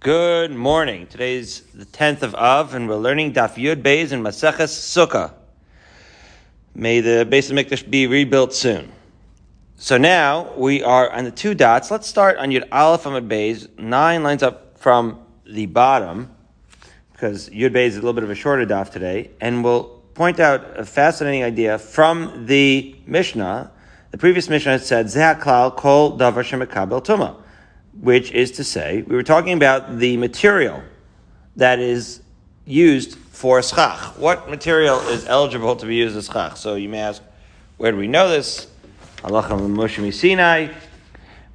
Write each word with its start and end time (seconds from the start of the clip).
Good 0.00 0.52
morning. 0.52 1.06
Today's 1.08 1.60
the 1.74 1.84
10th 1.84 2.22
of 2.22 2.34
Av, 2.34 2.72
and 2.72 2.88
we're 2.88 2.96
learning 2.96 3.34
Daf 3.34 3.56
Yud 3.56 3.82
Beis 3.82 4.12
in 4.12 4.22
Maseches 4.22 4.70
Sukkah. 4.70 5.34
May 6.74 7.02
the 7.02 7.28
Beis 7.30 7.52
HaMikdash 7.52 7.90
be 7.90 8.06
rebuilt 8.06 8.54
soon. 8.54 8.90
So 9.76 9.98
now 9.98 10.54
we 10.56 10.82
are 10.82 11.10
on 11.10 11.24
the 11.24 11.30
two 11.30 11.54
dots. 11.54 11.90
Let's 11.90 12.06
start 12.06 12.38
on 12.38 12.48
Yud 12.48 12.66
Aleph 12.72 13.02
Amud 13.02 13.28
Beis, 13.28 13.68
nine 13.78 14.22
lines 14.22 14.42
up 14.42 14.78
from 14.78 15.18
the 15.44 15.66
bottom, 15.66 16.34
because 17.12 17.50
Yud 17.50 17.74
Beis 17.74 17.88
is 17.88 17.96
a 17.96 18.00
little 18.00 18.14
bit 18.14 18.24
of 18.24 18.30
a 18.30 18.34
shorter 18.34 18.64
daf 18.64 18.90
today, 18.90 19.32
and 19.38 19.62
we'll 19.62 19.84
point 20.14 20.40
out 20.40 20.78
a 20.78 20.86
fascinating 20.86 21.44
idea 21.44 21.78
from 21.78 22.46
the 22.46 22.96
Mishnah. 23.04 23.70
The 24.12 24.16
previous 24.16 24.48
Mishnah 24.48 24.72
had 24.72 24.82
said, 24.82 25.06
Zeh 25.08 25.38
klal 25.38 25.76
kol 25.76 26.16
davar 26.16 26.42
shemekabel 26.42 27.04
tumah 27.04 27.39
which 28.00 28.32
is 28.32 28.50
to 28.52 28.64
say, 28.64 29.02
we 29.02 29.14
were 29.14 29.22
talking 29.22 29.52
about 29.52 29.98
the 29.98 30.16
material 30.16 30.82
that 31.56 31.78
is 31.78 32.22
used 32.64 33.16
for 33.16 33.62
schach. 33.62 34.16
What 34.16 34.48
material 34.48 35.00
is 35.08 35.26
eligible 35.26 35.76
to 35.76 35.86
be 35.86 35.96
used 35.96 36.16
as 36.16 36.26
schach? 36.26 36.56
So 36.56 36.76
you 36.76 36.88
may 36.88 37.00
ask, 37.00 37.22
where 37.76 37.92
do 37.92 37.98
we 37.98 38.08
know 38.08 38.28
this? 38.28 38.68
Allah 39.22 39.42
Moshe 39.42 40.12
Sinai. 40.14 40.72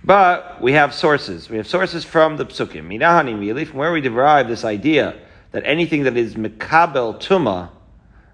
But 0.03 0.61
we 0.61 0.73
have 0.73 0.93
sources. 0.93 1.49
We 1.49 1.57
have 1.57 1.67
sources 1.67 2.05
from 2.05 2.37
the 2.37 2.45
psukim. 2.45 2.87
Minahani 2.87 3.33
mili, 3.33 3.65
from 3.65 3.79
where 3.79 3.91
we 3.91 4.01
derive 4.01 4.47
this 4.47 4.63
idea 4.63 5.15
that 5.51 5.63
anything 5.65 6.03
that 6.03 6.15
is 6.15 6.35
mekabel 6.35 7.19
tuma, 7.19 7.69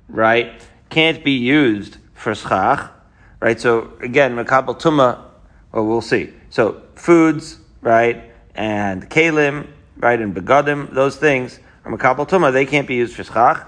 right, 0.10 0.62
can't 0.90 1.24
be 1.24 1.32
used 1.32 1.96
for 2.14 2.36
schach, 2.36 2.91
right? 3.40 3.58
So 3.58 3.94
again, 4.02 4.36
mekabel 4.36 4.82
tuma, 4.82 5.24
well, 5.72 5.86
we'll 5.86 6.02
see. 6.02 6.34
So 6.50 6.82
foods, 6.96 7.61
right, 7.81 8.31
and 8.55 9.09
kalim, 9.09 9.67
right, 9.98 10.20
and 10.20 10.35
begadim, 10.35 10.94
those 10.94 11.16
things 11.16 11.59
are 11.85 11.91
makabel 11.91 12.27
tuma. 12.27 12.54
They 12.54 12.66
can't 12.66 12.88
be 12.88 12.95
used 12.95 13.15
for 13.15 13.23
schach. 13.23 13.68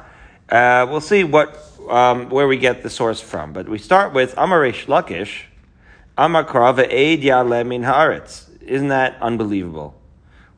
Uh, 0.50 0.86
we'll 0.89 1.02
see 1.02 1.23
what 1.23 1.59
um, 1.89 2.30
where 2.30 2.47
we 2.47 2.58
get 2.58 2.83
the 2.83 2.89
source 2.89 3.20
from, 3.20 3.53
but 3.53 3.67
we 3.67 3.78
start 3.78 4.14
with 4.14 4.36
Amarish 4.36 4.86
Lakish, 4.86 5.44
Amar 6.17 6.45
Krava 6.45 6.86
Eid 6.86 7.22
Yalemin 7.22 7.83
Haaretz. 7.83 8.50
Isn't 8.61 8.89
that 8.89 9.17
unbelievable? 9.22 10.00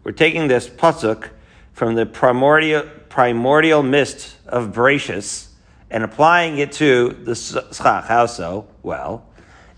We're 0.03 0.11
taking 0.11 0.47
this 0.47 0.69
pasuk 0.69 1.29
from 1.73 1.95
the 1.95 2.05
primordial 2.05 2.83
primordial 3.09 3.81
mist 3.81 4.35
of 4.45 4.73
Bereshis 4.73 5.47
and 5.89 6.03
applying 6.03 6.57
it 6.57 6.73
to 6.73 7.09
the 7.09 7.35
schach. 7.35 8.05
How 8.05 8.25
so? 8.25 8.67
Well, 8.83 9.25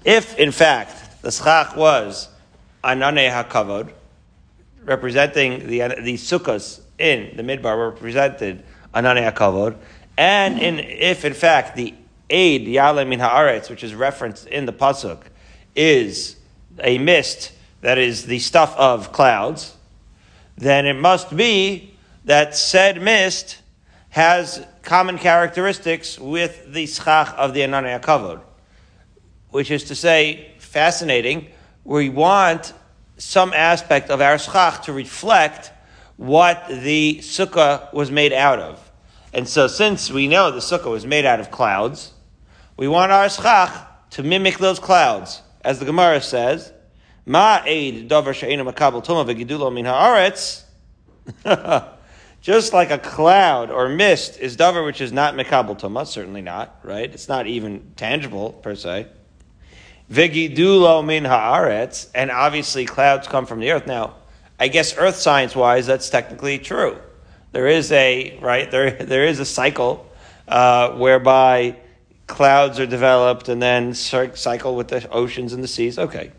if 0.04 0.38
in 0.38 0.52
fact 0.52 1.22
the 1.22 1.32
schach 1.32 1.76
was 1.76 2.30
Anane 2.84 3.32
HaKavod, 3.32 3.92
representing 4.84 5.68
the, 5.68 5.80
the 6.02 6.16
sukkahs 6.16 6.82
in 6.98 7.36
the 7.36 7.44
midbar 7.44 7.92
represented 7.92 8.64
Anane 8.94 9.32
HaKavod, 9.32 9.78
and 10.18 10.60
in, 10.60 10.80
if 10.80 11.26
in 11.26 11.34
fact 11.34 11.76
the 11.76 11.94
aid 12.30 12.68
Yale 12.68 13.06
Min 13.06 13.20
Haaretz, 13.20 13.70
which 13.70 13.84
is 13.84 13.94
referenced 13.94 14.48
in 14.48 14.66
the 14.66 14.74
pasuk, 14.74 15.22
is 15.76 16.36
a 16.84 16.98
mist 16.98 17.52
that 17.82 17.98
is 17.98 18.26
the 18.26 18.40
stuff 18.40 18.76
of 18.78 19.12
clouds, 19.12 19.76
then 20.58 20.86
it 20.86 20.96
must 20.96 21.36
be 21.36 21.94
that 22.26 22.56
said 22.56 23.02
mist 23.02 23.62
has 24.10 24.66
common 24.82 25.18
characteristics 25.18 26.18
with 26.18 26.74
the 26.74 26.88
schach 26.88 27.34
of 27.38 27.54
the 27.54 27.62
Anane 27.62 28.00
HaKavod, 28.00 28.42
which 29.50 29.70
is 29.70 29.84
to 29.86 29.96
say, 29.96 30.52
fascinating 30.58 31.48
we 31.88 32.10
want 32.10 32.74
some 33.18 33.54
aspect 33.54 34.10
of 34.10 34.20
our 34.20 34.38
schach 34.38 34.84
to 34.84 34.94
reflect 34.94 35.72
what 36.18 36.68
the 36.68 37.20
sukkah 37.22 37.92
was 37.94 38.12
made 38.12 38.34
out 38.34 38.60
of. 38.60 38.92
And 39.34 39.48
so, 39.48 39.68
since 39.68 40.12
we 40.12 40.28
know 40.28 40.52
the 40.52 40.60
sukkah 40.60 40.92
was 40.92 41.06
made 41.06 41.26
out 41.26 41.40
of 41.40 41.50
clouds, 41.50 42.12
we 42.76 42.90
want 42.90 43.14
our 43.14 43.30
schach 43.30 43.88
to 44.12 44.22
mimic 44.22 44.58
those 44.58 44.80
clouds. 44.80 45.42
As 45.62 45.80
the 45.80 45.86
Gemara 45.86 46.22
says, 46.22 46.74
Ma 47.26 47.62
eid 47.66 48.10
davar 48.10 48.34
she'ena 48.34 48.66
makabel 48.66 49.04
tuma 49.04 49.26
v'gidulo 49.26 49.74
min 49.74 49.86
haaretz. 49.86 50.64
Just 52.42 52.74
like 52.74 52.92
a 52.92 53.00
cloud 53.00 53.72
or 53.72 53.88
mist 53.88 54.40
is 54.42 54.58
davar 54.58 54.86
which 54.86 55.00
is 55.00 55.14
not 55.14 55.36
makabel 55.36 55.80
tuma, 55.80 56.06
certainly 56.06 56.42
not, 56.42 56.80
right? 56.84 57.10
It's 57.10 57.30
not 57.30 57.48
even 57.48 57.94
tangible 57.96 58.52
per 58.52 58.76
se. 58.76 59.08
Vegidulo 60.12 61.06
min 61.06 61.26
haaretz, 61.26 62.08
and 62.16 62.32
obviously 62.32 62.86
clouds 62.86 63.28
come 63.28 63.46
from 63.46 63.60
the 63.60 63.72
earth. 63.72 63.88
Now, 63.88 64.16
I 64.60 64.70
guess 64.70 64.98
earth 64.98 65.16
science 65.16 65.56
wise, 65.56 65.86
that's 65.86 66.10
technically 66.10 66.60
true. 66.60 66.98
There 67.52 67.68
is 67.68 67.92
a 67.92 68.38
right 68.42 68.70
there. 68.72 68.92
There 69.04 69.26
is 69.26 69.40
a 69.40 69.46
cycle 69.46 70.10
uh, 70.48 70.92
whereby 70.92 71.78
clouds 72.26 72.80
are 72.80 72.86
developed 72.86 73.50
and 73.50 73.62
then 73.62 73.94
cycle 73.94 74.76
with 74.76 74.90
the 74.90 75.10
oceans 75.10 75.54
and 75.54 75.64
the 75.64 75.68
seas. 75.68 76.00
Okay, 76.00 76.32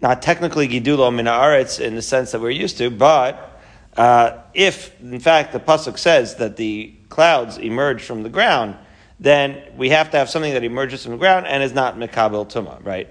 not 0.00 0.22
technically 0.22 0.68
gidulo 0.68 1.14
min 1.14 1.26
haaretz 1.26 1.80
in 1.80 1.94
the 1.96 2.02
sense 2.02 2.32
that 2.32 2.40
we're 2.40 2.50
used 2.50 2.78
to, 2.78 2.90
but 2.90 3.60
uh, 3.96 4.38
if 4.54 4.98
in 5.00 5.20
fact 5.20 5.52
the 5.52 5.60
pasuk 5.60 5.98
says 5.98 6.36
that 6.36 6.56
the 6.56 6.94
clouds 7.08 7.58
emerge 7.58 8.02
from 8.02 8.22
the 8.22 8.28
ground 8.28 8.76
then 9.20 9.62
we 9.76 9.90
have 9.90 10.10
to 10.10 10.16
have 10.16 10.30
something 10.30 10.54
that 10.54 10.64
emerges 10.64 11.02
from 11.02 11.12
the 11.12 11.18
ground 11.18 11.46
and 11.46 11.62
is 11.62 11.74
not 11.74 11.96
mekabel 11.96 12.50
tuma, 12.50 12.84
right? 12.84 13.08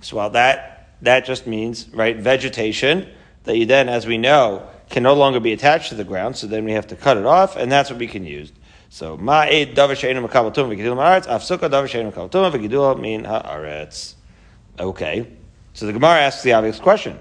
So 0.00 0.16
while 0.16 0.30
that 0.30 0.96
that 1.02 1.26
just 1.26 1.46
means 1.46 1.88
right 1.90 2.16
vegetation 2.16 3.08
that 3.44 3.56
you 3.56 3.66
then, 3.66 3.88
as 3.88 4.06
we 4.06 4.18
know, 4.18 4.68
can 4.88 5.02
no 5.02 5.14
longer 5.14 5.40
be 5.40 5.52
attached 5.52 5.90
to 5.90 5.94
the 5.94 6.04
ground. 6.04 6.36
So 6.36 6.46
then 6.46 6.64
we 6.64 6.72
have 6.72 6.86
to 6.88 6.96
cut 6.96 7.16
it 7.16 7.26
off, 7.26 7.56
and 7.56 7.70
that's 7.70 7.90
what 7.90 7.98
we 7.98 8.06
can 8.06 8.24
use. 8.24 8.52
So 8.88 9.16
ma'ed 9.18 9.74
davar 9.74 9.94
she'enu 9.94 10.26
mekabel 10.26 10.54
tuma 10.54 10.74
v'gidul 10.74 10.96
ma'aretz 10.96 11.28
afsuka 11.28 11.70
davar 11.70 11.86
she'enu 11.86 12.10
mekabel 12.10 12.30
tuma 12.30 12.50
v'gidul 12.50 12.98
min 12.98 13.24
ha'aretz. 13.24 14.14
Okay, 14.78 15.26
so 15.74 15.86
the 15.86 15.92
Gemara 15.92 16.20
asks 16.20 16.42
the 16.42 16.54
obvious 16.54 16.78
question. 16.78 17.18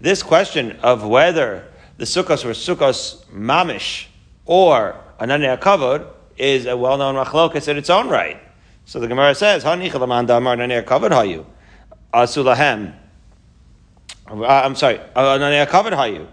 This 0.00 0.22
question 0.22 0.72
of 0.82 1.06
whether 1.06 1.66
the 1.96 2.04
sukkos 2.04 2.44
were 2.44 2.52
sukkos 2.52 3.24
mamish 3.26 4.06
or 4.44 4.96
ananya 5.18 5.58
kavod 5.58 6.06
is 6.36 6.66
a 6.66 6.76
well-known 6.76 7.14
machlokas 7.14 7.68
in 7.68 7.76
its 7.76 7.90
own 7.90 8.08
right. 8.08 8.40
So 8.84 9.00
the 9.00 9.08
Gemara 9.08 9.34
says, 9.34 9.64
"Hanichalaman 9.64 10.26
damar 10.26 10.56
nanir 10.56 10.84
hayu 10.84 11.44
asulahem." 12.12 12.94
Uh, 14.26 14.44
I'm 14.44 14.74
sorry, 14.74 15.00
uh, 15.14 15.38
hayu. 15.38 16.26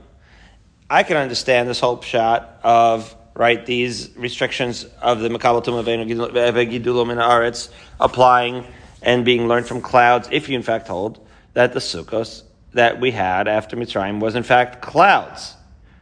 I 0.89 1.03
can 1.03 1.17
understand 1.17 1.69
this 1.69 1.79
whole 1.79 2.01
shot 2.01 2.59
of 2.63 3.15
right 3.33 3.65
these 3.65 4.09
restrictions 4.17 4.85
of 5.01 5.19
the 5.19 5.29
makabel 5.29 5.65
in 5.65 7.17
aretz 7.17 7.69
applying 7.99 8.65
and 9.01 9.25
being 9.25 9.47
learned 9.47 9.67
from 9.67 9.81
clouds. 9.81 10.27
If 10.31 10.49
you 10.49 10.55
in 10.55 10.63
fact 10.63 10.87
hold 10.87 11.25
that 11.53 11.73
the 11.73 11.79
sukkos 11.79 12.43
that 12.73 12.99
we 12.99 13.11
had 13.11 13.47
after 13.47 13.75
Mitzrayim 13.75 14.19
was 14.19 14.35
in 14.35 14.43
fact 14.43 14.81
clouds, 14.81 15.55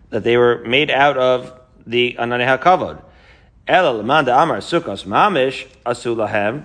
that 0.09 0.23
they 0.23 0.37
were 0.37 0.63
made 0.65 0.89
out 0.89 1.17
of 1.17 1.59
the 1.85 2.15
ananei 2.19 2.57
hakavod. 2.57 3.01
Ela 3.69 3.93
lemanda 3.93 4.35
amar 4.41 4.57
sukkos 4.57 5.05
mamish 5.05 5.67
asulahem. 5.85 6.63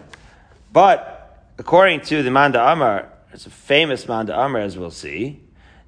But 0.72 1.53
according 1.59 2.00
to 2.00 2.22
the 2.22 2.31
manda 2.31 2.66
amar, 2.66 3.12
it's 3.31 3.44
a 3.44 3.50
famous 3.50 4.09
manda 4.09 4.34
amar 4.41 4.62
as 4.62 4.78
we'll 4.78 4.91
see. 4.91 5.38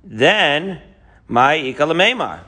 Then 0.05 0.79
my 1.27 1.57
ikalamemar. 1.57 2.41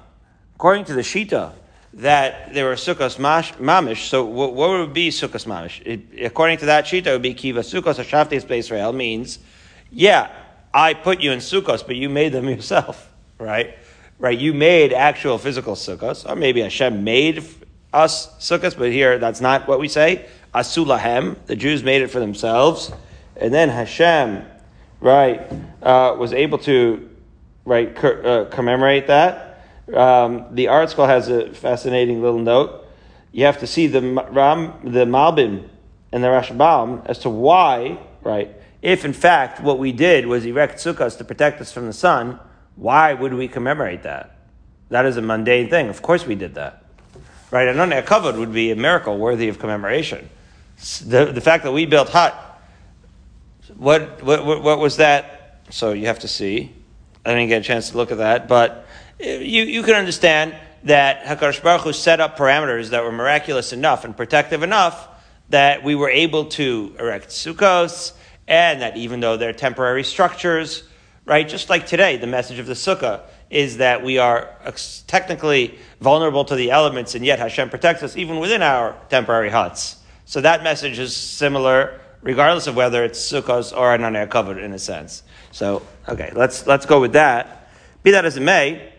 According 0.55 0.85
to 0.85 0.93
the 0.93 1.01
shita, 1.01 1.53
that 1.95 2.53
there 2.53 2.67
were 2.67 2.75
sukkos 2.75 3.17
mamish. 3.17 4.09
So 4.09 4.27
what, 4.27 4.53
would 4.53 4.93
be 4.93 5.09
sukkos 5.09 5.47
mamish? 5.47 5.81
It, 5.87 6.27
according 6.27 6.59
to 6.59 6.67
that 6.67 6.85
shita, 6.85 7.07
it 7.07 7.13
would 7.13 7.23
be 7.23 7.33
kiva 7.33 7.61
sukkos 7.61 7.95
hashaftes 7.95 8.51
Israel 8.51 8.93
means, 8.93 9.39
yeah, 9.91 10.31
I 10.75 10.93
put 10.93 11.23
you 11.23 11.33
in 11.33 11.39
sukkos, 11.39 11.87
but 11.87 11.97
you 11.97 12.11
made 12.11 12.33
them 12.33 12.47
yourself, 12.51 13.11
right? 13.39 13.79
Right? 14.19 14.39
You 14.39 14.53
made 14.53 14.93
actual 14.93 15.39
physical 15.39 15.75
sukkos, 15.75 16.31
or 16.31 16.37
maybe 16.37 16.61
Hashem 16.61 17.03
made 17.03 17.43
us 17.93 18.29
sukkahs, 18.39 18.77
but 18.77 18.93
here 18.93 19.19
that's 19.19 19.41
not 19.41 19.67
what 19.67 19.81
we 19.81 19.89
say. 19.89 20.27
Asulahem, 20.55 21.37
the 21.47 21.57
Jews 21.57 21.83
made 21.83 22.03
it 22.03 22.09
for 22.09 22.21
themselves, 22.21 22.93
and 23.37 23.53
then 23.53 23.69
Hashem, 23.69 24.45
right, 25.01 25.51
uh, 25.83 26.17
was 26.19 26.33
able 26.33 26.59
to, 26.59 27.09
right, 27.65 28.05
uh, 28.05 28.47
commemorate 28.47 29.07
that. 29.07 29.65
Um, 29.95 30.47
the 30.53 30.67
ArtScroll 30.67 31.07
has 31.07 31.29
a 31.29 31.53
fascinating 31.53 32.21
little 32.23 32.41
note. 32.41 32.87
You 33.33 33.45
have 33.45 33.59
to 33.61 33.67
see 33.67 33.87
the 33.87 34.01
Ram, 34.01 34.75
the 34.85 35.05
Malbim, 35.05 35.69
and 36.13 36.25
the 36.25 36.29
Rashbam 36.29 37.07
as 37.07 37.19
to 37.21 37.31
why, 37.31 37.99
right, 38.23 38.55
if 38.83 39.05
in 39.05 39.13
fact 39.13 39.61
what 39.61 39.79
we 39.79 39.93
did 39.93 40.27
was 40.27 40.45
erect 40.45 40.79
sukkahs 40.79 41.19
to 41.19 41.25
protect 41.25 41.61
us 41.61 41.73
from 41.73 41.87
the 41.87 41.93
sun, 41.93 42.39
why 42.77 43.13
would 43.13 43.35
we 43.35 43.49
commemorate 43.49 44.05
that? 44.05 44.37
That 44.91 45.05
is 45.05 45.17
a 45.17 45.23
mundane 45.23 45.69
thing. 45.69 45.89
Of 45.89 46.01
course 46.01 46.27
we 46.27 46.35
did 46.35 46.55
that. 46.55 46.78
Right? 47.51 47.69
Ananya 47.69 48.05
covered 48.05 48.37
would 48.37 48.53
be 48.53 48.71
a 48.71 48.77
miracle 48.77 49.17
worthy 49.17 49.49
of 49.49 49.59
commemoration. 49.59 50.29
The, 51.05 51.27
the 51.27 51.41
fact 51.41 51.65
that 51.65 51.73
we 51.73 51.87
built 51.87 52.11
hut, 52.11 52.35
what, 53.77 54.23
what, 54.23 54.45
what 54.45 54.79
was 54.79 54.97
that? 54.99 55.65
So 55.71 55.93
you 55.93 56.07
have 56.07 56.21
to 56.21 56.29
see. 56.29 56.73
I 57.25 57.31
didn't 57.31 57.49
get 57.49 57.63
a 57.63 57.65
chance 57.65 57.91
to 57.91 57.97
look 57.97 58.11
at 58.13 58.19
that, 58.19 58.49
but 58.49 58.87
eh, 59.21 59.39
you, 59.39 59.65
you 59.65 59.83
can 59.83 59.95
understand 59.95 60.55
that 60.85 61.25
HaKadosh 61.25 61.63
Baruch 61.63 61.83
Hu 61.83 61.93
set 61.93 62.21
up 62.21 62.39
parameters 62.39 62.91
that 62.91 63.03
were 63.03 63.13
miraculous 63.13 63.73
enough 63.73 64.05
and 64.05 64.17
protective 64.17 64.63
enough 64.63 65.09
that 65.51 65.83
we 65.83 65.95
were 65.95 66.11
able 66.11 66.47
to 66.47 66.95
erect 66.99 67.29
sukkahs, 67.31 68.13
and 68.47 68.83
that 68.83 68.97
even 68.97 69.21
though 69.21 69.37
they're 69.37 69.53
temporary 69.53 70.05
structures, 70.05 70.85
right, 71.25 71.49
just 71.49 71.69
like 71.69 71.87
today, 71.87 72.17
the 72.17 72.27
message 72.27 72.59
of 72.59 72.67
the 72.67 72.75
sukkah 72.75 73.23
is 73.51 73.79
that 73.79 74.03
we 74.03 74.19
are 74.19 74.51
technically 75.07 75.79
vulnerable 76.01 76.45
to 76.45 76.55
the 76.55 76.71
elements, 76.71 77.15
and 77.15 77.25
yet 77.25 77.39
Hashem 77.39 77.71
protects 77.71 78.03
us 78.03 78.17
even 78.17 78.39
within 78.39 78.63
our 78.63 78.97
temporary 79.09 79.51
huts. 79.51 79.97
So 80.27 80.41
that 80.43 80.63
message 80.63 80.99
is 80.99 81.17
similar, 81.17 82.01
regardless 82.23 82.67
of 82.67 82.77
whether 82.77 83.03
it's 83.05 83.19
sukkahs 83.19 83.75
or 83.75 83.95
an 83.95 84.15
air 84.15 84.27
covered 84.27 84.59
in 84.59 84.73
a 84.75 84.79
sense. 84.79 85.23
So, 85.51 85.83
okay, 86.09 86.31
let's, 86.35 86.67
let's 86.67 86.85
go 86.85 87.01
with 87.01 87.15
that. 87.15 87.71
Be 88.03 88.11
that 88.11 88.25
as 88.25 88.37
it 88.37 88.43
may, 88.43 88.93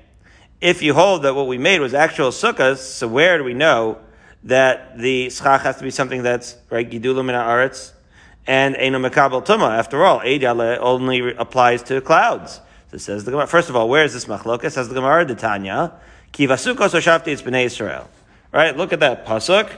if 0.61 0.81
you 0.81 0.93
hold 0.93 1.23
that 1.23 1.35
what 1.35 1.47
we 1.47 1.57
made 1.57 1.79
was 1.79 1.93
actual 1.93 2.29
sukkahs, 2.29 2.77
so 2.77 3.07
where 3.07 3.37
do 3.37 3.43
we 3.43 3.53
know 3.53 3.99
that 4.43 4.97
the 4.97 5.29
schach 5.29 5.61
has 5.61 5.77
to 5.77 5.83
be 5.83 5.91
something 5.91 6.23
that's 6.23 6.57
right 6.69 6.89
gidulim 6.89 7.29
in 7.29 7.35
aretz 7.35 7.91
and 8.47 8.75
eno 8.75 8.99
mekabel 8.99 9.45
tuma? 9.45 9.77
After 9.77 10.03
all, 10.03 10.19
eidale 10.21 10.77
only 10.79 11.35
applies 11.35 11.83
to 11.83 12.01
clouds. 12.01 12.59
So 12.91 12.97
says 12.97 13.23
the 13.23 13.31
Gemara. 13.31 13.45
First 13.45 13.69
of 13.69 13.75
all, 13.75 13.87
where 13.87 14.03
is 14.03 14.13
this 14.13 14.25
machlokas? 14.25 14.71
Says 14.71 14.89
the 14.89 14.95
Gemara, 14.95 15.23
the 15.23 15.35
Tanya, 15.35 15.93
kivasukos 16.33 16.89
oshavti 16.95 17.27
it's 17.27 17.43
bnei 17.43 17.65
Israel. 17.65 18.09
Right? 18.51 18.75
Look 18.75 18.93
at 18.93 18.99
that 19.01 19.27
pasuk, 19.27 19.71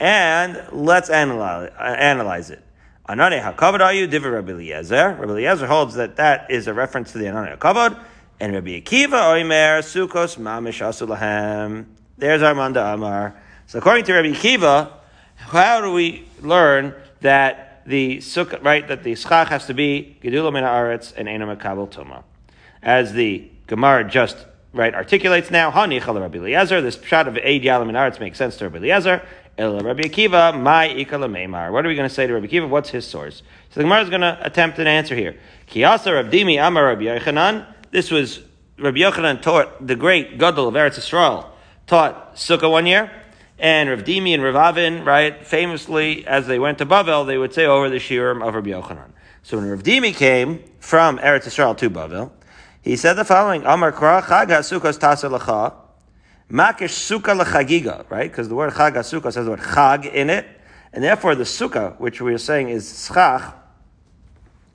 and 0.00 0.62
let's 0.72 1.10
analyze, 1.10 1.70
uh, 1.78 1.82
analyze 1.82 2.48
it. 2.48 2.62
Anane 3.06 3.42
hakavod 3.42 3.80
are 3.80 3.92
you? 3.92 4.06
Divi 4.06 4.28
Rabbi 4.30 4.52
Eliezer. 4.52 5.14
Rabbi 5.20 5.32
Eliezer 5.32 5.66
holds 5.66 5.94
that 5.96 6.16
that 6.16 6.50
is 6.50 6.66
a 6.66 6.72
reference 6.72 7.12
to 7.12 7.18
the 7.18 7.26
Anane 7.26 7.58
hakavod. 7.58 7.98
And 8.40 8.54
Rabbi 8.54 8.80
Akiva 8.80 9.10
Oimer 9.10 9.80
Sukos 9.80 10.38
Mamish 10.38 10.80
Asulahem. 10.80 11.84
There's 12.16 12.40
our 12.40 12.54
Armanda 12.54 12.94
Amar. 12.94 13.38
So 13.66 13.78
according 13.78 14.04
to 14.04 14.14
Rabbi 14.14 14.28
Akiva, 14.28 14.90
how 15.36 15.82
do 15.82 15.92
we 15.92 16.26
learn 16.40 16.94
that 17.20 17.82
the 17.84 18.18
sukkah, 18.18 18.64
right, 18.64 18.88
that 18.88 19.02
the 19.02 19.14
schach 19.14 19.48
has 19.48 19.66
to 19.66 19.74
be 19.74 20.16
Gedula 20.22 20.50
Min 20.50 20.64
and 20.64 21.28
Enam 21.28 21.60
Kabel 21.60 21.86
Tuma? 21.88 22.24
As 22.84 23.14
the 23.14 23.50
Gemara 23.66 24.04
just 24.04 24.36
right 24.74 24.94
articulates 24.94 25.50
now, 25.50 25.72
Hani 25.72 26.00
Chala 26.00 26.20
Rabbi 26.20 26.38
Eliezer. 26.38 26.80
This 26.82 27.02
shot 27.02 27.26
of 27.26 27.36
Eid 27.36 27.62
Yalam 27.62 27.86
Min 27.86 27.96
Haaretz 27.96 28.20
makes 28.20 28.38
sense 28.38 28.56
to 28.58 28.64
Rabbi 28.64 28.76
Eliezer. 28.76 29.22
El 29.56 29.80
Rabbi 29.80 30.02
Akiva, 30.02 30.60
my 30.60 30.88
ikala. 30.88 31.72
What 31.72 31.86
are 31.86 31.88
we 31.88 31.94
going 31.94 32.08
to 32.08 32.14
say 32.14 32.26
to 32.26 32.34
Rabbi 32.34 32.46
Akiva? 32.46 32.68
What's 32.68 32.90
his 32.90 33.06
source? 33.06 33.42
So 33.70 33.80
the 33.80 33.84
Gemara 33.84 34.02
is 34.02 34.10
going 34.10 34.20
to 34.20 34.38
attempt 34.42 34.78
an 34.78 34.86
answer 34.86 35.14
here. 35.14 35.38
Kiyasa 35.68 36.14
Rav 36.14 36.26
Dimi 36.26 36.64
Amar 36.64 36.84
Rabbi 36.84 37.04
Yochanan. 37.04 37.66
This 37.90 38.10
was 38.10 38.40
Rabbi 38.78 38.98
Yochanan 38.98 39.40
taught 39.40 39.86
the 39.86 39.96
great 39.96 40.38
Gadol 40.38 40.68
of 40.68 40.74
Eretz 40.74 40.98
Yisrael 40.98 41.46
taught 41.86 42.34
Sukkah 42.34 42.70
one 42.70 42.86
year, 42.86 43.10
and 43.58 43.88
Rav 43.88 44.04
Dimi 44.04 44.34
and 44.34 44.42
Rav 44.42 44.56
Avin, 44.56 45.04
right, 45.04 45.46
famously, 45.46 46.26
as 46.26 46.46
they 46.46 46.58
went 46.58 46.78
to 46.78 46.86
Bavel, 46.86 47.26
they 47.26 47.38
would 47.38 47.52
say 47.52 47.66
over 47.66 47.88
the 47.88 47.96
Shiurim 47.96 48.46
of 48.46 48.54
Rabbi 48.54 48.70
Yochanan. 48.70 49.10
So 49.42 49.58
when 49.58 49.68
Rav 49.68 49.82
Dimi 49.82 50.14
came 50.14 50.64
from 50.80 51.18
Eretz 51.18 51.44
Yisrael 51.44 51.76
to 51.78 51.90
Bavel, 51.90 52.30
he 52.84 52.96
said 52.96 53.14
the 53.14 53.24
following, 53.24 53.64
Amar 53.64 53.92
Kra 53.92 54.22
Makish 56.50 56.92
Sukkah 57.18 58.10
right? 58.10 58.30
Because 58.30 58.48
the 58.50 58.54
word 58.54 58.74
Chag 58.74 58.92
HaSukkah 58.92 59.32
says 59.32 59.46
the 59.46 59.52
word 59.52 59.60
Chag 59.60 60.12
in 60.12 60.28
it, 60.28 60.46
and 60.92 61.02
therefore 61.02 61.34
the 61.34 61.44
Sukkah, 61.44 61.98
which 61.98 62.20
we 62.20 62.34
are 62.34 62.38
saying 62.38 62.68
is 62.68 63.06
Schach, 63.06 63.54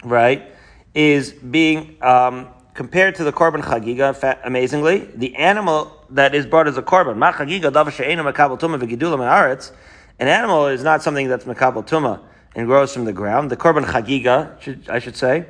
right, 0.03 0.51
is 0.95 1.31
being 1.33 1.97
um, 2.01 2.47
compared 2.73 3.13
to 3.13 3.23
the 3.23 3.31
korban 3.31 3.61
chagiga, 3.61 4.39
amazingly, 4.43 5.07
the 5.13 5.35
animal 5.35 6.03
that 6.09 6.33
is 6.33 6.47
brought 6.47 6.67
as 6.67 6.77
a 6.77 6.81
korban, 6.81 7.19
chagiga 7.33 7.71
davar 7.71 7.91
she'enu 7.91 8.23
makabel 8.23 8.59
tuma 8.59 8.79
v'gidulam 8.81 9.19
aretz, 9.19 9.71
an 10.17 10.27
animal 10.27 10.65
is 10.65 10.83
not 10.83 11.03
something 11.03 11.27
that's 11.27 11.45
makabel 11.45 11.87
tuma 11.87 12.19
and 12.55 12.65
grows 12.65 12.91
from 12.91 13.05
the 13.05 13.13
ground. 13.13 13.51
The 13.51 13.57
korban 13.57 13.85
chagiga, 13.85 14.89
I 14.89 14.97
should 14.97 15.15
say, 15.15 15.45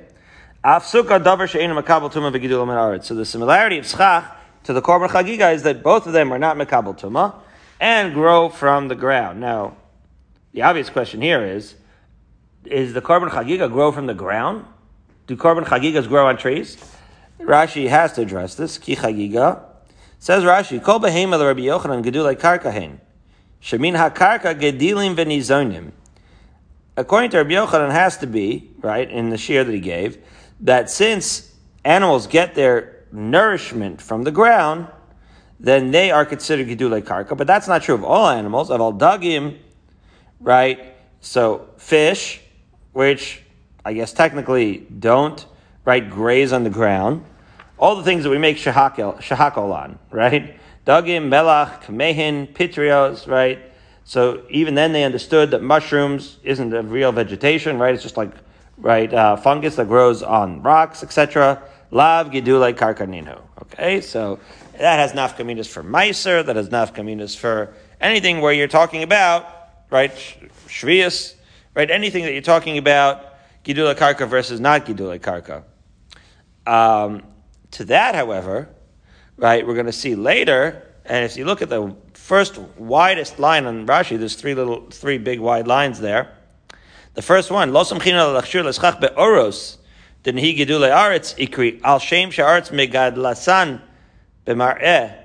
So 0.62 1.02
the 1.02 1.16
similarity 3.26 3.78
of 3.78 3.86
schach 3.86 4.26
to 4.66 4.74
the 4.74 4.82
korban 4.82 5.08
chagiga 5.08 5.54
is 5.54 5.64
that 5.64 5.82
both 5.82 6.06
of 6.06 6.12
them 6.12 6.34
are 6.34 6.40
not 6.40 6.58
makabel 6.58 7.00
tuma 7.00 7.36
and 7.80 8.14
grow 8.14 8.50
from 8.50 8.90
the 8.90 8.96
ground. 8.96 9.40
Now, 9.40 9.78
the 10.52 10.64
obvious 10.64 10.90
question 10.90 11.22
here 11.22 11.46
is, 11.46 11.76
is 12.66 12.94
the 12.94 13.02
korban 13.02 13.30
chagiga 13.30 13.72
grow 13.72 13.94
from 13.94 14.08
the 14.08 14.14
ground? 14.14 14.66
Do 15.28 15.38
korban 15.38 15.64
chagigas 15.64 16.10
grow 16.10 16.28
on 16.28 16.36
trees? 16.36 16.78
Rashi 17.40 17.88
has 17.88 18.12
to 18.14 18.22
address 18.24 18.56
this. 18.56 18.78
Ki 18.78 18.98
chagiga. 18.98 19.64
Says 20.20 20.44
Rashi, 20.44 20.84
Kol 20.84 21.00
behem 21.00 21.32
el 21.32 21.46
Rabbi 21.46 21.62
Yochanan 21.62 22.04
gedulei 22.04 22.36
karkahen. 22.36 23.00
Shemin 23.62 23.96
hakarka 23.96 24.54
gedilim 24.60 25.16
venizonim. 25.16 25.92
According 26.98 27.30
to 27.30 27.38
Rabbi 27.38 27.52
Yochanan, 27.52 27.92
has 27.92 28.18
to 28.18 28.28
be, 28.28 28.72
right, 28.82 29.10
in 29.10 29.30
the 29.30 29.38
shear 29.38 29.64
that 29.64 29.72
he 29.72 29.80
gave, 29.80 30.18
that 30.62 30.90
since 30.90 31.54
animals 31.84 32.28
get 32.28 32.56
their 32.56 33.06
nourishment 33.12 34.02
from 34.02 34.24
the 34.24 34.32
ground, 34.32 34.88
then 35.60 35.92
they 35.92 36.12
are 36.12 36.26
considered 36.26 36.68
gedulei 36.68 37.02
karka. 37.02 37.36
But 37.36 37.48
that's 37.48 37.68
not 37.68 37.84
true 37.84 37.96
of 37.96 38.04
all 38.04 38.28
animals. 38.28 38.70
Of 38.70 38.82
all 38.82 38.94
dagim, 38.94 39.58
right? 40.40 40.96
So 41.22 41.68
fish, 41.78 42.42
which 42.94 43.42
I 43.84 43.94
guess 43.94 44.14
technically 44.14 44.78
don't, 44.78 45.46
right, 45.86 46.08
graze 46.10 46.54
on 46.54 46.64
the 46.64 46.70
ground 46.70 47.26
all 47.80 47.96
the 47.96 48.04
things 48.04 48.24
that 48.24 48.30
we 48.30 48.38
make 48.38 48.58
shahakol 48.58 49.74
on, 49.74 50.00
right? 50.12 50.60
Dagim, 50.86 51.30
melach, 51.30 51.82
kamehin, 51.84 52.54
pitrios, 52.54 53.28
right? 53.28 53.60
So 54.04 54.44
even 54.50 54.76
then 54.76 54.92
they 54.92 55.04
understood 55.04 55.52
that 55.52 55.64
mushrooms 55.64 56.38
isn't 56.44 56.74
a 56.74 56.84
real 56.84 57.12
vegetation, 57.12 57.80
right? 57.80 57.94
It's 57.94 58.04
just 58.04 58.18
like, 58.18 58.32
right, 58.80 59.14
uh, 59.14 59.36
fungus 59.36 59.76
that 59.76 59.88
grows 59.88 60.24
on 60.24 60.62
rocks, 60.62 61.04
etc. 61.04 61.62
Lav 61.92 62.32
gidulei 62.32 62.74
karkaninu. 62.74 63.42
Okay, 63.62 64.02
so 64.02 64.40
that 64.78 65.00
has 65.00 65.14
nafkaminas 65.14 65.68
for 65.68 65.84
meiser, 65.84 66.46
that 66.46 66.56
has 66.56 66.70
nafkaminas 66.70 67.36
for 67.36 67.74
anything 68.00 68.42
where 68.42 68.54
you're 68.54 68.68
talking 68.68 69.04
about, 69.04 69.46
right, 69.90 70.12
shvius, 70.68 71.36
right, 71.76 71.92
anything 71.92 72.24
that 72.24 72.34
you're 72.34 72.42
talking 72.42 72.78
about, 72.78 73.36
gidulei 73.64 73.96
karka 73.96 74.28
versus 74.28 74.60
not 74.60 74.86
gidulei 74.86 75.20
karka. 75.20 75.64
Um, 76.66 77.24
to 77.72 77.86
that, 77.86 78.16
however, 78.16 78.70
right, 79.38 79.66
we're 79.66 79.74
going 79.74 79.86
to 79.86 79.92
see 79.92 80.16
later, 80.16 80.84
and 81.06 81.26
if 81.26 81.36
you 81.38 81.46
look 81.46 81.62
at 81.62 81.70
the 81.70 81.96
first 82.14 82.58
widest 82.78 83.40
line 83.40 83.66
on 83.66 83.88
Rashi, 83.88 84.18
there's 84.18 84.36
three 84.36 84.54
little, 84.54 84.90
three 84.90 85.18
big 85.18 85.40
wide 85.40 85.68
lines 85.68 86.00
there. 86.00 86.36
The 87.16 87.22
first 87.22 87.50
one, 87.50 87.74
Lo 87.74 87.84
samchina 87.84 88.34
l'chshur 88.34 88.64
l'schach 88.64 89.00
be'oros, 89.00 89.78
denhi 90.24 90.58
gidule 90.58 90.92
aretz 90.92 91.36
ikri, 91.38 91.80
al 91.84 92.00
shem 92.00 92.30
she'aretz 92.30 92.70
megad 92.70 93.16
lasan 93.16 93.82
b'mar'eh, 94.46 95.16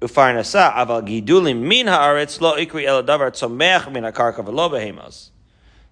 ufarnasa, 0.00 0.74
aval 0.74 1.06
gidulim 1.06 1.62
min 1.62 1.86
ha'aretz 1.86 2.40
lo 2.40 2.56
ikri 2.56 2.86
el 2.86 3.02
davar 3.02 3.30
tzomech 3.30 3.90
min 3.92 4.04
ha'karka 4.04 4.44
v'lo 4.44 4.70
behemos. 4.70 5.30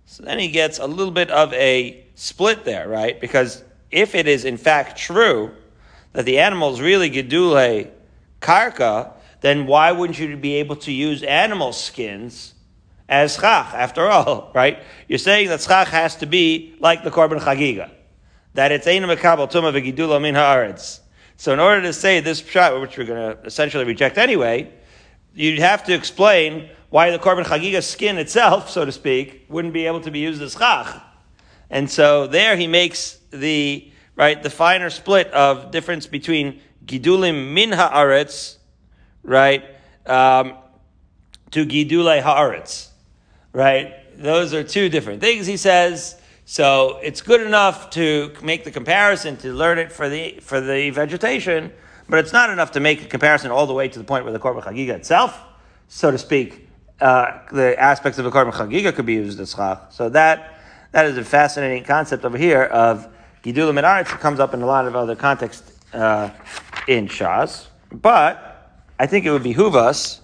So 0.06 0.22
then 0.24 0.38
he 0.38 0.48
gets 0.48 0.78
a 0.78 0.86
little 0.86 1.12
bit 1.12 1.30
of 1.30 1.52
a 1.54 2.04
split 2.14 2.64
there, 2.64 2.88
right? 2.88 3.18
Because 3.20 3.62
if 3.90 4.14
it 4.14 4.26
is 4.26 4.44
in 4.44 4.56
fact 4.56 4.98
true 4.98 5.52
that 6.12 6.24
the 6.24 6.40
animal 6.40 6.74
is 6.74 6.80
really 6.80 7.10
gedule 7.10 7.90
karka, 8.40 9.12
then 9.40 9.66
why 9.66 9.92
wouldn't 9.92 10.18
you 10.18 10.36
be 10.36 10.54
able 10.54 10.76
to 10.76 10.92
use 10.92 11.22
animal 11.22 11.72
skins 11.72 12.53
as 13.08 13.36
chach? 13.36 13.74
After 13.74 14.08
all, 14.08 14.50
right? 14.54 14.82
You're 15.08 15.18
saying 15.18 15.48
that 15.48 15.60
chach 15.60 15.86
has 15.86 16.16
to 16.16 16.26
be 16.26 16.74
like 16.80 17.04
the 17.04 17.10
korban 17.10 17.40
chagiga, 17.40 17.90
that 18.54 18.72
it's 18.72 18.86
ein 18.86 19.02
mekabel 19.02 19.50
tuma 19.50 19.72
v'gidula 19.72 20.20
min 20.20 20.34
haaretz. 20.34 21.00
So 21.36 21.52
in 21.52 21.60
order 21.60 21.82
to 21.82 21.92
say 21.92 22.20
this 22.20 22.40
shot, 22.46 22.80
which 22.80 22.96
we're 22.96 23.04
going 23.04 23.36
to 23.36 23.42
essentially 23.44 23.84
reject 23.84 24.18
anyway, 24.18 24.72
you'd 25.34 25.58
have 25.58 25.84
to 25.84 25.94
explain 25.94 26.70
why 26.90 27.10
the 27.10 27.18
korban 27.18 27.44
chagiga 27.44 27.82
skin 27.82 28.18
itself, 28.18 28.70
so 28.70 28.84
to 28.84 28.92
speak, 28.92 29.46
wouldn't 29.48 29.74
be 29.74 29.86
able 29.86 30.00
to 30.00 30.10
be 30.10 30.20
used 30.20 30.40
as 30.40 30.54
chach. 30.54 31.02
And 31.70 31.90
so 31.90 32.26
there 32.26 32.56
he 32.56 32.66
makes 32.66 33.18
the 33.30 33.90
right, 34.16 34.40
the 34.42 34.50
finer 34.50 34.90
split 34.90 35.28
of 35.28 35.70
difference 35.70 36.06
between 36.06 36.60
gidulim 36.84 37.52
min 37.52 37.70
haaretz, 37.70 38.58
right, 39.22 39.64
um, 40.06 40.54
to 41.50 41.66
gidulei 41.66 42.22
haaretz, 42.22 42.90
right? 43.54 43.94
Those 44.20 44.52
are 44.52 44.62
two 44.62 44.90
different 44.90 45.22
things. 45.22 45.46
He 45.46 45.56
says. 45.56 46.20
So 46.46 46.98
it's 47.02 47.22
good 47.22 47.40
enough 47.40 47.88
to 47.90 48.30
make 48.42 48.64
the 48.64 48.70
comparison 48.70 49.38
to 49.38 49.54
learn 49.54 49.78
it 49.78 49.90
for 49.90 50.10
the 50.10 50.40
for 50.42 50.60
the 50.60 50.90
vegetation, 50.90 51.72
but 52.06 52.18
it's 52.18 52.34
not 52.34 52.50
enough 52.50 52.72
to 52.72 52.80
make 52.80 53.00
a 53.00 53.06
comparison 53.06 53.50
all 53.50 53.66
the 53.66 53.72
way 53.72 53.88
to 53.88 53.98
the 53.98 54.04
point 54.04 54.24
where 54.24 54.32
the 54.34 54.38
korban 54.38 54.62
chagiga 54.62 54.90
itself, 54.90 55.40
so 55.88 56.10
to 56.10 56.18
speak, 56.18 56.68
uh, 57.00 57.38
the 57.50 57.80
aspects 57.80 58.18
of 58.18 58.26
the 58.26 58.30
korban 58.30 58.52
chagiga 58.52 58.94
could 58.94 59.06
be 59.06 59.14
used 59.14 59.40
as 59.40 59.54
chach. 59.54 59.90
So 59.90 60.10
that 60.10 60.60
that 60.92 61.06
is 61.06 61.16
a 61.16 61.24
fascinating 61.24 61.84
concept 61.84 62.26
over 62.26 62.36
here 62.36 62.64
of 62.64 63.08
Gidulim 63.42 63.78
and 63.78 63.86
Aretz 63.86 64.08
comes 64.20 64.38
up 64.38 64.52
in 64.52 64.60
a 64.60 64.66
lot 64.66 64.86
of 64.86 64.94
other 64.94 65.16
contexts 65.16 65.72
uh, 65.94 66.30
in 66.86 67.08
Shas, 67.08 67.66
but 67.90 68.82
I 68.98 69.06
think 69.06 69.24
it 69.24 69.30
would 69.30 69.42
behoove 69.42 69.76
us 69.76 70.20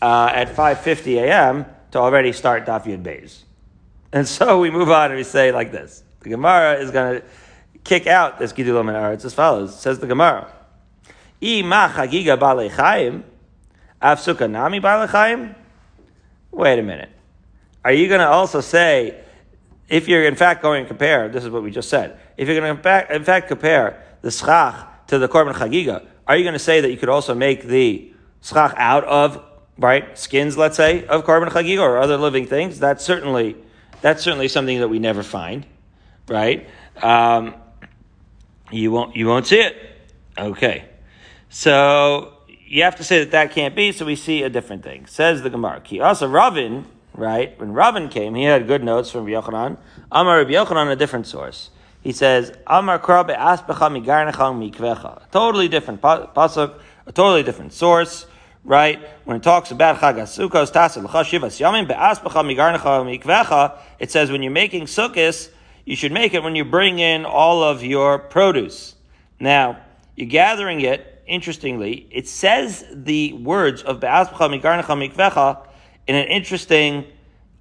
uh, 0.00 0.30
at 0.32 0.48
5.50 0.48 1.22
a.m. 1.22 1.66
to 1.92 1.98
already 1.98 2.32
start 2.32 2.66
Daf 2.66 2.84
Yud 2.84 3.02
Beis. 3.02 3.42
And 4.12 4.26
so 4.26 4.60
we 4.60 4.70
move 4.70 4.90
on 4.90 5.10
and 5.10 5.16
we 5.16 5.24
say 5.24 5.52
like 5.52 5.72
this. 5.72 6.02
The 6.20 6.30
Gemara 6.30 6.74
is 6.74 6.90
going 6.90 7.20
to 7.20 7.26
kick 7.84 8.06
out 8.06 8.38
this 8.38 8.52
Gidulam 8.52 8.94
and 8.94 9.14
It's 9.14 9.24
as 9.24 9.34
follows. 9.34 9.78
says 9.78 9.98
the 9.98 10.06
Gemara. 10.06 10.50
Ima 11.40 11.92
chagiga 11.94 12.38
balei 12.38 13.22
afsuka 14.00 14.50
nami 14.50 14.80
balei 14.80 15.54
Wait 16.50 16.78
a 16.78 16.82
minute. 16.82 17.10
Are 17.84 17.92
you 17.92 18.08
going 18.08 18.20
to 18.20 18.28
also 18.28 18.60
say, 18.60 19.20
if 19.88 20.08
you're 20.08 20.24
in 20.24 20.36
fact 20.36 20.62
going 20.62 20.84
to 20.84 20.88
compare, 20.88 21.28
this 21.28 21.44
is 21.44 21.50
what 21.50 21.62
we 21.62 21.70
just 21.70 21.88
said, 21.88 22.18
if 22.36 22.48
you're 22.48 22.60
going 22.60 22.76
to 22.76 23.14
in 23.14 23.24
fact 23.24 23.48
compare 23.48 24.02
the 24.20 24.30
schach 24.30 25.06
to 25.08 25.18
the 25.18 25.28
korban 25.28 25.54
chagiga, 25.54 26.06
are 26.26 26.36
you 26.36 26.44
going 26.44 26.52
to 26.52 26.58
say 26.58 26.80
that 26.80 26.90
you 26.90 26.96
could 26.96 27.08
also 27.08 27.34
make 27.34 27.64
the 27.64 28.12
schach 28.40 28.74
out 28.76 29.04
of 29.04 29.44
right 29.82 30.16
skins, 30.16 30.56
let's 30.56 30.76
say, 30.76 31.04
of 31.06 31.24
korban 31.24 31.48
chagiga 31.48 31.80
or 31.80 31.98
other 31.98 32.16
living 32.16 32.46
things? 32.46 32.78
That's 32.78 33.04
certainly 33.04 33.56
that's 34.00 34.22
certainly 34.22 34.48
something 34.48 34.80
that 34.80 34.88
we 34.88 34.98
never 34.98 35.22
find, 35.22 35.66
right? 36.28 36.68
Um, 37.02 37.54
you 38.70 38.90
won't 38.90 39.16
you 39.16 39.26
won't 39.26 39.46
see 39.46 39.60
it. 39.60 39.76
Okay, 40.38 40.84
so 41.48 42.38
you 42.48 42.82
have 42.84 42.96
to 42.96 43.04
say 43.04 43.18
that 43.20 43.32
that 43.32 43.52
can't 43.52 43.76
be. 43.76 43.92
So 43.92 44.06
we 44.06 44.16
see 44.16 44.42
a 44.42 44.48
different 44.48 44.82
thing. 44.82 45.06
Says 45.06 45.42
the 45.42 45.50
Gemara. 45.50 45.82
Also 46.00 46.26
Ravin, 46.26 46.86
right? 47.14 47.58
When 47.60 47.72
Ravin 47.74 48.08
came, 48.08 48.34
he 48.34 48.44
had 48.44 48.66
good 48.66 48.82
notes 48.82 49.10
from 49.10 49.26
Yochanan. 49.26 49.76
Amar 50.10 50.44
Yochanan, 50.44 50.90
a 50.90 50.96
different 50.96 51.26
source. 51.26 51.70
He 52.02 52.12
says, 52.12 52.52
Amar. 52.66 52.98
Totally 52.98 53.28
different 55.68 56.00
pasuk, 56.00 56.74
a 57.06 57.12
totally 57.12 57.42
different 57.42 57.72
source 57.72 58.26
right? 58.64 59.00
When 59.24 59.36
it 59.36 59.42
talks 59.42 59.70
about 59.70 59.98
Chag 59.98 60.14
HaSukkos, 60.14 60.72
Tasel 60.72 61.04
L'chashivas 61.04 61.60
Yamim, 61.60 61.88
Be'aspacha 61.88 62.44
Migarnecha 62.44 63.20
Mikvecha, 63.20 63.78
it 63.98 64.10
says 64.10 64.30
when 64.30 64.42
you're 64.42 64.52
making 64.52 64.84
Sukkos, 64.84 65.50
you 65.84 65.96
should 65.96 66.12
make 66.12 66.32
it 66.34 66.42
when 66.42 66.54
you 66.54 66.64
bring 66.64 66.98
in 66.98 67.24
all 67.24 67.62
of 67.62 67.82
your 67.82 68.18
produce. 68.18 68.94
Now, 69.40 69.80
you're 70.14 70.28
gathering 70.28 70.80
it, 70.82 71.22
interestingly, 71.26 72.06
it 72.10 72.28
says 72.28 72.84
the 72.92 73.32
words 73.32 73.82
of 73.82 74.00
Be'aspacha 74.00 74.60
Migarnecha 74.60 75.12
Mikvecha 75.12 75.66
in 76.06 76.14
an 76.14 76.28
interesting 76.28 77.04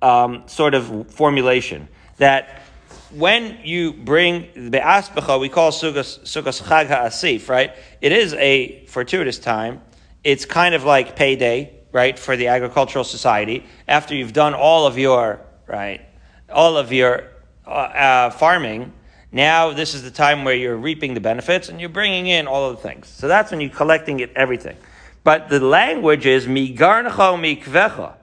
um, 0.02 0.44
sort 0.48 0.74
of 0.76 1.12
formulation. 1.12 1.88
That 2.18 2.62
when 3.12 3.60
you 3.64 3.94
bring 3.94 4.70
Be'aspacha, 4.70 5.40
we 5.40 5.50
call 5.50 5.72
Sukkos 5.72 6.20
Chag 6.24 6.88
HaAsif, 6.88 7.50
right? 7.50 7.74
It 8.02 8.12
is 8.12 8.36
a 8.36 8.86
fortuitous 8.86 9.40
time 9.40 9.82
it's 10.24 10.46
kind 10.46 10.76
of 10.76 10.84
like 10.84 11.16
payday, 11.16 11.74
right, 11.92 12.18
for 12.18 12.38
the 12.38 12.48
agricultural 12.48 13.04
society. 13.04 13.66
After 13.88 14.16
you've 14.16 14.34
done 14.34 14.54
all 14.54 14.86
of 14.86 14.98
your, 14.98 15.42
right, 15.68 16.02
all 16.50 16.78
of 16.78 16.92
your 16.92 17.24
uh, 17.66 17.70
uh, 17.70 18.30
farming, 18.32 18.94
now 19.32 19.72
this 19.72 19.94
is 19.94 20.04
the 20.04 20.12
time 20.12 20.44
where 20.44 20.56
you're 20.56 20.78
reaping 20.78 21.14
the 21.14 21.22
benefits 21.22 21.70
and 21.70 21.80
you're 21.80 21.90
bringing 21.90 22.28
in 22.28 22.48
all 22.48 22.70
of 22.70 22.76
the 22.76 22.82
things. 22.82 23.08
So 23.08 23.28
that's 23.28 23.52
when 23.52 23.62
you're 23.62 23.70
collecting 23.70 24.20
it, 24.20 24.32
everything. 24.36 24.78
But 25.24 25.50
the 25.50 25.60
language 25.60 26.26
is 26.26 26.48
migarncho 26.48 27.38
mikvecha. 27.40 28.16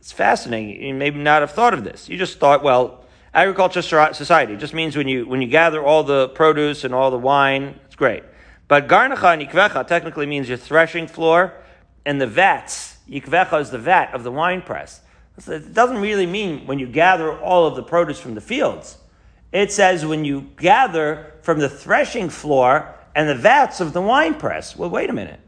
It's 0.00 0.12
fascinating. 0.12 0.82
You 0.82 0.94
maybe 0.94 1.18
not 1.18 1.42
have 1.42 1.50
thought 1.52 1.74
of 1.74 1.84
this. 1.84 2.08
You 2.08 2.16
just 2.16 2.38
thought, 2.38 2.62
well, 2.62 3.04
agriculture 3.34 3.82
society 3.82 4.56
just 4.56 4.74
means 4.74 4.96
when 4.96 5.08
you 5.08 5.26
when 5.26 5.42
you 5.42 5.48
gather 5.48 5.82
all 5.82 6.02
the 6.02 6.28
produce 6.30 6.84
and 6.84 6.94
all 6.94 7.10
the 7.10 7.18
wine, 7.18 7.78
it's 7.86 7.96
great. 7.96 8.22
But 8.68 8.86
garnacha 8.86 9.32
and 9.32 9.42
yikvecha 9.42 9.86
technically 9.86 10.26
means 10.26 10.48
your 10.48 10.58
threshing 10.58 11.06
floor 11.06 11.54
and 12.04 12.20
the 12.20 12.26
vats. 12.26 12.98
Yikvecha 13.08 13.60
is 13.60 13.70
the 13.70 13.78
vat 13.78 14.12
of 14.12 14.22
the 14.22 14.30
wine 14.30 14.62
press. 14.62 15.00
So 15.38 15.52
it 15.52 15.72
doesn't 15.72 15.98
really 15.98 16.26
mean 16.26 16.66
when 16.66 16.78
you 16.78 16.86
gather 16.86 17.36
all 17.38 17.66
of 17.66 17.76
the 17.76 17.82
produce 17.82 18.20
from 18.20 18.34
the 18.34 18.40
fields. 18.40 18.98
It 19.52 19.72
says 19.72 20.04
when 20.04 20.24
you 20.24 20.50
gather 20.58 21.32
from 21.42 21.58
the 21.58 21.68
threshing 21.68 22.28
floor 22.28 22.94
and 23.14 23.28
the 23.28 23.34
vats 23.34 23.80
of 23.80 23.92
the 23.94 24.02
wine 24.02 24.34
press. 24.34 24.76
Well, 24.76 24.90
wait 24.90 25.08
a 25.08 25.12
minute. 25.12 25.40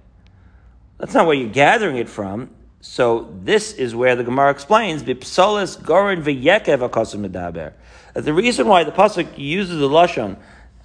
That's 0.98 1.12
not 1.12 1.26
where 1.26 1.36
you're 1.36 1.50
gathering 1.50 1.96
it 1.96 2.08
from. 2.08 2.50
So 2.80 3.34
this 3.42 3.74
is 3.74 3.94
where 3.94 4.16
the 4.16 4.24
Gemara 4.24 4.50
explains 4.50 5.02
bipsolis 5.02 5.82
v'yekev 5.82 7.28
medaber. 7.28 7.72
The 8.14 8.32
reason 8.32 8.66
why 8.66 8.84
the 8.84 8.92
pasuk 8.92 9.36
uses 9.36 9.78
the 9.78 9.88
lashon 9.88 10.36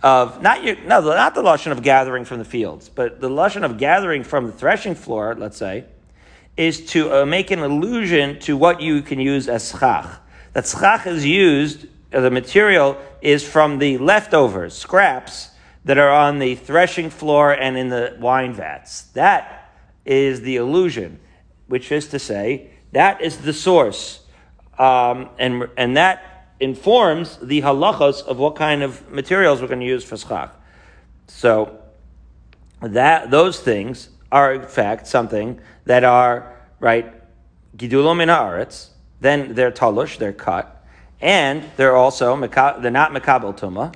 of 0.05 0.39
not 0.39 0.63
your, 0.63 0.75
no, 0.81 1.01
not 1.01 1.33
the 1.33 1.41
lashon 1.41 1.71
of 1.71 1.81
gathering 1.81 2.25
from 2.25 2.37
the 2.37 2.45
fields, 2.45 2.89
but 2.89 3.19
the 3.19 3.27
lashon 3.27 3.65
of 3.65 3.79
gathering 3.79 4.23
from 4.23 4.45
the 4.45 4.51
threshing 4.51 4.93
floor, 4.93 5.33
let's 5.33 5.57
say, 5.57 5.85
is 6.55 6.85
to 6.85 7.11
uh, 7.11 7.25
make 7.25 7.49
an 7.49 7.57
allusion 7.57 8.37
to 8.39 8.55
what 8.55 8.79
you 8.79 9.01
can 9.01 9.19
use 9.19 9.49
as 9.49 9.71
schach. 9.71 10.21
That 10.53 10.67
schach 10.67 11.07
is 11.07 11.25
used, 11.25 11.87
uh, 12.13 12.21
the 12.21 12.29
material 12.29 12.97
is 13.19 13.43
from 13.43 13.79
the 13.79 13.97
leftovers, 13.97 14.77
scraps 14.77 15.49
that 15.85 15.97
are 15.97 16.11
on 16.11 16.37
the 16.37 16.53
threshing 16.53 17.09
floor 17.09 17.51
and 17.51 17.75
in 17.75 17.89
the 17.89 18.15
wine 18.19 18.53
vats. 18.53 19.01
That 19.13 19.71
is 20.05 20.41
the 20.41 20.57
illusion, 20.57 21.19
which 21.65 21.91
is 21.91 22.09
to 22.09 22.19
say, 22.19 22.69
that 22.91 23.21
is 23.21 23.39
the 23.39 23.53
source. 23.53 24.21
Um, 24.77 25.29
and, 25.39 25.67
and 25.77 25.97
that 25.97 26.34
informs 26.59 27.37
the 27.37 27.61
halachas 27.61 28.25
of 28.25 28.37
what 28.37 28.55
kind 28.55 28.83
of 28.83 29.09
materials 29.11 29.61
we're 29.61 29.67
going 29.67 29.79
to 29.79 29.85
use 29.85 30.03
for 30.03 30.17
schach. 30.17 30.51
So 31.27 31.79
that 32.81 33.31
those 33.31 33.59
things 33.59 34.09
are 34.31 34.53
in 34.53 34.63
fact 34.63 35.07
something 35.07 35.59
that 35.85 36.03
are 36.03 36.55
right 36.79 37.13
gidulom 37.77 38.21
in. 38.21 38.67
Then 39.21 39.55
they're 39.55 39.71
talush, 39.71 40.17
they're 40.17 40.33
cut, 40.33 40.85
and 41.21 41.63
they're 41.77 41.95
also 41.95 42.35
they're 42.39 42.91
not 42.91 43.11
mekabel 43.11 43.57
tuma, 43.57 43.93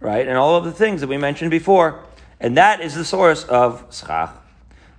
right? 0.00 0.26
And 0.26 0.36
all 0.36 0.56
of 0.56 0.64
the 0.64 0.72
things 0.72 1.00
that 1.02 1.06
we 1.06 1.18
mentioned 1.18 1.50
before, 1.50 2.02
and 2.40 2.56
that 2.56 2.80
is 2.80 2.94
the 2.94 3.04
source 3.04 3.44
of 3.44 3.84
schach. 3.90 4.34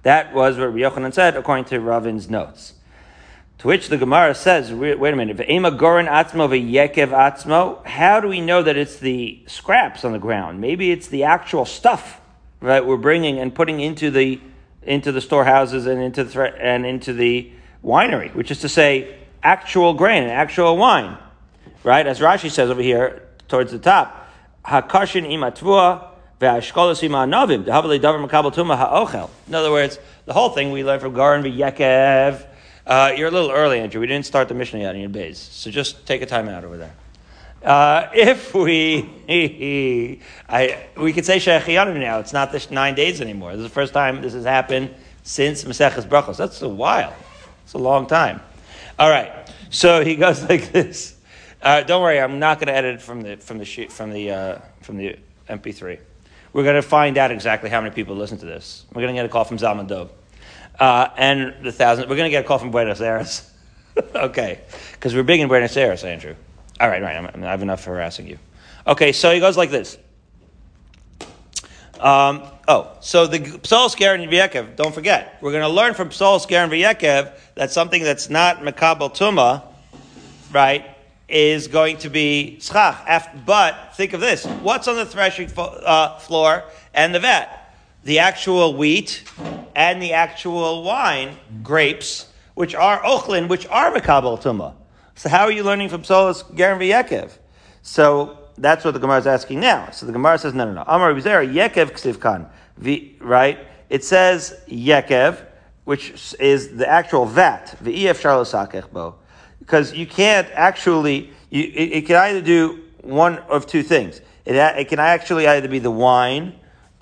That 0.03 0.33
was 0.33 0.57
what 0.57 0.73
Yochanan 0.73 1.13
said 1.13 1.35
according 1.35 1.65
to 1.65 1.79
Ravin's 1.79 2.29
notes. 2.29 2.73
To 3.63 3.69
which 3.69 3.87
the 3.87 3.97
Gemara 3.97 4.35
says, 4.35 4.73
wait, 4.73 4.99
a 4.99 5.15
minute, 5.15 5.37
gorin 5.37 6.09
atzmo 6.09 6.49
yekev 6.49 7.11
atzmo, 7.11 7.85
how 7.85 8.19
do 8.19 8.27
we 8.27 8.41
know 8.41 8.61
that 8.61 8.75
it's 8.75 8.97
the 8.97 9.41
scraps 9.47 10.03
on 10.03 10.11
the 10.11 10.19
ground? 10.19 10.59
Maybe 10.59 10.91
it's 10.91 11.07
the 11.07 11.23
actual 11.23 11.63
stuff, 11.63 12.19
right, 12.59 12.85
we're 12.85 12.97
bringing 12.97 13.39
and 13.39 13.55
putting 13.55 13.79
into 13.79 14.11
the, 14.11 14.41
into 14.81 15.13
the 15.13 15.21
storehouses 15.21 15.85
and 15.85 16.01
into 16.01 16.25
the, 16.25 16.61
and 16.61 16.85
into 16.85 17.13
the 17.13 17.53
winery, 17.81 18.35
which 18.35 18.51
is 18.51 18.59
to 18.59 18.67
say, 18.67 19.15
actual 19.41 19.93
grain 19.93 20.23
actual 20.23 20.75
wine, 20.75 21.17
right? 21.85 22.05
As 22.05 22.19
Rashi 22.19 22.51
says 22.51 22.69
over 22.69 22.81
here, 22.81 23.29
towards 23.47 23.71
the 23.71 23.79
top, 23.79 24.27
hakashin 24.65 25.25
imatvua, 25.25 26.09
in 29.47 29.55
other 29.55 29.71
words, 29.71 29.99
the 30.25 30.33
whole 30.33 30.49
thing 30.49 30.71
we 30.71 30.83
learn 30.83 30.99
from 30.99 31.13
Garin 31.13 31.43
v'yekev, 31.43 32.45
uh, 32.85 33.13
you're 33.15 33.29
a 33.29 33.31
little 33.31 33.51
early, 33.51 33.79
Andrew. 33.79 34.01
We 34.01 34.07
didn't 34.07 34.25
start 34.25 34.47
the 34.47 34.53
Mishnah 34.53 34.79
yet 34.79 34.95
in 34.95 35.01
your 35.01 35.09
base, 35.09 35.39
so 35.39 35.71
just 35.71 36.05
take 36.05 36.21
a 36.21 36.25
time 36.25 36.49
out 36.49 36.63
over 36.63 36.77
there. 36.77 36.93
Uh, 37.63 38.09
if 38.13 38.53
we, 38.53 39.09
I, 40.49 40.87
we 40.97 41.13
could 41.13 41.25
say 41.25 41.37
Shechianu 41.37 41.99
now. 41.99 42.19
It's 42.19 42.33
not 42.33 42.51
the 42.51 42.65
nine 42.71 42.95
days 42.95 43.21
anymore. 43.21 43.51
This 43.51 43.59
is 43.59 43.69
the 43.69 43.73
first 43.73 43.93
time 43.93 44.21
this 44.21 44.33
has 44.33 44.45
happened 44.45 44.93
since 45.23 45.63
Maseches 45.63 46.05
Brachos. 46.05 46.37
That's 46.37 46.61
a 46.61 46.69
while. 46.69 47.15
It's 47.63 47.73
a 47.73 47.77
long 47.77 48.07
time. 48.07 48.41
All 48.99 49.09
right. 49.09 49.49
So 49.69 50.03
he 50.03 50.15
goes 50.17 50.43
like 50.47 50.71
this. 50.71 51.17
Uh, 51.61 51.81
don't 51.81 52.01
worry, 52.01 52.19
I'm 52.19 52.39
not 52.39 52.59
going 52.59 52.67
to 52.67 52.75
edit 52.75 53.01
from 53.01 53.21
the 53.21 53.37
from 53.37 53.57
the 53.57 53.63
sheet 53.63 53.89
from 53.89 54.11
the 54.11 54.31
uh, 54.31 54.59
from 54.81 54.97
the 54.97 55.17
MP3. 55.49 55.97
We're 56.51 56.63
going 56.63 56.75
to 56.75 56.81
find 56.81 57.17
out 57.17 57.31
exactly 57.31 57.69
how 57.69 57.79
many 57.79 57.95
people 57.95 58.15
listen 58.15 58.37
to 58.39 58.45
this. 58.45 58.85
We're 58.93 59.01
going 59.01 59.15
to 59.15 59.19
get 59.19 59.25
a 59.25 59.29
call 59.29 59.45
from 59.45 59.57
Zalman 59.57 59.87
Dov. 59.87 60.11
Uh, 60.79 61.09
and 61.17 61.63
the 61.63 61.71
thousand. 61.71 62.09
We're 62.09 62.15
going 62.15 62.27
to 62.27 62.31
get 62.31 62.45
a 62.45 62.47
call 62.47 62.57
from 62.57 62.71
Buenos 62.71 63.01
Aires. 63.01 63.49
okay, 64.15 64.61
because 64.93 65.13
we're 65.13 65.23
big 65.23 65.39
in 65.39 65.47
Buenos 65.47 65.77
Aires, 65.77 66.03
Andrew. 66.03 66.35
All 66.79 66.89
right, 66.89 67.01
right. 67.01 67.15
I'm, 67.15 67.43
I 67.43 67.51
have 67.51 67.61
enough 67.61 67.85
harassing 67.85 68.27
you. 68.27 68.39
Okay, 68.87 69.11
so 69.11 69.31
he 69.31 69.39
goes 69.39 69.55
like 69.55 69.71
this. 69.71 69.97
Um, 71.99 72.43
oh, 72.67 72.91
so 72.99 73.27
the 73.27 73.39
Psal, 73.39 73.89
Sker, 73.89 74.13
and 74.13 74.29
Vyekev, 74.29 74.75
don't 74.75 74.93
forget, 74.93 75.37
we're 75.41 75.51
going 75.51 75.63
to 75.63 75.69
learn 75.69 75.93
from 75.93 76.09
Psal, 76.09 76.41
Sker, 76.41 76.57
and 76.57 76.71
Vyekev 76.71 77.31
that 77.55 77.71
something 77.71 78.03
that's 78.03 78.29
not 78.29 78.57
Makabal 78.57 79.15
Tuma, 79.15 79.63
right, 80.51 80.85
is 81.29 81.67
going 81.67 81.97
to 81.99 82.09
be 82.09 82.59
Schach. 82.59 83.45
But 83.45 83.95
think 83.95 84.13
of 84.13 84.19
this 84.19 84.45
what's 84.45 84.87
on 84.87 84.95
the 84.95 85.05
threshing 85.05 85.49
uh, 85.57 86.17
floor 86.19 86.63
and 86.93 87.15
the 87.15 87.19
vat? 87.19 87.62
The 88.03 88.19
actual 88.19 88.75
wheat 88.75 89.23
and 89.75 90.01
the 90.01 90.13
actual 90.13 90.83
wine, 90.83 91.37
grapes, 91.63 92.27
which 92.53 92.75
are 92.75 92.99
ochlin, 93.01 93.47
which 93.47 93.67
are 93.67 93.91
mekabel 93.91 94.41
tuma. 94.41 94.75
So 95.15 95.29
how 95.29 95.43
are 95.43 95.51
you 95.51 95.63
learning 95.63 95.89
from 95.89 96.03
Solas 96.03 96.43
Gerin 96.55 96.79
v'Yekev? 96.79 97.37
So 97.81 98.39
that's 98.57 98.85
what 98.85 98.93
the 98.93 98.99
Gemara 98.99 99.19
is 99.19 99.27
asking 99.27 99.59
now. 99.59 99.89
So 99.91 100.05
the 100.05 100.11
Gemara 100.11 100.37
says, 100.37 100.53
no, 100.53 100.65
no, 100.65 100.73
no. 100.73 100.83
Amar 100.87 101.13
Yekev 101.13 101.91
ksivkan. 101.91 102.49
Right? 103.21 103.59
it 103.93 104.03
says 104.03 104.59
yekev, 104.67 105.45
which 105.83 106.33
is 106.39 106.75
the 106.75 106.89
actual 106.89 107.25
vat, 107.25 107.75
the 107.79 108.09
ef 108.09 108.23
bo, 108.91 109.15
because 109.59 109.93
you 109.93 110.07
can't 110.07 110.47
actually. 110.53 111.29
You, 111.51 111.63
it, 111.65 111.91
it, 111.91 112.05
can 112.07 112.15
either 112.15 112.41
do 112.41 112.81
one 113.01 113.37
of 113.37 113.67
two 113.67 113.83
things. 113.83 114.21
It, 114.45 114.55
it 114.55 114.87
can 114.87 114.97
actually 114.97 115.47
either 115.47 115.67
be 115.67 115.77
the 115.77 115.91
wine 115.91 116.59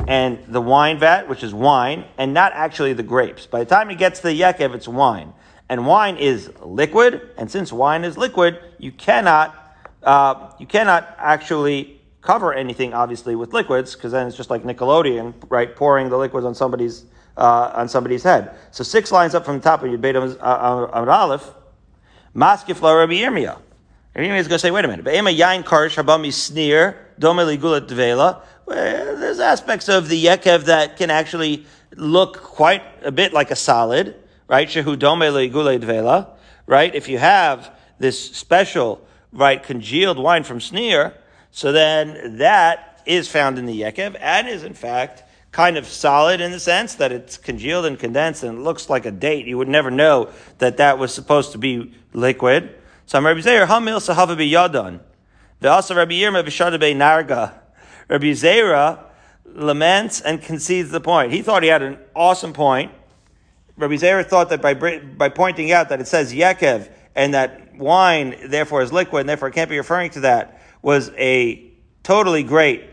and 0.07 0.39
the 0.47 0.61
wine 0.61 0.99
vat, 0.99 1.27
which 1.27 1.43
is 1.43 1.53
wine, 1.53 2.05
and 2.17 2.33
not 2.33 2.51
actually 2.53 2.93
the 2.93 3.03
grapes. 3.03 3.45
By 3.45 3.59
the 3.59 3.65
time 3.65 3.89
it 3.89 3.97
gets 3.97 4.19
to 4.21 4.27
the 4.27 4.39
yekev, 4.39 4.73
it's 4.73 4.87
wine. 4.87 5.33
And 5.69 5.85
wine 5.85 6.17
is 6.17 6.51
liquid, 6.61 7.21
and 7.37 7.49
since 7.49 7.71
wine 7.71 8.03
is 8.03 8.17
liquid, 8.17 8.59
you 8.77 8.91
cannot, 8.91 9.55
uh, 10.03 10.51
you 10.59 10.65
cannot 10.65 11.15
actually 11.17 12.01
cover 12.21 12.53
anything, 12.53 12.93
obviously, 12.93 13.35
with 13.35 13.53
liquids, 13.53 13.95
because 13.95 14.11
then 14.11 14.27
it's 14.27 14.35
just 14.35 14.49
like 14.49 14.63
Nickelodeon, 14.63 15.33
right, 15.49 15.75
pouring 15.75 16.09
the 16.09 16.17
liquids 16.17 16.45
on 16.45 16.53
somebody's, 16.53 17.05
uh, 17.37 17.71
on 17.73 17.87
somebody's 17.87 18.23
head. 18.23 18.51
So 18.71 18.83
six 18.83 19.11
lines 19.11 19.33
up 19.33 19.45
from 19.45 19.57
the 19.57 19.63
top 19.63 19.81
of 19.81 19.89
your 19.89 19.97
Beit 19.97 20.15
Amud 20.15 20.37
Aleph, 20.41 21.49
Maskif 22.35 22.81
la 22.81 22.93
Rabbi 22.93 23.13
Yirmiyah. 23.13 23.57
Rabbi 24.13 24.27
Yirmiyah 24.27 24.39
is 24.39 24.47
going 24.47 24.57
to 24.57 24.59
say, 24.59 24.71
wait 24.71 24.83
a 24.83 24.87
minute, 24.87 25.05
Be'ema 25.05 25.29
yain 25.29 25.63
karish 25.63 25.95
habami 26.01 26.33
sneer, 26.33 26.97
dome 27.17 27.37
ligulat 27.37 27.87
devela. 27.87 28.41
Eh, 28.71 29.15
there's 29.15 29.39
aspects 29.39 29.89
of 29.89 30.09
the 30.09 30.25
yekev 30.25 30.65
that 30.65 30.97
can 30.97 31.09
actually 31.09 31.65
look 31.95 32.41
quite 32.41 32.83
a 33.03 33.11
bit 33.11 33.33
like 33.33 33.51
a 33.51 33.55
solid, 33.55 34.15
right? 34.47 34.67
Shehu 34.67 34.97
dome 34.97 35.19
ligule 35.19 35.79
devela, 35.79 36.29
right? 36.65 36.93
If 36.93 37.09
you 37.09 37.17
have 37.17 37.71
this 37.99 38.31
special, 38.35 39.05
right, 39.31 39.61
congealed 39.61 40.17
wine 40.17 40.43
from 40.43 40.61
sneer, 40.61 41.13
so 41.51 41.71
then 41.71 42.37
that 42.37 43.01
is 43.05 43.27
found 43.27 43.57
in 43.57 43.65
the 43.65 43.81
Yekev 43.81 44.15
and 44.19 44.47
is 44.47 44.63
in 44.63 44.73
fact 44.73 45.23
kind 45.51 45.77
of 45.77 45.85
solid 45.85 46.39
in 46.39 46.51
the 46.51 46.59
sense 46.59 46.95
that 46.95 47.11
it's 47.11 47.37
congealed 47.37 47.85
and 47.85 47.99
condensed 47.99 48.43
and 48.43 48.59
it 48.59 48.61
looks 48.61 48.89
like 48.89 49.05
a 49.05 49.11
date. 49.11 49.47
You 49.47 49.57
would 49.57 49.67
never 49.67 49.91
know 49.91 50.29
that 50.59 50.77
that 50.77 50.97
was 50.97 51.13
supposed 51.13 51.51
to 51.51 51.57
be 51.57 51.93
liquid. 52.13 52.73
So 53.05 53.17
I'm 53.17 53.25
Rabbi 53.25 53.41
Zeir, 53.41 53.65
Hamil 53.65 53.99
Sahava 53.99 54.37
Yadon. 54.37 55.01
also 55.67 55.95
Rabbi 55.95 56.13
Yirma 56.13 56.43
Bishada 56.45 56.79
Be 56.79 56.93
Narga. 56.93 57.60
Rabbi 58.11 58.31
Zera 58.31 58.99
laments 59.45 60.19
and 60.19 60.41
concedes 60.41 60.91
the 60.91 60.99
point. 60.99 61.31
He 61.31 61.41
thought 61.41 61.63
he 61.63 61.69
had 61.69 61.81
an 61.81 61.97
awesome 62.13 62.51
point. 62.51 62.91
Rabbi 63.77 63.93
Zera 63.93 64.25
thought 64.25 64.49
that 64.49 64.61
by, 64.61 64.73
by 64.73 65.29
pointing 65.29 65.71
out 65.71 65.87
that 65.89 66.01
it 66.01 66.07
says 66.09 66.33
Yekev 66.33 66.91
and 67.15 67.33
that 67.33 67.73
wine 67.77 68.35
therefore 68.47 68.81
is 68.81 68.91
liquid 68.91 69.21
and 69.21 69.29
therefore 69.29 69.49
can't 69.49 69.69
be 69.69 69.77
referring 69.77 70.11
to 70.11 70.19
that, 70.21 70.61
was 70.81 71.09
a 71.17 71.71
totally 72.03 72.43
great 72.43 72.83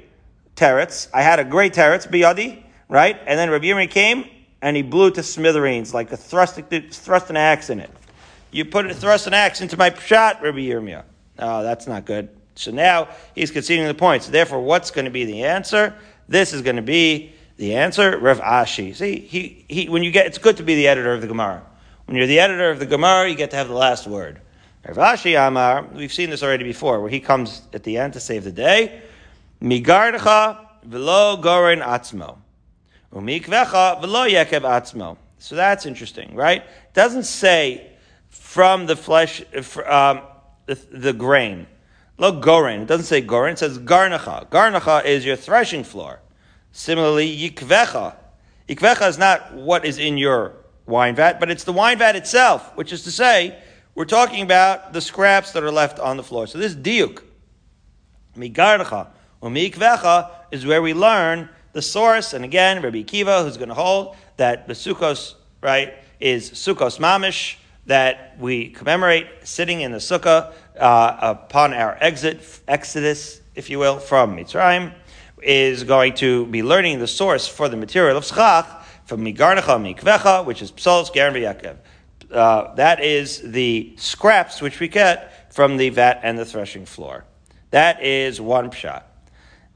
teretz. 0.55 1.09
I 1.13 1.23
had 1.23 1.41
a 1.41 1.45
great 1.45 1.75
teretz, 1.75 2.09
biyadi, 2.09 2.63
right? 2.89 3.19
And 3.27 3.37
then 3.37 3.51
Rabbi 3.51 3.65
Yirmi 3.65 3.91
came 3.91 4.25
and 4.63 4.77
he 4.77 4.83
blew 4.83 5.11
to 5.11 5.25
smithereens, 5.25 5.93
like 5.93 6.13
a 6.13 6.17
thrust, 6.17 6.61
thrust 6.93 7.29
an 7.29 7.37
axe 7.37 7.71
in 7.71 7.81
it. 7.81 7.91
You 8.53 8.65
put 8.65 8.87
a 8.87 8.95
thrust 8.95 9.27
an 9.27 9.35
axe 9.35 9.61
into 9.61 9.77
my 9.77 9.93
shot, 9.95 10.43
Rabbi 10.43 10.59
Yirmiyah. 10.59 11.03
Oh, 11.41 11.65
that's 11.65 11.89
not 11.89 12.05
good. 12.05 12.29
So 12.59 12.71
now 12.73 13.09
he's 13.35 13.51
conceding 13.51 13.87
the 13.87 13.95
point. 13.95 14.25
So 14.25 14.33
therefore, 14.33 14.61
what's 14.61 14.91
going 14.91 15.05
to 15.05 15.11
be 15.11 15.25
the 15.25 15.45
answer? 15.45 15.95
This 16.29 16.53
is 16.53 16.63
going 16.63 16.77
to 16.77 16.83
be 16.83 17.33
the 17.57 17.77
answer, 17.77 18.19
Rav 18.19 18.41
Ashi. 18.41 18.95
See, 18.95 19.21
he, 19.21 19.65
he, 19.69 19.89
when 19.89 20.03
you 20.03 20.11
get, 20.11 20.27
it's 20.27 20.39
good 20.39 20.57
to 20.57 20.63
be 20.63 20.75
the 20.75 20.89
editor 20.89 21.13
of 21.13 21.21
the 21.21 21.27
Gemara. 21.27 21.65
When 22.07 22.17
you're 22.17 22.27
the 22.27 22.41
editor 22.41 22.71
of 22.71 22.79
the 22.79 22.87
Gemara, 22.87 23.29
you 23.29 23.37
get 23.37 23.51
to 23.51 23.57
have 23.57 23.69
the 23.69 23.75
last 23.75 24.07
word. 24.07 24.41
Rav 24.87 24.97
Ashi 24.97 25.39
Amar, 25.39 25.87
we've 25.95 26.13
seen 26.13 26.31
this 26.31 26.43
already 26.43 26.65
before, 26.65 27.01
where 27.01 27.11
he 27.11 27.21
comes 27.21 27.63
at 27.73 27.85
the 27.85 27.99
end 27.99 28.15
to 28.15 28.21
save 28.21 28.45
the 28.45 28.53
day. 28.53 29.03
Migardecha 29.63 30.67
velo 30.85 31.37
goren 31.37 31.81
atzmo. 31.81 32.39
Umikvecha 33.13 34.01
velo 34.01 34.27
yekev 34.27 34.63
atzmo. 34.63 35.17
So 35.39 35.55
that's 35.55 35.87
interesting, 35.87 36.35
right? 36.35 36.63
It 36.63 36.95
doesn't 36.95 37.25
say 37.25 37.93
from 38.29 38.87
the 38.87 38.97
flesh, 38.97 39.43
um, 39.87 40.23
the, 40.67 40.75
the, 40.91 41.13
grain. 41.13 41.67
Lo 42.19 42.33
goren. 42.33 42.83
It 42.83 42.89
doesn't 42.89 43.07
say 43.07 43.21
goren. 43.21 43.53
It 43.53 43.61
says 43.61 43.79
garnacha. 43.79 44.49
Garnacha 44.49 45.05
is 45.05 45.25
your 45.25 45.37
threshing 45.37 45.85
floor. 45.85 46.21
Similarly, 46.73 47.35
yikvecha. 47.37 48.17
Yikvecha 48.69 49.09
is 49.09 49.19
not 49.19 49.55
what 49.55 49.85
is 49.85 49.99
in 49.99 50.19
your 50.19 50.57
wine 50.87 51.15
vat, 51.15 51.39
but 51.39 51.51
it's 51.51 51.65
the 51.65 51.73
wine 51.73 51.99
vat 51.99 52.17
itself, 52.17 52.77
which 52.77 52.93
is 52.93 53.05
to 53.05 53.11
say, 53.11 53.59
we're 53.95 54.05
talking 54.05 54.43
about 54.43 54.93
the 54.93 55.01
scraps 55.01 55.53
that 55.53 55.63
are 55.63 55.71
left 55.71 55.99
on 55.99 56.17
the 56.17 56.23
floor. 56.23 56.47
So 56.47 56.59
this 56.59 56.75
diuk, 56.75 57.23
migardecha 58.37 59.09
or 59.41 59.51
mikvecha, 59.51 60.31
is 60.51 60.67
where 60.67 60.83
we 60.83 60.95
learn 60.95 61.49
the 61.73 61.83
source. 61.83 62.33
And 62.33 62.45
again, 62.45 62.83
Rabbi 62.83 63.03
Kiva, 63.03 63.45
who's 63.45 63.57
going 63.57 63.69
to 63.69 63.75
hold 63.75 64.17
that 64.37 64.67
the 64.67 64.75
sukkos, 64.75 65.35
right, 65.63 65.95
is 66.21 66.51
sukkos 66.51 66.99
mamish, 66.99 67.57
that 67.89 68.37
we 68.39 68.71
commemorate 68.71 69.27
sitting 69.45 69.83
in 69.83 69.93
the 69.93 69.99
sukkah 69.99 70.53
uh, 70.79 71.17
upon 71.21 71.75
our 71.75 71.99
exit, 72.01 72.41
exodus, 72.67 73.41
if 73.55 73.69
you 73.69 73.79
will, 73.79 73.99
from 73.99 74.37
Mitzrayim, 74.37 74.95
is 75.43 75.85
going 75.85 76.15
to 76.15 76.47
be 76.47 76.63
learning 76.63 77.01
the 77.01 77.07
source 77.07 77.47
for 77.47 77.69
the 77.69 77.77
material 77.77 78.17
of 78.17 78.25
schach 78.25 78.67
from 79.05 79.25
migarnecha 79.25 79.77
mikvecha, 79.95 80.47
which 80.47 80.63
is 80.63 80.73
psolos 80.73 81.13
garen 81.13 81.35
v'yakev 81.35 81.77
uh, 82.31 82.75
that 82.75 83.03
is 83.03 83.41
the 83.43 83.95
scraps 83.97 84.61
which 84.61 84.81
we 84.81 84.89
get 84.89 85.53
from 85.53 85.77
the 85.77 85.89
vat 85.91 86.21
and 86.23 86.39
the 86.39 86.45
threshing 86.45 86.85
floor. 86.85 87.25
That 87.71 88.03
is 88.03 88.41
one 88.41 88.71
pshat. 88.71 89.03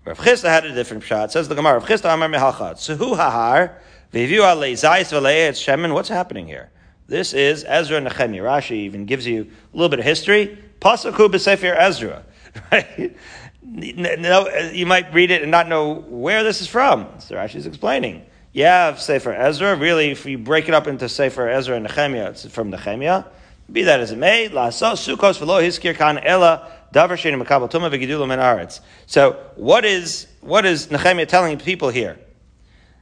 Rav 0.05 0.19
Chisda 0.19 0.49
had 0.49 0.65
a 0.65 0.75
different 0.75 1.05
pshat. 1.05 1.31
Says 1.31 1.49
the 1.49 1.55
Gemara, 1.55 1.75
Rav 1.75 1.87
Chisda 1.87 2.13
Amar 2.13 2.29
Mehachat, 2.29 2.75
Suhu 2.75 3.17
Hahar, 3.17 3.75
Vivu 4.13 4.41
Alei 4.41 4.73
Zayis 4.73 5.13
V'Le'etz 5.13 5.63
Shemen. 5.63 5.95
What's 5.95 6.09
happening 6.09 6.47
here? 6.47 6.71
This 7.07 7.35
is 7.35 7.65
Ezra 7.67 8.01
Nehemiah. 8.01 8.43
Rashi 8.43 8.73
even 8.73 9.07
gives 9.07 9.27
you 9.27 9.43
a 9.43 9.77
little 9.77 9.89
bit 9.89 9.99
of 9.99 10.05
history. 10.05 10.59
Pasaku 10.81 11.31
b'Sefer 11.31 11.75
Ezra. 11.77 12.25
Right? 12.71 13.17
No, 13.65 14.49
you 14.73 14.85
might 14.85 15.15
read 15.15 15.31
it 15.31 15.41
and 15.41 15.51
not 15.51 15.69
know 15.69 15.95
where 15.95 16.43
this 16.43 16.61
is 16.61 16.67
from. 16.67 17.09
So 17.19 17.37
Rashi 17.37 17.55
is 17.55 17.67
explaining. 17.67 18.27
Yeah, 18.53 18.97
Sefer 18.97 19.33
Ezra. 19.33 19.77
Really, 19.77 20.11
if 20.11 20.27
you 20.27 20.37
break 20.37 20.69
it 20.69 20.75
up 20.75 20.87
into 20.87 21.09
Sefer 21.09 21.49
Ezra 21.49 21.77
and 21.77 21.85
Nehemiah, 21.85 22.31
it's 22.31 22.47
from 22.47 22.69
Nehemiah. 22.71 23.25
Be 23.71 23.85
that 23.85 24.01
as 24.01 24.13
it 24.13 24.19
may, 24.19 24.49
Sukkos 24.49 25.39
v'lo 25.39 25.63
hiskir 25.63 25.97
kan 25.97 26.19
ela 26.19 26.71
davar 26.93 27.17
shein 27.17 27.41
makabel 27.43 27.71
tuma 27.71 27.91
v'gidulo 27.91 28.29
min 28.29 28.39
aretz. 28.39 28.81
So, 29.07 29.39
what 29.57 29.87
is 29.87 30.27
what 30.41 30.67
is 30.67 30.91
Nehemiah 30.91 31.25
telling 31.25 31.59
people 31.59 31.89
here? 31.89 32.19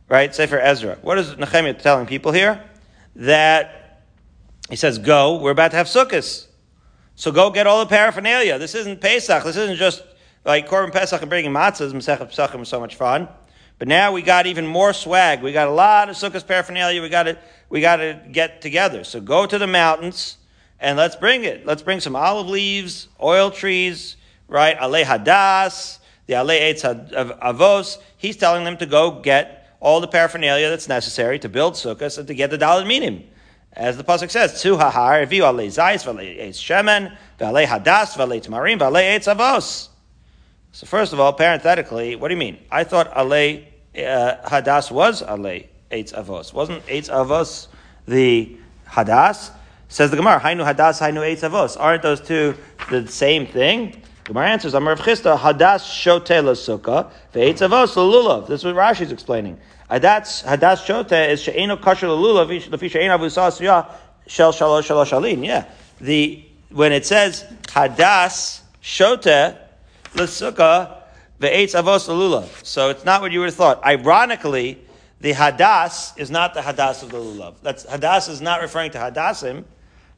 Right, 0.08 0.32
Sefer 0.32 0.60
Ezra. 0.60 0.98
What 1.02 1.18
is 1.18 1.36
Nehemiah 1.36 1.74
telling 1.74 2.06
people 2.06 2.30
here? 2.30 2.62
That 3.16 3.79
he 4.70 4.76
says, 4.76 4.98
"Go. 4.98 5.36
We're 5.36 5.50
about 5.50 5.72
to 5.72 5.76
have 5.76 5.86
Sukkos, 5.86 6.46
so 7.14 7.30
go 7.30 7.50
get 7.50 7.66
all 7.66 7.80
the 7.80 7.90
paraphernalia. 7.90 8.58
This 8.58 8.74
isn't 8.74 9.00
Pesach. 9.00 9.44
This 9.44 9.56
isn't 9.56 9.76
just 9.76 10.02
like 10.44 10.68
Korban 10.68 10.92
Pesach 10.92 11.20
and 11.20 11.28
bringing 11.28 11.52
matzahs. 11.52 11.92
Masechet 11.92 12.30
Pesachim 12.30 12.60
was 12.60 12.68
so 12.68 12.80
much 12.80 12.94
fun." 12.94 13.28
But 13.80 13.88
now 13.88 14.12
we 14.12 14.20
got 14.20 14.46
even 14.46 14.66
more 14.66 14.92
swag. 14.92 15.42
We 15.42 15.52
got 15.52 15.66
a 15.66 15.72
lot 15.72 16.10
of 16.10 16.16
Sukkot 16.16 16.46
paraphernalia. 16.46 17.00
We 17.00 17.08
got 17.08 17.22
to, 17.22 17.38
we 17.70 17.80
got 17.80 17.96
to 17.96 18.20
get 18.30 18.60
together. 18.60 19.04
So 19.04 19.22
go 19.22 19.46
to 19.46 19.56
the 19.56 19.66
mountains 19.66 20.36
and 20.78 20.98
let's 20.98 21.16
bring 21.16 21.44
it. 21.44 21.64
Let's 21.64 21.80
bring 21.80 21.98
some 21.98 22.14
olive 22.14 22.46
leaves, 22.46 23.08
oil 23.22 23.50
trees, 23.50 24.16
right? 24.48 24.76
Ale 24.76 25.06
hadas, 25.06 25.98
the 26.26 26.34
ale 26.34 26.48
eitz 26.48 26.82
avos. 27.40 27.96
He's 28.18 28.36
telling 28.36 28.64
them 28.64 28.76
to 28.76 28.84
go 28.84 29.12
get 29.22 29.74
all 29.80 30.02
the 30.02 30.08
paraphernalia 30.08 30.68
that's 30.68 30.86
necessary 30.88 31.38
to 31.38 31.48
build 31.48 31.72
sukkahs 31.72 32.18
and 32.18 32.26
to 32.28 32.34
get 32.34 32.50
the 32.50 32.58
dalad 32.58 32.86
minim. 32.86 33.24
As 33.72 33.96
the 33.96 34.04
pasuk 34.04 34.30
says, 34.30 34.54
"Tzu 34.54 34.76
hahar 34.76 35.26
viu 35.26 35.44
ale 35.44 35.68
zayis 35.68 36.04
v'ale 36.04 36.38
eitz 36.38 36.58
shemen 36.58 37.16
v'ale 37.38 37.66
hadas 37.66 38.16
v'ale 38.16 38.40
tamarim 38.44 38.78
v'ale 38.78 39.16
eitz 39.16 39.32
avos." 39.34 39.88
So 40.72 40.86
first 40.86 41.12
of 41.12 41.20
all, 41.20 41.32
parenthetically, 41.32 42.16
what 42.16 42.28
do 42.28 42.34
you 42.34 42.38
mean? 42.38 42.58
I 42.70 42.84
thought 42.84 43.12
ale 43.16 43.64
uh, 43.96 44.36
Hadas 44.48 44.90
was 44.90 45.22
Ale 45.22 45.64
Eitz 45.90 46.12
Avos. 46.12 46.52
Wasn't 46.52 46.84
Eitz 46.86 47.10
Avos 47.10 47.68
the 48.06 48.56
Hadas? 48.88 49.50
Says 49.88 50.10
the 50.10 50.16
Gemara, 50.16 50.38
Hainu 50.38 50.64
Hadas, 50.64 51.00
Hainu 51.00 51.20
Eitz 51.20 51.48
Avos. 51.48 51.76
Aren't 51.78 52.02
those 52.02 52.20
two 52.20 52.54
the 52.90 53.06
same 53.08 53.46
thing? 53.46 54.00
Gemara 54.24 54.50
answers, 54.50 54.74
Amar 54.74 54.94
Chisda, 54.94 55.36
Hadas 55.36 55.84
Shote 55.92 56.28
Sukkah, 56.28 57.10
Ve'etz 57.34 57.68
Avos 57.68 57.96
Lulav. 57.96 58.46
This 58.46 58.64
is 58.64 58.72
what 58.72 59.00
is 59.00 59.10
explaining. 59.10 59.58
Hadas, 59.90 60.44
Hadas 60.44 60.84
Shote 60.84 61.30
is 61.30 61.42
She'eno 61.42 61.76
Kasher 61.76 62.08
Lulav, 62.08 62.48
Lefi 62.48 62.90
She'eno 62.90 63.18
Avusah 63.18 63.50
Siyah, 63.50 63.90
Shel 64.26 64.52
Shalosh 64.52 64.88
Shalosh 64.88 65.12
Alin. 65.12 65.44
Yeah. 65.44 65.64
The, 66.00 66.44
when 66.70 66.92
it 66.92 67.04
says 67.04 67.44
Hadas 67.64 68.60
Shote, 68.80 69.56
L'Sukkah, 70.14 71.00
Ve'etz 71.40 71.74
avos 71.74 72.06
lulav. 72.06 72.64
So 72.64 72.90
it's 72.90 73.04
not 73.04 73.22
what 73.22 73.32
you 73.32 73.40
would 73.40 73.46
have 73.46 73.54
thought. 73.54 73.82
Ironically, 73.82 74.78
the 75.20 75.32
hadas 75.32 76.18
is 76.18 76.30
not 76.30 76.52
the 76.52 76.60
hadas 76.60 77.02
of 77.02 77.10
the 77.10 77.16
lulav. 77.16 77.54
That's 77.62 77.86
hadas 77.86 78.28
is 78.28 78.42
not 78.42 78.60
referring 78.60 78.90
to 78.90 78.98
hadasim. 78.98 79.64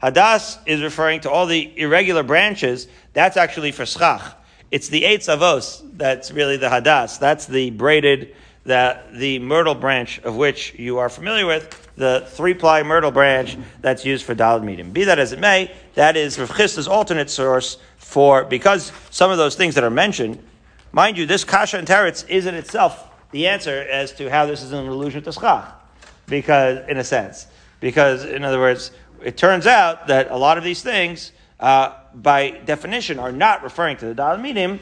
Hadas 0.02 0.58
is 0.66 0.82
referring 0.82 1.20
to 1.20 1.30
all 1.30 1.46
the 1.46 1.72
irregular 1.78 2.24
branches. 2.24 2.88
That's 3.12 3.36
actually 3.36 3.70
for 3.70 3.86
schach. 3.86 4.34
It's 4.72 4.88
the 4.88 5.02
eitz 5.02 5.28
avos 5.28 5.88
that's 5.96 6.32
really 6.32 6.56
the 6.56 6.68
hadas. 6.68 7.20
That's 7.20 7.46
the 7.46 7.70
braided, 7.70 8.34
that 8.64 9.12
the 9.14 9.38
myrtle 9.40 9.74
branch 9.74 10.20
of 10.20 10.36
which 10.36 10.74
you 10.78 10.98
are 10.98 11.08
familiar 11.08 11.46
with, 11.46 11.90
the 11.96 12.24
three 12.28 12.54
ply 12.54 12.82
myrtle 12.82 13.10
branch 13.10 13.56
that's 13.80 14.04
used 14.04 14.24
for 14.24 14.34
dalad 14.34 14.62
minim. 14.62 14.92
Be 14.92 15.04
that 15.04 15.18
as 15.18 15.32
it 15.32 15.40
may, 15.40 15.70
that 15.94 16.16
is 16.16 16.38
Rav 16.38 16.50
Chisda's 16.50 16.88
alternate 16.88 17.28
source 17.28 17.78
for, 17.98 18.44
because 18.44 18.92
some 19.10 19.30
of 19.30 19.38
those 19.38 19.54
things 19.56 19.74
that 19.74 19.84
are 19.84 19.90
mentioned, 19.90 20.42
mind 20.92 21.18
you, 21.18 21.26
this 21.26 21.44
kasha 21.44 21.78
and 21.78 21.86
teretz 21.86 22.28
is 22.28 22.46
in 22.46 22.54
itself 22.54 23.08
the 23.30 23.48
answer 23.48 23.86
as 23.90 24.12
to 24.12 24.30
how 24.30 24.46
this 24.46 24.62
is 24.62 24.72
an 24.72 24.86
allusion 24.86 25.22
to 25.22 25.32
schach. 25.32 25.74
Because, 26.26 26.88
in 26.88 26.98
a 26.98 27.04
sense, 27.04 27.46
because, 27.80 28.24
in 28.24 28.44
other 28.44 28.60
words, 28.60 28.92
it 29.22 29.36
turns 29.36 29.66
out 29.66 30.06
that 30.06 30.30
a 30.30 30.36
lot 30.36 30.56
of 30.56 30.64
these 30.64 30.82
things, 30.82 31.32
uh, 31.58 31.94
by 32.14 32.50
definition, 32.50 33.18
are 33.18 33.32
not 33.32 33.62
referring 33.62 33.96
to 33.98 34.06
the 34.06 34.14
dalad 34.14 34.40
minim, 34.40 34.78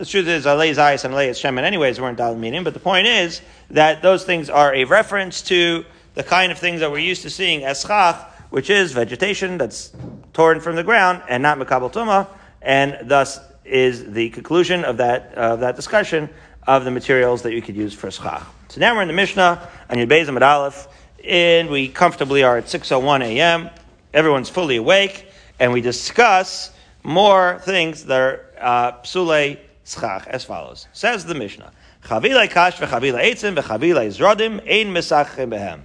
the 0.00 0.06
truth 0.06 0.28
is, 0.28 0.46
Alei 0.46 0.70
Zayas 0.70 1.04
and 1.04 1.12
Alei 1.12 1.28
Shemin 1.28 1.62
anyways 1.62 2.00
weren't 2.00 2.18
Dalad 2.18 2.38
minim, 2.38 2.64
but 2.64 2.72
the 2.72 2.80
point 2.80 3.06
is 3.06 3.42
that 3.68 4.00
those 4.00 4.24
things 4.24 4.48
are 4.48 4.74
a 4.74 4.84
reference 4.84 5.42
to 5.42 5.84
the 6.14 6.22
kind 6.22 6.50
of 6.50 6.58
things 6.58 6.80
that 6.80 6.90
we're 6.90 7.00
used 7.00 7.20
to 7.20 7.28
seeing 7.28 7.64
as 7.64 7.84
chach, 7.84 8.24
which 8.48 8.70
is 8.70 8.92
vegetation 8.92 9.58
that's 9.58 9.92
torn 10.32 10.58
from 10.58 10.74
the 10.74 10.82
ground 10.82 11.20
and 11.28 11.42
not 11.42 11.58
Makabal 11.58 11.92
Tuma, 11.92 12.26
and 12.62 13.10
thus 13.10 13.40
is 13.66 14.10
the 14.12 14.30
conclusion 14.30 14.84
of 14.84 14.96
that, 14.96 15.34
of 15.34 15.60
that 15.60 15.76
discussion 15.76 16.30
of 16.66 16.86
the 16.86 16.90
materials 16.90 17.42
that 17.42 17.52
you 17.52 17.60
could 17.60 17.76
use 17.76 17.92
for 17.92 18.10
schach. 18.10 18.42
So 18.70 18.80
now 18.80 18.94
we're 18.94 19.02
in 19.02 19.08
the 19.08 19.12
Mishnah, 19.12 19.68
on 19.90 19.96
Yud 19.98 20.08
Amud 20.08 20.40
Aleph, 20.40 20.88
and 21.22 21.68
we 21.68 21.88
comfortably 21.88 22.42
are 22.42 22.56
at 22.56 22.64
6.01 22.64 23.22
a.m. 23.22 23.68
Everyone's 24.14 24.48
fully 24.48 24.76
awake, 24.76 25.26
and 25.58 25.74
we 25.74 25.82
discuss 25.82 26.72
more 27.02 27.60
things 27.64 28.06
that 28.06 28.18
are 28.18 28.46
uh, 28.58 28.92
psule 29.02 29.58
schach 29.90 30.26
as 30.26 30.44
follows. 30.44 30.86
Says 30.92 31.24
the 31.24 31.34
Mishnah. 31.34 31.72
Chavila 32.04 32.48
kash 32.48 32.76
v'chavila 32.76 33.22
eitzim 33.22 33.56
v'chavila 33.56 34.06
izrodim 34.06 34.60
ein 34.60 34.92
mesachim 34.92 35.50
behem. 35.50 35.80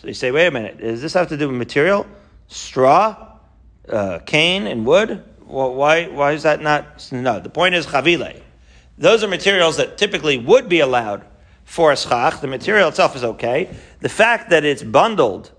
So 0.00 0.08
you 0.08 0.14
say, 0.14 0.30
wait 0.30 0.46
a 0.46 0.50
minute, 0.50 0.80
does 0.80 1.02
this 1.02 1.12
have 1.14 1.28
to 1.28 1.36
do 1.36 1.48
with 1.48 1.56
material? 1.56 2.06
Straw, 2.48 3.36
uh, 3.88 4.20
cane, 4.20 4.66
and 4.66 4.86
wood? 4.86 5.22
Well, 5.46 5.74
why, 5.74 6.06
why 6.06 6.32
is 6.32 6.44
that 6.44 6.62
not? 6.62 7.10
No, 7.12 7.40
the 7.40 7.50
point 7.50 7.74
is 7.74 7.86
chavile. 7.86 8.40
Those 8.96 9.24
are 9.24 9.28
materials 9.28 9.78
that 9.78 9.98
typically 9.98 10.38
would 10.38 10.68
be 10.68 10.80
allowed 10.80 11.24
for 11.64 11.92
a 11.92 11.96
schach. 11.96 12.40
The 12.40 12.46
material 12.46 12.88
itself 12.88 13.16
is 13.16 13.24
okay. 13.24 13.74
The 14.00 14.08
fact 14.08 14.50
that 14.50 14.64
it's 14.64 14.82
bundled, 14.82 15.50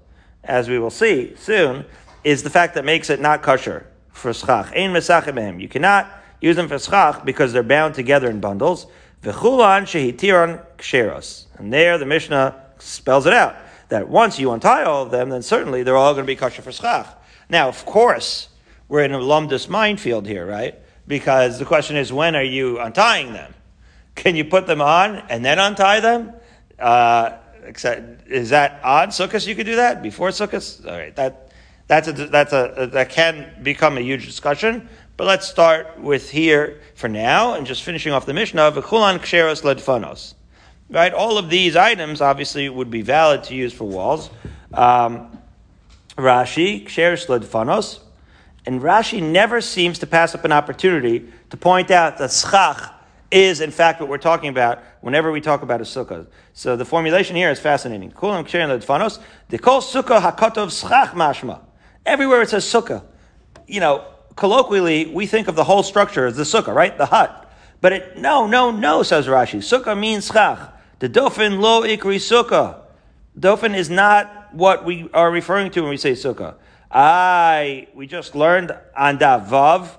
as 0.43 0.69
we 0.69 0.79
will 0.79 0.91
see 0.91 1.35
soon, 1.35 1.85
is 2.23 2.43
the 2.43 2.49
fact 2.49 2.75
that 2.75 2.85
makes 2.85 3.09
it 3.09 3.19
not 3.19 3.41
kosher 3.41 3.87
for 4.11 4.33
schach. 4.33 4.71
Ein 4.75 4.93
mesachim 4.93 5.33
behem. 5.33 5.61
You 5.61 5.67
cannot 5.67 6.11
use 6.41 6.55
them 6.55 6.67
for 6.67 6.79
schach 6.79 7.23
because 7.23 7.53
they're 7.53 7.63
bound 7.63 7.95
together 7.95 8.29
in 8.29 8.39
bundles. 8.39 8.87
V'chulan 9.23 9.83
shehitiron 9.83 10.65
ksheros. 10.77 11.45
And 11.57 11.71
there 11.71 11.97
the 11.97 12.05
Mishnah 12.05 12.59
spells 12.79 13.25
it 13.25 13.33
out 13.33 13.55
that 13.89 14.09
once 14.09 14.39
you 14.39 14.51
untie 14.51 14.83
all 14.83 15.03
of 15.03 15.11
them, 15.11 15.29
then 15.29 15.41
certainly 15.41 15.83
they're 15.83 15.97
all 15.97 16.13
going 16.13 16.25
to 16.25 16.27
be 16.27 16.35
kosher 16.35 16.61
for 16.61 16.71
schach. 16.71 17.07
Now, 17.49 17.67
of 17.67 17.85
course, 17.85 18.49
we're 18.87 19.03
in 19.03 19.13
a 19.13 19.19
lumdus 19.19 19.69
minefield 19.69 20.25
here, 20.25 20.45
right? 20.45 20.75
Because 21.07 21.59
the 21.59 21.65
question 21.65 21.97
is, 21.97 22.11
when 22.11 22.35
are 22.35 22.43
you 22.43 22.79
untying 22.79 23.33
them? 23.33 23.53
Can 24.15 24.35
you 24.35 24.45
put 24.45 24.67
them 24.67 24.81
on 24.81 25.17
and 25.29 25.43
then 25.45 25.59
untie 25.59 25.99
them? 25.99 26.33
Uh, 26.79 27.37
except, 27.63 28.27
is 28.27 28.49
that 28.49 28.79
odd? 28.83 29.09
Sukkot, 29.09 29.45
you 29.45 29.55
could 29.55 29.65
do 29.65 29.75
that 29.75 30.01
before 30.01 30.29
Sukkot. 30.29 30.85
All 30.85 30.97
right, 30.97 31.15
that 31.15 31.51
that's 31.87 32.07
a 32.07 32.13
that's 32.13 32.53
a 32.53 32.89
that 32.93 33.09
can 33.09 33.51
become 33.61 33.97
a 33.97 34.01
huge 34.01 34.25
discussion. 34.25 34.87
But 35.21 35.27
let's 35.27 35.47
start 35.47 35.99
with 35.99 36.31
here 36.31 36.81
for 36.95 37.07
now 37.07 37.53
and 37.53 37.67
just 37.67 37.83
finishing 37.83 38.11
off 38.11 38.25
the 38.25 38.33
Mishnah, 38.33 38.71
V'chulan 38.71 39.19
ksheros 39.19 39.61
ledfanos. 39.61 40.33
Right? 40.89 41.13
All 41.13 41.37
of 41.37 41.47
these 41.47 41.75
items 41.75 42.21
obviously 42.21 42.67
would 42.67 42.89
be 42.89 43.03
valid 43.03 43.43
to 43.43 43.53
use 43.53 43.71
for 43.71 43.83
walls. 43.83 44.31
Um, 44.73 45.37
Rashi, 46.17 46.87
ksheros 46.87 47.27
ledfanos. 47.27 47.99
And 48.65 48.81
Rashi 48.81 49.21
never 49.21 49.61
seems 49.61 49.99
to 49.99 50.07
pass 50.07 50.33
up 50.33 50.43
an 50.43 50.51
opportunity 50.51 51.29
to 51.51 51.55
point 51.55 51.91
out 51.91 52.17
that 52.17 52.31
schach 52.31 52.91
is 53.29 53.61
in 53.61 53.69
fact 53.69 53.99
what 53.99 54.09
we're 54.09 54.17
talking 54.17 54.49
about 54.49 54.81
whenever 55.01 55.31
we 55.31 55.39
talk 55.39 55.61
about 55.61 55.81
a 55.81 55.83
sukkah. 55.83 56.25
So 56.53 56.75
the 56.75 56.83
formulation 56.83 57.35
here 57.35 57.51
is 57.51 57.59
fascinating. 57.59 58.11
Kulam 58.11 58.43
ksheros 58.43 58.83
ledfanos. 58.83 59.19
The 59.49 59.59
kol 59.59 59.81
sukkah 59.81 60.19
hakotov 60.19 60.71
schach 60.71 61.09
mashma. 61.09 61.59
Everywhere 62.07 62.41
it 62.41 62.49
says 62.49 62.65
sukkah. 62.65 63.03
You 63.67 63.81
know, 63.81 64.03
colloquially, 64.35 65.07
we 65.07 65.25
think 65.25 65.47
of 65.47 65.55
the 65.55 65.63
whole 65.63 65.83
structure 65.83 66.25
as 66.25 66.37
the 66.37 66.43
sukkah, 66.43 66.73
right? 66.73 66.97
The 66.97 67.07
hut. 67.07 67.51
But 67.81 67.93
it, 67.93 68.17
no, 68.17 68.47
no, 68.47 68.71
no, 68.71 69.03
says 69.03 69.27
Rashi. 69.27 69.59
Sukkah 69.59 69.97
means 69.97 70.29
chach. 70.29 70.71
The 70.99 71.09
dofin 71.09 71.59
lo 71.59 71.81
ikri 71.81 72.17
sukkah. 72.17 72.79
Dofin 73.39 73.75
is 73.75 73.89
not 73.89 74.53
what 74.53 74.85
we 74.85 75.09
are 75.13 75.31
referring 75.31 75.71
to 75.71 75.81
when 75.81 75.89
we 75.89 75.97
say 75.97 76.11
sukkah. 76.11 76.55
I, 76.91 77.87
we 77.95 78.05
just 78.05 78.35
learned 78.35 78.77
on 78.95 79.17
vav, 79.17 79.97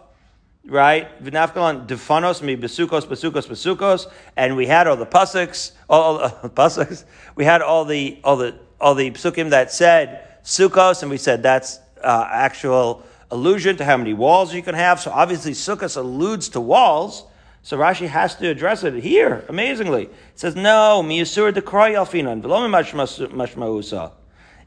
right? 0.64 1.22
V'nafkalon 1.24 1.86
defanos 1.88 2.42
mi 2.42 2.56
besukos, 2.56 3.06
besukos, 3.06 3.48
besukos, 3.48 4.06
and 4.36 4.56
we 4.56 4.66
had 4.66 4.86
all 4.86 4.96
the 4.96 5.06
pasaks, 5.06 5.72
all, 5.88 6.18
the 6.18 6.28
pasaks. 6.50 7.04
We 7.34 7.44
had 7.44 7.62
all 7.62 7.84
the 7.84 8.20
all 8.22 8.36
the 8.36 8.54
all 8.80 8.94
the 8.94 9.10
psukim 9.10 9.50
that 9.50 9.72
said 9.72 10.38
sukkos, 10.44 11.02
and 11.02 11.10
we 11.10 11.16
said 11.16 11.42
that's 11.42 11.80
uh, 12.02 12.28
actual 12.30 13.02
allusion 13.32 13.76
to 13.78 13.84
how 13.84 13.96
many 13.96 14.12
walls 14.12 14.54
you 14.54 14.62
can 14.62 14.74
have. 14.74 15.00
So 15.00 15.10
obviously 15.10 15.52
Sukkot 15.52 15.96
alludes 15.96 16.50
to 16.50 16.60
walls. 16.60 17.24
So 17.62 17.78
Rashi 17.78 18.08
has 18.08 18.34
to 18.36 18.48
address 18.48 18.84
it 18.84 18.94
here, 19.02 19.44
amazingly. 19.48 20.04
It 20.04 20.12
says, 20.34 20.54
no, 20.54 21.02
miyasur 21.04 21.52
dekroy 21.52 21.94
alfinan, 21.94 22.42
mashmausa. 22.42 24.12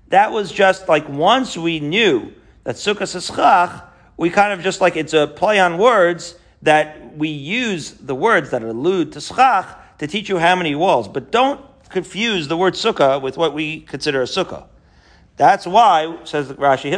That 0.10 0.32
was 0.32 0.52
just 0.52 0.88
like 0.88 1.08
once 1.08 1.58
we 1.58 1.80
knew 1.80 2.34
that 2.64 2.76
Sukkot 2.76 3.16
is 3.16 3.30
chach, 3.30 3.84
we 4.18 4.30
kind 4.30 4.54
of 4.54 4.62
just 4.62 4.82
like 4.82 4.96
it's 4.96 5.14
a 5.14 5.28
play 5.28 5.60
on 5.60 5.78
words 5.78 6.36
that 6.62 7.16
we 7.18 7.30
use 7.30 7.92
the 7.92 8.16
words 8.16 8.50
that 8.50 8.64
allude 8.64 9.12
to 9.12 9.22
schach 9.22 9.78
to 10.00 10.08
teach 10.08 10.30
you 10.30 10.38
how 10.38 10.56
many 10.56 10.74
walls. 10.74 11.08
But 11.08 11.32
don't 11.32 11.62
confuse 11.90 12.48
the 12.48 12.58
word 12.58 12.74
sukkah 12.74 13.22
with 13.22 13.38
what 13.38 13.54
we 13.54 13.82
consider 13.82 14.22
a 14.22 14.26
sukkah. 14.26 14.66
That's 15.38 15.68
why, 15.68 16.18
says 16.24 16.48
Rashi, 16.48 16.92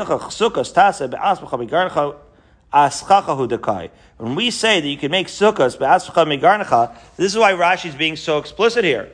when 4.17 4.35
we 4.35 4.51
say 4.51 4.81
that 4.81 4.87
you 4.87 4.97
can 4.97 5.11
make 5.11 5.27
sukkahs 5.27 5.79
be'aspacha 5.79 6.39
migarnacha, 6.39 6.95
this 7.15 7.31
is 7.31 7.37
why 7.37 7.53
Rashi 7.53 7.85
is 7.85 7.95
being 7.95 8.15
so 8.15 8.37
explicit 8.37 8.83
here. 8.83 9.09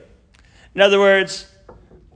In 0.75 0.81
other 0.81 0.99
words, 0.99 1.47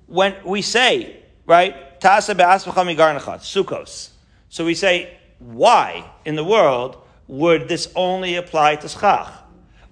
when 0.07 0.35
we 0.43 0.61
say, 0.61 1.23
right, 1.45 2.01
sukkos. 2.01 4.09
So 4.49 4.65
we 4.65 4.73
say, 4.73 5.17
why 5.39 6.09
in 6.25 6.35
the 6.35 6.43
world 6.43 6.97
would 7.27 7.67
this 7.67 7.91
only 7.95 8.35
apply 8.35 8.77
to 8.77 8.89
schach? 8.89 9.31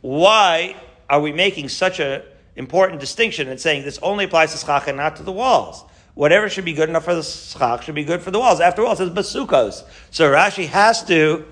Why 0.02 0.76
are 1.10 1.22
we 1.22 1.32
making 1.32 1.70
such 1.70 2.00
an 2.00 2.24
important 2.56 3.00
distinction 3.00 3.48
and 3.48 3.60
saying 3.60 3.84
this 3.84 4.00
only 4.02 4.26
applies 4.26 4.52
to 4.54 4.58
schach 4.58 4.88
and 4.88 4.98
not 4.98 5.16
to 5.18 5.24
the 5.24 5.32
walls? 5.32 5.84
Whatever 6.16 6.50
should 6.50 6.66
be 6.66 6.74
good 6.74 6.90
enough 6.90 7.06
for 7.06 7.14
the 7.14 7.24
schach 7.24 7.84
should 7.84 7.96
be 7.96 8.04
good 8.04 8.22
for 8.22 8.32
the 8.32 8.40
walls. 8.40 8.60
After 8.60 8.84
all, 8.84 8.94
it 8.94 8.98
says 8.98 9.12
basukos. 9.12 9.84
So 10.10 10.32
Rashi 10.32 10.68
has 10.68 11.04
to, 11.06 11.46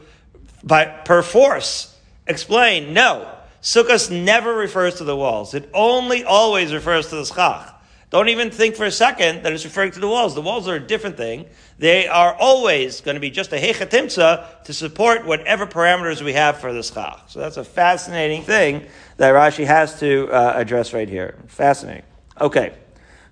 by 0.64 0.86
per 0.86 1.22
force, 1.22 1.96
explain 2.26 2.94
no. 2.94 3.30
Sukkos 3.62 4.10
never 4.10 4.54
refers 4.54 4.96
to 4.96 5.04
the 5.04 5.16
walls. 5.16 5.54
It 5.54 5.70
only 5.74 6.24
always 6.24 6.74
refers 6.74 7.08
to 7.10 7.16
the 7.16 7.26
schach. 7.26 7.70
Don't 8.10 8.30
even 8.30 8.52
think 8.52 8.76
for 8.76 8.86
a 8.86 8.92
second 8.92 9.44
that 9.44 9.54
it's 9.54 9.66
referring 9.66 9.92
to 9.94 10.00
the 10.00 10.08
walls. 10.08 10.36
The 10.36 10.42
walls 10.42 10.68
are 10.68 10.76
a 10.76 10.80
different 10.80 11.18
thing. 11.18 11.48
They 11.80 12.08
are 12.08 12.36
always 12.36 13.02
going 13.02 13.16
to 13.16 13.20
be 13.20 13.32
just 13.32 13.52
a 13.54 13.56
hechatimsa 13.56 14.64
to 14.66 14.74
support 14.74 15.26
whatever 15.26 15.66
parameters 15.66 16.22
we 16.22 16.34
have 16.34 16.60
for 16.60 16.72
the 16.72 16.84
schach. 16.84 17.22
So 17.28 17.40
that's 17.40 17.58
a 17.58 17.64
fascinating 17.64 18.44
thing 18.44 18.86
that 19.18 19.34
Rashi 19.34 19.66
has 19.66 20.00
to 20.02 20.30
uh, 20.30 20.54
address 20.56 20.94
right 20.94 21.10
here. 21.10 21.40
Fascinating. 21.48 22.04
Okay. 22.40 22.74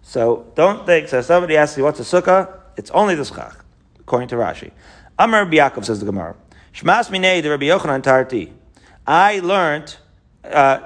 So 0.02 0.52
don't 0.56 0.86
think, 0.86 1.08
so 1.08 1.22
somebody 1.22 1.58
asks 1.58 1.78
you 1.78 1.84
what's 1.84 2.00
a 2.00 2.04
sukkah, 2.04 2.60
it's 2.76 2.92
only 2.92 3.16
the 3.16 3.26
schach, 3.26 3.56
according 4.00 4.30
to 4.30 4.36
Rashi. 4.36 4.72
Amar 5.20 5.46
Biakov 5.46 5.86
says 5.86 6.00
the 6.00 6.06
Gemara. 6.06 6.36
Shmas 6.74 7.10
minei 7.10 7.42
de 7.42 7.50
Rabbi 7.50 7.66
Yochanan 7.66 8.02
tarti. 8.02 8.52
I 9.06 9.40
learned 9.40 9.96
uh, 10.44 10.80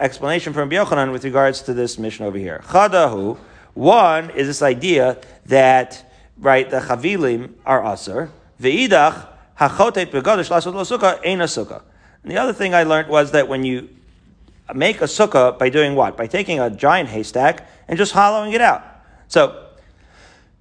explanation 0.00 0.52
from 0.52 0.68
Rabbi 0.68 0.82
Yochanan 0.82 1.12
with 1.12 1.24
regards 1.24 1.62
to 1.62 1.74
this 1.74 1.98
Mishnah 1.98 2.26
over 2.26 2.38
here. 2.38 2.62
Chadahu, 2.66 3.36
one 3.74 4.30
is 4.30 4.46
this 4.46 4.62
idea 4.62 5.18
that, 5.46 6.10
right, 6.38 6.68
the 6.68 6.80
chavilim 6.80 7.52
are 7.64 7.82
asr, 7.82 8.30
ve'idach, 8.60 9.28
hachotet 9.58 10.10
begodesh 10.10 10.48
lasot 10.48 10.74
lo 10.74 10.82
sukkah, 10.82 11.24
ein 11.24 11.40
a 11.40 11.44
sukkah. 11.44 11.82
And 12.22 12.32
the 12.32 12.38
other 12.38 12.52
thing 12.52 12.74
I 12.74 12.82
learned 12.82 13.08
was 13.08 13.30
that 13.32 13.48
when 13.48 13.64
you 13.64 13.88
make 14.74 15.00
a 15.00 15.04
sukkah 15.04 15.58
by 15.58 15.68
doing 15.68 15.94
what? 15.94 16.16
By 16.16 16.26
taking 16.26 16.58
a 16.58 16.70
giant 16.70 17.08
haystack 17.08 17.66
and 17.88 17.98
just 17.98 18.12
hollowing 18.12 18.52
it 18.52 18.60
out. 18.60 18.84
So, 19.28 19.66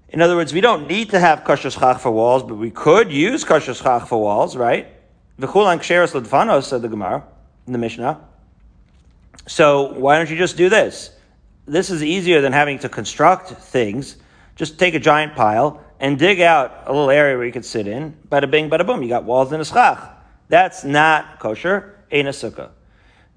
in 0.10 0.22
other 0.22 0.36
words, 0.36 0.54
we 0.54 0.62
don't 0.62 0.88
need 0.88 1.10
to 1.12 1.20
have 1.20 1.44
kosher 1.44 1.70
schach 1.70 2.00
for 2.00 2.12
walls, 2.12 2.44
but 2.44 2.56
we 2.56 2.72
could 2.72 3.12
use 3.12 3.44
kosher 3.44 3.74
schach 3.74 4.08
for 4.08 4.22
walls, 4.22 4.56
right? 4.56 4.88
V'chulan 5.40 5.80
ksheres 5.80 6.20
ledvanos, 6.20 6.64
said 6.64 6.82
the 6.82 6.88
Gemara, 6.88 7.24
in 7.66 7.74
the 7.74 7.80
Mishnah. 7.80 8.20
So, 9.48 9.94
why 9.94 10.18
don't 10.18 10.30
you 10.30 10.38
just 10.38 10.58
do 10.58 10.70
this? 10.70 11.12
this 11.68 11.90
is 11.90 12.02
easier 12.02 12.42
than 12.42 12.54
having 12.54 12.80
to 12.80 12.90
construct 12.90 13.50
things. 13.50 14.18
Just 14.56 14.80
take 14.80 14.96
a 14.96 15.00
giant 15.00 15.36
pile 15.36 15.84
and 16.00 16.18
dig 16.18 16.40
out 16.40 16.84
a 16.86 16.94
little 16.94 17.12
area 17.12 17.36
where 17.36 17.46
you 17.46 17.52
could 17.52 17.66
sit 17.66 17.88
in. 17.88 18.18
Bada 18.30 18.50
bing, 18.50 18.70
bada 18.70 18.86
boom. 18.86 19.04
You 19.04 19.10
got 19.10 19.26
walls 19.26 19.52
and 19.52 19.62
a 19.62 19.66
schach. 19.66 20.00
That's 20.48 20.84
not 20.84 21.40
kosher. 21.40 22.00
Ain't 22.10 22.28
a 22.28 22.32
sukkah. 22.32 22.70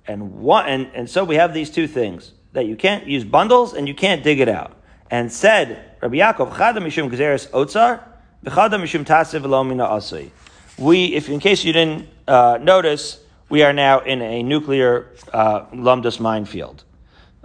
And 0.07 0.38
one, 0.40 0.66
and, 0.66 0.90
and 0.94 1.11
so 1.11 1.24
we 1.24 1.35
have 1.37 1.53
these 1.53 1.70
two 1.70 1.87
things 1.87 2.33
that 2.52 2.66
you 2.66 2.76
can't 2.76 3.06
use 3.06 3.24
bundles 3.24 3.74
and 3.74 3.86
you 3.86 3.94
can't 3.94 4.22
dig 4.22 4.40
it 4.40 4.48
out. 4.48 4.76
And 5.10 5.32
said 5.32 5.96
Rabbi 6.00 6.16
Yaakov, 6.16 6.52
mishum 6.52 7.10
gzeres 7.10 7.48
otzar, 7.50 8.02
mishum 8.44 9.04
tasev 9.04 9.68
mina 9.68 9.86
asui. 9.86 10.30
We, 10.78 11.14
if 11.14 11.28
in 11.28 11.40
case 11.40 11.64
you 11.64 11.72
didn't 11.72 12.08
uh, 12.26 12.58
notice, 12.60 13.20
we 13.48 13.62
are 13.62 13.72
now 13.72 14.00
in 14.00 14.22
a 14.22 14.42
nuclear 14.42 15.10
uh, 15.32 15.66
lumdus 15.66 16.20
minefield. 16.20 16.84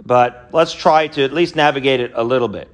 But 0.04 0.48
let's 0.52 0.72
try 0.72 1.08
to 1.08 1.24
at 1.24 1.32
least 1.32 1.56
navigate 1.56 2.00
it 2.00 2.12
a 2.14 2.22
little 2.22 2.48
bit. 2.48 2.68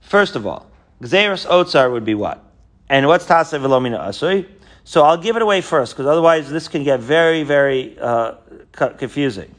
First 0.00 0.36
of 0.36 0.46
all, 0.46 0.70
gzeres 1.02 1.46
otzar 1.46 1.90
would 1.90 2.04
be 2.04 2.14
what? 2.14 2.42
And 2.88 3.06
what's 3.06 3.26
tasev 3.26 3.82
mina 3.82 3.98
asui? 3.98 4.46
So 4.84 5.02
I'll 5.02 5.16
give 5.16 5.36
it 5.36 5.42
away 5.42 5.62
first, 5.62 5.94
because 5.94 6.06
otherwise 6.06 6.50
this 6.50 6.68
can 6.68 6.84
get 6.84 7.00
very, 7.00 7.42
very 7.42 7.98
uh, 7.98 8.34
confusing. 8.72 9.54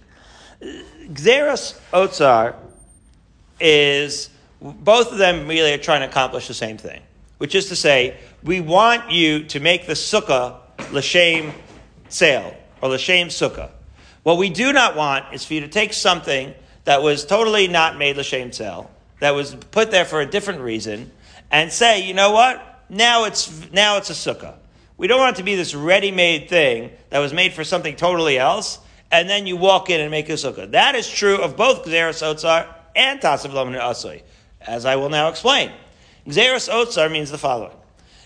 Gzeres 1.14 1.80
Otsar 1.92 2.56
is 3.60 4.30
both 4.62 5.12
of 5.12 5.18
them 5.18 5.48
really 5.48 5.74
are 5.74 5.78
trying 5.78 6.02
to 6.02 6.08
accomplish 6.08 6.48
the 6.48 6.54
same 6.54 6.78
thing, 6.78 7.02
which 7.38 7.56
is 7.56 7.70
to 7.70 7.76
say, 7.76 8.18
we 8.44 8.62
want 8.62 9.12
you 9.12 9.44
to 9.46 9.60
make 9.60 9.86
the 9.86 9.94
sukkah 9.94 10.58
l'shem 10.92 11.54
sale 12.10 12.56
or 12.82 12.90
l'shem 12.90 13.28
sukkah. 13.28 13.70
What 14.24 14.38
we 14.38 14.50
do 14.50 14.74
not 14.74 14.96
want 14.96 15.34
is 15.34 15.46
for 15.46 15.54
you 15.54 15.62
to 15.62 15.68
take 15.68 15.94
something 15.94 16.54
that 16.86 17.04
was 17.04 17.26
totally 17.26 17.68
not 17.68 17.98
made 17.98 18.18
l'shem 18.18 18.52
sale, 18.52 18.90
that 19.20 19.32
was 19.32 19.56
put 19.72 19.92
there 19.92 20.06
for 20.06 20.22
a 20.22 20.26
different 20.26 20.62
reason, 20.62 21.12
and 21.52 21.72
say, 21.72 22.08
you 22.08 22.14
know 22.14 22.32
what? 22.32 22.84
Now 22.90 23.26
it's 23.26 23.72
now 23.72 23.98
it's 23.98 24.10
a 24.10 24.14
sukkah. 24.14 24.56
We 24.98 25.08
don't 25.08 25.20
want 25.20 25.36
it 25.36 25.40
to 25.40 25.44
be 25.44 25.56
this 25.56 25.76
ready-made 25.76 26.48
thing 26.50 26.92
that 27.10 27.20
was 27.20 27.34
made 27.34 27.54
for 27.54 27.64
something 27.64 27.96
totally 27.96 28.38
else, 28.38 28.80
and 29.20 29.30
then 29.30 29.48
you 29.48 29.58
walk 29.58 29.90
in 29.90 30.02
and 30.02 30.12
make 30.12 30.30
a 30.30 30.34
sukkah. 30.34 30.70
That 30.72 30.96
is 30.96 31.10
true 31.10 31.38
of 31.38 31.56
both 31.56 31.86
Gzeras 31.86 32.22
Otzar 32.22 32.68
and 32.96 33.20
Tasav 33.20 33.54
Laman 33.54 33.80
Asui, 33.80 34.24
as 34.62 34.86
I 34.86 34.96
will 34.96 35.10
now 35.10 35.30
explain. 35.30 35.72
Gzeras 36.28 36.70
Otzar 36.70 37.12
means 37.12 37.32
the 37.32 37.38
following. 37.38 37.76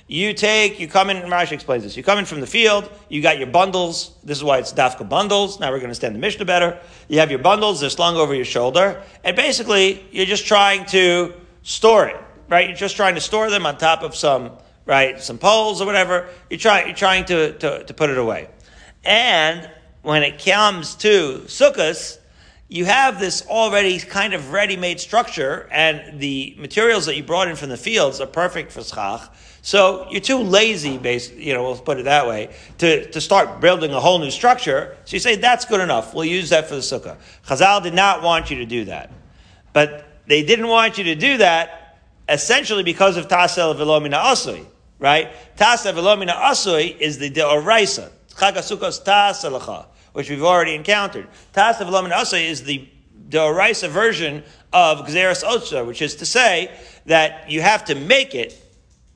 You 0.08 0.34
take, 0.34 0.80
you 0.80 0.88
come 0.88 1.12
in, 1.12 1.18
Rashi 1.30 1.52
explains 1.52 1.84
this. 1.84 1.96
You 1.96 2.02
come 2.02 2.18
in 2.18 2.26
from 2.26 2.42
the 2.42 2.48
field, 2.48 2.90
you 3.10 3.22
got 3.22 3.38
your 3.38 3.48
bundles. 3.48 4.16
This 4.24 4.40
is 4.40 4.44
why 4.44 4.58
it's 4.58 4.74
dafka 4.74 5.08
bundles. 5.08 5.60
Now 5.60 5.68
we're 5.68 5.74
going 5.74 5.82
to 5.82 5.86
understand 5.90 6.16
the 6.16 6.20
Mishnah 6.20 6.46
better. 6.46 6.80
You 7.08 7.20
have 7.20 7.30
your 7.30 7.40
bundles, 7.40 7.82
they're 7.82 7.92
slung 7.92 8.16
over 8.16 8.34
your 8.34 8.46
shoulder. 8.46 9.04
And 9.24 9.36
basically, 9.36 10.04
you're 10.12 10.26
just 10.26 10.48
trying 10.48 10.86
to 10.88 11.36
store 11.62 12.08
it, 12.08 12.18
right? 12.48 12.68
You're 12.68 12.78
just 12.78 12.96
trying 12.96 13.14
to 13.16 13.22
store 13.22 13.52
them 13.52 13.68
on 13.68 13.78
top 13.78 14.02
of 14.02 14.16
some, 14.16 14.54
right, 14.88 15.22
some 15.22 15.38
poles 15.38 15.80
or 15.80 15.86
whatever. 15.86 16.28
You're, 16.50 16.58
try, 16.58 16.86
you're 16.86 16.96
trying 16.96 17.26
to, 17.26 17.54
to, 17.60 17.84
to 17.84 17.94
put 17.94 18.10
it 18.10 18.18
away. 18.18 18.50
And 19.04 19.70
when 20.02 20.24
it 20.24 20.44
comes 20.44 20.96
to 20.96 21.44
sukkahs, 21.46 22.18
you 22.68 22.86
have 22.86 23.20
this 23.20 23.46
already 23.48 24.00
kind 24.00 24.34
of 24.34 24.52
ready-made 24.52 25.00
structure, 25.00 25.68
and 25.72 26.20
the 26.20 26.56
materials 26.58 27.08
that 27.08 27.18
you 27.18 27.24
brought 27.24 27.48
in 27.48 27.56
from 27.56 27.70
the 27.70 27.78
fields 27.78 28.22
are 28.22 28.28
perfect 28.28 28.72
for 28.72 28.84
schach. 28.84 29.22
So 29.62 30.08
you're 30.10 30.22
too 30.22 30.38
lazy, 30.38 30.98
basically, 30.98 31.48
you 31.48 31.54
know, 31.54 31.64
we'll 31.64 31.78
put 31.78 31.98
it 31.98 32.04
that 32.04 32.28
way, 32.28 32.54
to, 32.78 33.10
to 33.12 33.20
start 33.20 33.60
building 33.60 33.92
a 33.92 34.00
whole 34.00 34.20
new 34.20 34.32
structure. 34.32 34.96
So 35.06 35.16
you 35.16 35.20
say, 35.20 35.36
that's 35.36 35.66
good 35.66 35.82
enough. 35.82 36.14
We'll 36.14 36.26
use 36.26 36.50
that 36.50 36.68
for 36.68 36.76
the 36.76 36.82
sukkah. 36.82 37.18
Chazal 37.46 37.84
did 37.84 37.94
not 37.94 38.22
want 38.22 38.52
you 38.52 38.58
to 38.58 38.66
do 38.66 38.86
that. 38.86 39.12
But 39.74 40.08
they 40.28 40.44
didn't 40.44 40.68
want 40.68 40.98
you 40.98 41.04
to 41.06 41.16
do 41.16 41.38
that 41.38 41.98
essentially 42.30 42.84
because 42.84 43.18
of 43.18 43.28
Tasel 43.28 43.76
Velomina 43.76 44.22
Asui, 44.24 44.66
right? 45.00 45.30
Tasel 45.58 45.94
Velomina 45.94 46.34
Asui 46.34 46.96
is 46.98 47.18
the 47.18 47.30
Deoraisa. 47.30 48.12
Chagasukos 48.40 49.04
Taselacha 49.04 49.86
which 50.14 50.30
we've 50.30 50.44
already 50.44 50.76
encountered. 50.76 51.28
Tas 51.54 51.80
of 51.82 51.90
Laman 51.90 52.12
Asa 52.12 52.38
is 52.38 52.64
the 52.64 52.88
Doraisa 53.30 53.90
version 53.90 54.44
of 54.74 55.06
Gzeres 55.06 55.44
Otsa, 55.44 55.86
which 55.86 56.02
is 56.02 56.16
to 56.16 56.26
say 56.26 56.72
that 57.06 57.50
you 57.50 57.62
have 57.62 57.86
to 57.86 57.96
make 57.96 58.34
it. 58.34 58.62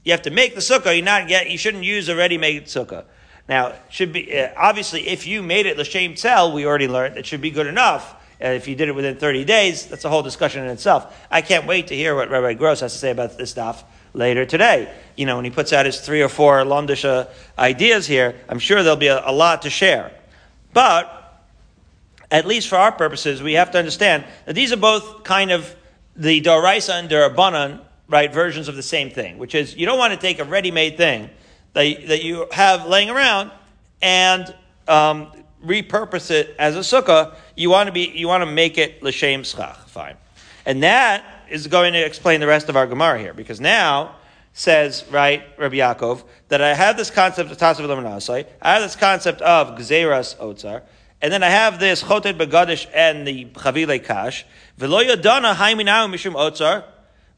You 0.04 0.12
have 0.12 0.22
to 0.24 0.32
make 0.32 0.56
the 0.56 0.62
sukkah. 0.62 0.96
You 0.96 1.02
not 1.02 1.28
get. 1.28 1.50
You 1.50 1.58
shouldn't 1.58 1.84
use 1.84 2.10
a 2.10 2.16
ready-made 2.16 2.66
sukkah. 2.66 3.06
Now, 3.50 3.74
should 3.90 4.14
be 4.14 4.38
uh, 4.38 4.50
obviously 4.56 5.08
if 5.08 5.26
you 5.28 5.42
made 5.42 5.66
it 5.66 5.78
l'shem 5.78 6.14
tzel, 6.14 6.54
we 6.54 6.66
already 6.66 6.88
learned 6.88 7.18
it 7.18 7.26
should 7.26 7.42
be 7.42 7.52
good 7.52 7.68
enough. 7.68 8.16
Uh, 8.44 8.48
if 8.48 8.68
you 8.68 8.76
did 8.76 8.90
it 8.90 8.96
within 8.96 9.16
30 9.16 9.46
days, 9.46 9.86
that's 9.86 10.04
a 10.04 10.10
whole 10.10 10.22
discussion 10.22 10.64
in 10.64 10.70
itself. 10.70 11.16
I 11.32 11.42
can't 11.42 11.66
wait 11.66 11.88
to 11.88 11.96
hear 11.96 12.14
what 12.14 12.30
Rabbi 12.30 12.54
Gross 12.54 12.82
has 12.82 12.92
to 12.92 13.00
say 13.00 13.12
about 13.12 13.38
this 13.38 13.52
stuff 13.52 13.86
later 14.14 14.46
today. 14.46 14.94
You 15.16 15.26
know, 15.26 15.38
when 15.38 15.46
he 15.46 15.52
puts 15.52 15.72
out 15.72 15.86
his 15.86 16.02
three 16.02 16.22
or 16.22 16.28
four 16.30 16.58
lomdisha 16.58 17.30
ideas 17.58 18.06
here, 18.06 18.36
I'm 18.50 18.60
sure 18.60 18.84
there'll 18.84 18.98
be 18.98 19.08
a, 19.08 19.24
a 19.26 19.32
lot 19.32 19.62
to 19.62 19.70
share. 19.70 20.12
But, 20.74 21.22
at 22.30 22.46
least 22.46 22.68
for 22.68 22.78
our 22.78 22.92
purposes, 22.92 23.42
we 23.44 23.54
have 23.54 23.72
to 23.72 23.78
understand 23.78 24.26
that 24.46 24.56
these 24.56 24.74
are 24.74 24.78
both 24.78 25.24
kind 25.24 25.52
of 25.52 25.74
the 26.16 26.42
Doraisa 26.42 27.00
and 27.00 27.10
Durabanan, 27.10 27.80
right, 28.10 28.34
versions 28.34 28.68
of 28.68 28.76
the 28.76 28.84
same 28.84 29.10
thing, 29.10 29.38
which 29.38 29.56
is 29.56 29.76
you 29.76 29.86
don't 29.86 30.00
want 30.00 30.14
to 30.14 30.20
take 30.20 30.40
a 30.40 30.44
ready-made 30.44 30.98
thing 30.98 31.30
that, 31.74 32.08
that 32.08 32.24
you 32.24 32.48
have 32.52 32.88
laying 32.88 33.10
around 33.10 33.52
and 34.02 34.54
um, 34.88 35.32
repurpose 35.66 36.32
it 36.32 36.56
as 36.60 36.76
a 36.76 36.80
sukkah. 36.80 37.36
You 37.56 37.70
want 37.70 37.88
to 37.88 37.94
be, 37.94 38.12
you 38.14 38.28
want 38.28 38.42
to 38.42 38.52
make 38.52 38.78
it 38.78 39.02
l'shem 39.02 39.44
schach. 39.44 39.88
Fine. 39.88 40.18
And 40.66 40.84
that 40.84 41.24
is 41.50 41.68
going 41.68 41.94
to 41.94 42.06
explain 42.06 42.40
the 42.40 42.48
rest 42.48 42.70
of 42.70 42.76
our 42.76 42.88
Gemara 42.88 43.20
here, 43.20 43.34
because 43.34 43.60
now, 43.60 44.16
says, 44.54 45.04
right, 45.10 45.44
Rabbi 45.58 45.78
Yaakov, 45.78 46.24
that 46.50 46.62
I 46.62 46.74
have 46.74 46.96
this 46.96 47.10
concept 47.10 47.52
of 47.52 47.58
Tasav 47.58 47.86
Lamanasai, 47.86 48.46
I 48.62 48.74
have 48.74 48.82
this 48.82 48.96
concept 48.96 49.42
of 49.42 49.78
Gzeras 49.78 50.38
Otzar, 50.38 50.84
and 51.22 51.34
then 51.34 51.44
I 51.44 51.50
have 51.50 51.80
this 51.80 52.04
Chotet 52.04 52.38
Begadish 52.38 52.88
and 52.94 53.28
the 53.28 53.46
Chavile 53.46 54.04
Kash, 54.04 54.46
Velo 54.78 55.02
Yodana 55.02 55.56
Haiminau 55.56 56.08
Mishum 56.08 56.34
Otzar, 56.36 56.84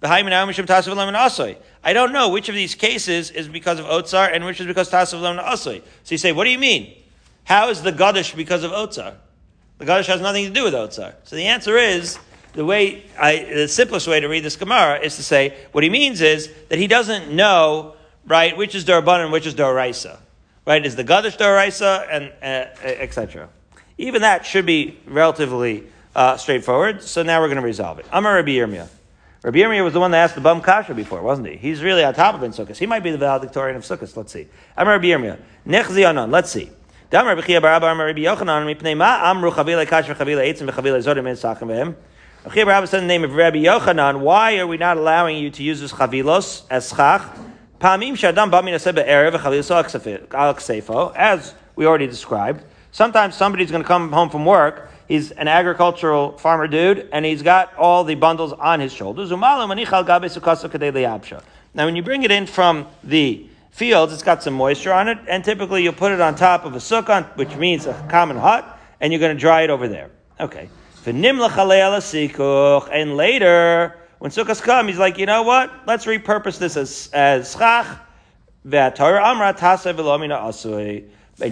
V'haiminau 0.02 0.48
Mishum 0.48 0.66
Tasav 0.66 0.94
Lamanasai. 0.94 1.58
I 1.84 1.94
don't 1.94 2.12
know 2.12 2.30
which 2.30 2.50
of 2.50 2.56
these 2.56 2.76
cases 2.76 3.32
is 3.32 3.48
because 3.48 3.80
of 3.80 3.86
Otzar 3.86 4.30
and 4.34 4.44
which 4.46 4.60
is 4.60 4.68
because 4.68 4.92
Tasav 4.92 5.22
Lamanasai. 5.22 5.82
So 6.04 6.14
you 6.14 6.18
say, 6.18 6.32
what 6.32 6.44
do 6.44 6.50
you 6.50 6.60
mean? 6.60 6.96
How 7.46 7.70
is 7.70 7.82
the 7.82 7.92
Gadish 7.92 8.36
because 8.36 8.64
of 8.64 8.72
Otzar? 8.72 9.16
The 9.78 9.86
Gadish 9.86 10.08
has 10.08 10.20
nothing 10.20 10.46
to 10.46 10.52
do 10.52 10.64
with 10.64 10.74
Otzar. 10.74 11.14
So 11.24 11.36
the 11.36 11.46
answer 11.46 11.78
is, 11.78 12.18
the 12.54 12.66
way 12.66 13.06
I, 13.20 13.44
the 13.54 13.68
simplest 13.68 14.08
way 14.08 14.20
to 14.20 14.28
read 14.28 14.44
this 14.44 14.56
Gemara 14.56 15.00
is 15.00 15.16
to 15.18 15.24
say 15.24 15.56
what 15.72 15.84
he 15.84 15.90
means 15.90 16.22
is 16.22 16.50
that 16.70 16.80
he 16.80 16.88
doesn't 16.88 17.34
know 17.34 17.96
right 18.26 18.56
which 18.58 18.74
is 18.74 18.86
Daraban 18.86 19.24
and 19.24 19.32
which 19.32 19.46
is 19.46 19.54
Doraisa. 19.54 20.18
Right? 20.66 20.84
Is 20.84 20.96
the 20.96 21.04
Gadish 21.04 21.38
Doraisa 21.38 22.08
and 22.10 22.34
uh, 22.42 22.72
etc. 22.84 23.50
Even 23.98 24.22
that 24.24 24.46
should 24.46 24.66
be 24.66 24.98
relatively 25.06 25.84
uh, 26.16 26.38
straightforward. 26.38 27.04
So 27.04 27.22
now 27.22 27.42
we're 27.42 27.48
going 27.48 27.58
to 27.58 27.64
resolve 27.64 28.00
it. 28.00 28.08
Amar 28.12 28.36
Rabbi 28.36 28.52
Yirmiyah. 28.52 28.90
Rabbi 29.44 29.60
Yirmiyah 29.60 29.84
was 29.84 29.94
the 29.94 30.00
one 30.00 30.10
that 30.12 30.24
asked 30.24 30.34
the 30.34 30.42
bum 30.42 30.62
kasha 30.62 30.96
before, 30.96 31.22
wasn't 31.22 31.48
he? 31.48 31.58
He's 31.58 31.84
really 31.84 32.04
on 32.04 32.16
top 32.16 32.34
of 32.34 32.42
in 32.42 32.52
Sukkot. 32.52 32.78
He 32.78 32.88
might 32.88 33.04
be 33.04 33.12
the 33.12 33.18
valedictorian 33.20 33.76
of 33.76 33.84
Sukkot. 33.84 34.16
Let's 34.18 34.34
see. 34.34 34.48
Amar 34.76 34.94
Rabbi 34.94 35.08
Yirmiyah. 35.08 36.06
Anon. 36.10 36.32
Let's 36.32 36.50
see. 36.50 36.72
Rabbi 37.12 37.42
Yochanan 37.42 38.66
in 43.00 43.08
the 43.08 43.16
of 43.16 44.22
why 44.22 44.58
are 44.58 44.66
we 44.68 44.78
not 44.78 44.98
allowing 44.98 45.38
you 45.38 45.52
to 45.52 45.62
use 45.64 45.80
this 45.82 45.92
chavilos 45.92 46.64
as 46.72 46.92
erev 49.04 49.36
as 51.16 51.54
we 51.76 51.86
already 51.86 52.08
described. 52.08 52.64
Sometimes 52.92 53.36
somebody's 53.36 53.70
going 53.70 53.84
to 53.84 53.88
come 53.88 54.12
home 54.12 54.32
from 54.32 54.46
work. 54.46 54.90
He's 55.08 55.30
an 55.32 55.48
agricultural 55.48 56.40
farmer 56.40 56.68
dude, 56.68 57.08
and 57.12 57.24
he's 57.24 57.44
got 57.44 57.76
all 57.76 58.04
the 58.04 58.16
bundles 58.16 58.52
on 58.54 58.80
his 58.80 58.92
shoulders. 58.92 59.30
Now, 59.30 59.68
when 61.86 61.96
you 61.96 62.02
bring 62.02 62.24
it 62.24 62.32
in 62.32 62.48
from 62.48 62.88
the 63.04 63.48
fields, 63.76 64.12
it's 64.14 64.24
got 64.24 64.42
some 64.42 64.54
moisture 64.54 64.94
on 64.94 65.10
it, 65.10 65.18
and 65.28 65.44
typically 65.44 65.84
you'll 65.84 65.92
put 65.92 66.14
it 66.14 66.22
on 66.22 66.34
top 66.34 66.64
of 66.64 66.74
a 66.76 66.78
sukkah, 66.78 67.36
which 67.36 67.58
means 67.58 67.86
a 67.86 68.08
common 68.10 68.38
hut, 68.38 68.66
and 69.02 69.12
you're 69.12 69.20
going 69.20 69.36
to 69.36 69.40
dry 69.40 69.64
it 69.64 69.70
over 69.70 69.90
there. 69.90 70.12
Okay. 70.40 70.70
And 71.06 71.22
later, 73.18 73.98
when 74.20 74.32
Sukkot 74.32 74.62
come, 74.62 74.88
he's 74.88 74.98
like, 74.98 75.18
you 75.18 75.26
know 75.26 75.44
what? 75.44 75.74
Let's 75.86 76.06
repurpose 76.06 76.58
this 76.58 76.78
as, 76.78 77.10
as 77.12 77.52
schach. 77.52 78.00
And 78.64 78.98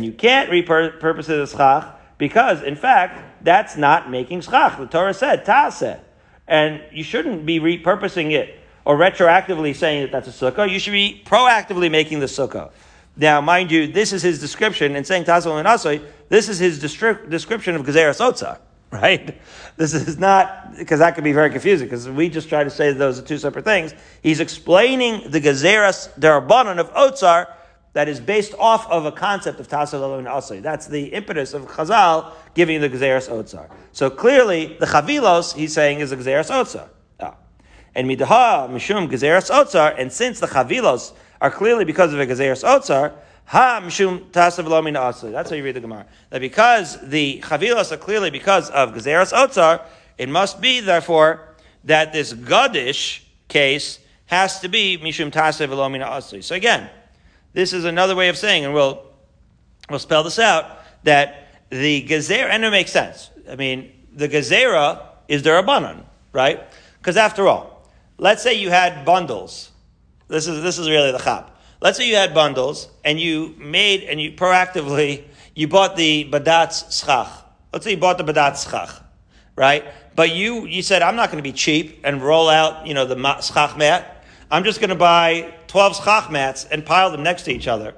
you 0.06 0.14
can't 0.14 0.50
repurpose 0.50 1.30
it 1.30 1.42
as 1.42 1.52
schach 1.52 2.00
because, 2.18 2.64
in 2.64 2.78
fact, 2.78 3.44
that's 3.44 3.76
not 3.76 4.10
making 4.10 4.40
schach. 4.42 4.78
The 4.80 4.88
Torah 4.88 5.14
said, 5.14 5.46
taseh. 5.46 6.00
And 6.48 6.82
you 6.92 7.04
shouldn't 7.04 7.46
be 7.46 7.60
repurposing 7.60 8.32
it 8.32 8.63
or 8.86 8.98
retroactively 8.98 9.76
saying 9.76 10.02
that 10.04 10.12
that's 10.12 10.42
a 10.42 10.52
sukkah. 10.52 10.70
You 10.70 10.80
should 10.80 10.92
be 10.94 11.22
proactively 11.26 11.90
making 11.90 12.20
the 12.20 12.26
sukkah. 12.26 12.72
Now, 13.16 13.42
mind 13.42 13.72
you, 13.72 13.88
this 13.88 14.12
is 14.12 14.22
his 14.24 14.40
description, 14.40 14.96
and 14.96 15.06
saying 15.06 15.26
taseh 15.26 15.58
and 15.58 15.68
asoi, 15.68 16.04
this 16.30 16.50
is 16.50 16.58
his 16.58 16.80
description 16.80 17.76
of 17.76 17.86
Gezeras 17.86 18.20
Otzar 18.20 18.58
right? 18.94 19.40
This 19.76 19.96
is 19.96 20.20
not, 20.20 20.78
because 20.78 21.00
that 21.00 21.16
could 21.16 21.24
be 21.24 21.32
very 21.32 21.50
confusing, 21.50 21.88
because 21.88 22.08
we 22.08 22.30
just 22.30 22.48
try 22.48 22.64
to 22.64 22.70
say 22.70 22.94
those 22.94 23.18
are 23.18 23.24
two 23.24 23.40
separate 23.40 23.66
things. 23.66 23.96
He's 24.22 24.40
explaining 24.40 25.32
the 25.32 25.42
Gezeras 25.42 26.10
Darabanan 26.20 26.78
of 26.80 26.94
Otsar 26.94 27.48
that 27.94 28.08
is 28.08 28.20
based 28.20 28.54
off 28.60 28.90
of 28.92 29.06
a 29.06 29.12
concept 29.12 29.60
of 29.60 29.68
Tasal 29.68 30.20
and 30.20 30.28
Asay. 30.28 30.62
That's 30.62 30.88
the 30.88 31.06
impetus 31.06 31.54
of 31.54 31.64
Chazal 31.68 32.32
giving 32.54 32.82
the 32.82 32.90
Gezeras 32.90 33.30
Otsar. 33.30 33.70
So 33.94 34.10
clearly, 34.10 34.78
the 34.80 34.86
Chavilos, 34.86 35.56
he's 35.56 35.74
saying, 35.74 36.00
is 36.00 36.12
the 36.12 36.18
Gezeras 36.18 36.52
Otsar. 36.52 36.88
And 37.96 38.10
Midaha, 38.10 38.70
Mishum, 38.70 39.10
Gezeras 39.10 39.52
otzar, 39.52 39.96
and 40.00 40.12
since 40.12 40.40
the 40.40 40.48
Chavilos 40.48 41.14
are 41.40 41.52
clearly 41.52 41.86
because 41.86 42.14
of 42.14 42.20
a 42.20 42.26
Gezeras 42.26 42.64
otzar, 42.64 43.14
Ha 43.46 43.82
mishum 43.84 44.32
tasav 44.32 44.68
lo 44.68 44.82
min 44.82 44.94
That's 44.94 45.50
how 45.50 45.56
you 45.56 45.64
read 45.64 45.76
the 45.76 45.82
Gemara. 45.82 46.06
That 46.30 46.40
because 46.40 47.00
the 47.08 47.42
chavilas 47.42 47.92
are 47.92 47.98
clearly 47.98 48.30
because 48.30 48.70
of 48.70 48.94
gezeras 48.94 49.34
otzar, 49.34 49.82
it 50.18 50.30
must 50.30 50.62
be 50.62 50.80
therefore 50.80 51.56
that 51.84 52.14
this 52.14 52.34
gadish 52.34 53.22
case 53.48 54.00
has 54.28 54.60
to 54.62 54.70
be 54.70 54.98
mishum 54.98 55.32
tasav 55.32 55.70
lo 55.70 55.90
min 55.90 56.42
So 56.42 56.56
again, 56.56 56.90
this 57.54 57.74
is 57.74 57.86
another 57.86 58.16
way 58.16 58.30
of 58.30 58.38
saying, 58.38 58.66
and 58.66 58.74
we'll 58.74 59.04
we'll 59.90 60.00
spell 60.00 60.24
this 60.24 60.40
out 60.40 60.80
that 61.04 61.50
the 61.70 62.08
gezerah 62.08 62.50
and 62.50 62.64
it 62.64 62.72
makes 62.72 62.92
sense. 62.92 63.30
I 63.50 63.56
mean, 63.58 63.92
the 64.14 64.30
gezerah 64.30 65.06
is 65.28 65.44
the 65.44 65.50
rabbanon, 65.50 66.04
right? 66.32 66.64
Because 66.98 67.18
after 67.18 67.48
all, 67.48 67.73
let's 68.24 68.42
say 68.42 68.54
you 68.54 68.70
had 68.70 69.04
bundles. 69.04 69.70
This 70.30 70.48
is 70.48 70.64
this 70.64 70.80
is 70.80 70.90
really 70.90 71.12
the 71.12 71.20
chap. 71.20 71.60
Let's 71.82 71.98
say 71.98 72.08
you 72.08 72.16
had 72.16 72.34
bundles 72.34 72.88
and 73.04 73.20
you 73.20 73.54
made 73.58 74.04
and 74.04 74.20
you 74.20 74.32
proactively 74.32 75.26
you 75.54 75.68
bought 75.68 75.98
the 75.98 76.28
badatz 76.32 76.76
schach. 76.98 77.28
Let's 77.74 77.84
say 77.84 77.92
you 77.92 77.98
bought 77.98 78.18
the 78.18 78.24
badatz 78.24 78.64
schach, 78.64 79.04
right? 79.58 79.84
But 80.16 80.34
you 80.34 80.66
you 80.66 80.82
said 80.82 81.02
I'm 81.02 81.18
not 81.18 81.32
going 81.32 81.44
to 81.44 81.48
be 81.48 81.52
cheap 81.52 82.00
and 82.06 82.22
roll 82.22 82.48
out 82.48 82.88
you 82.88 82.94
know 82.94 83.06
the 83.06 83.18
schach 83.42 83.78
mat. 83.78 84.24
I'm 84.50 84.64
just 84.64 84.80
going 84.80 84.90
to 84.90 84.96
buy 84.96 85.54
twelve 85.68 85.94
schach 85.98 86.32
mats 86.32 86.66
and 86.72 86.86
pile 86.86 87.12
them 87.12 87.24
next 87.24 87.44
to 87.44 87.52
each 87.52 87.68
other 87.68 87.94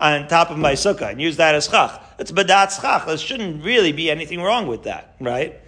on 0.00 0.26
top 0.26 0.50
of 0.50 0.58
my 0.58 0.72
sukkah 0.72 1.12
and 1.12 1.20
use 1.20 1.36
that 1.36 1.54
as 1.54 1.68
schach. 1.68 2.02
It's 2.18 2.32
badatz 2.32 2.80
schach. 2.80 3.06
There 3.06 3.16
shouldn't 3.16 3.64
really 3.64 3.92
be 3.92 4.10
anything 4.10 4.40
wrong 4.42 4.66
with 4.66 4.82
that, 4.82 5.14
right? 5.20 5.60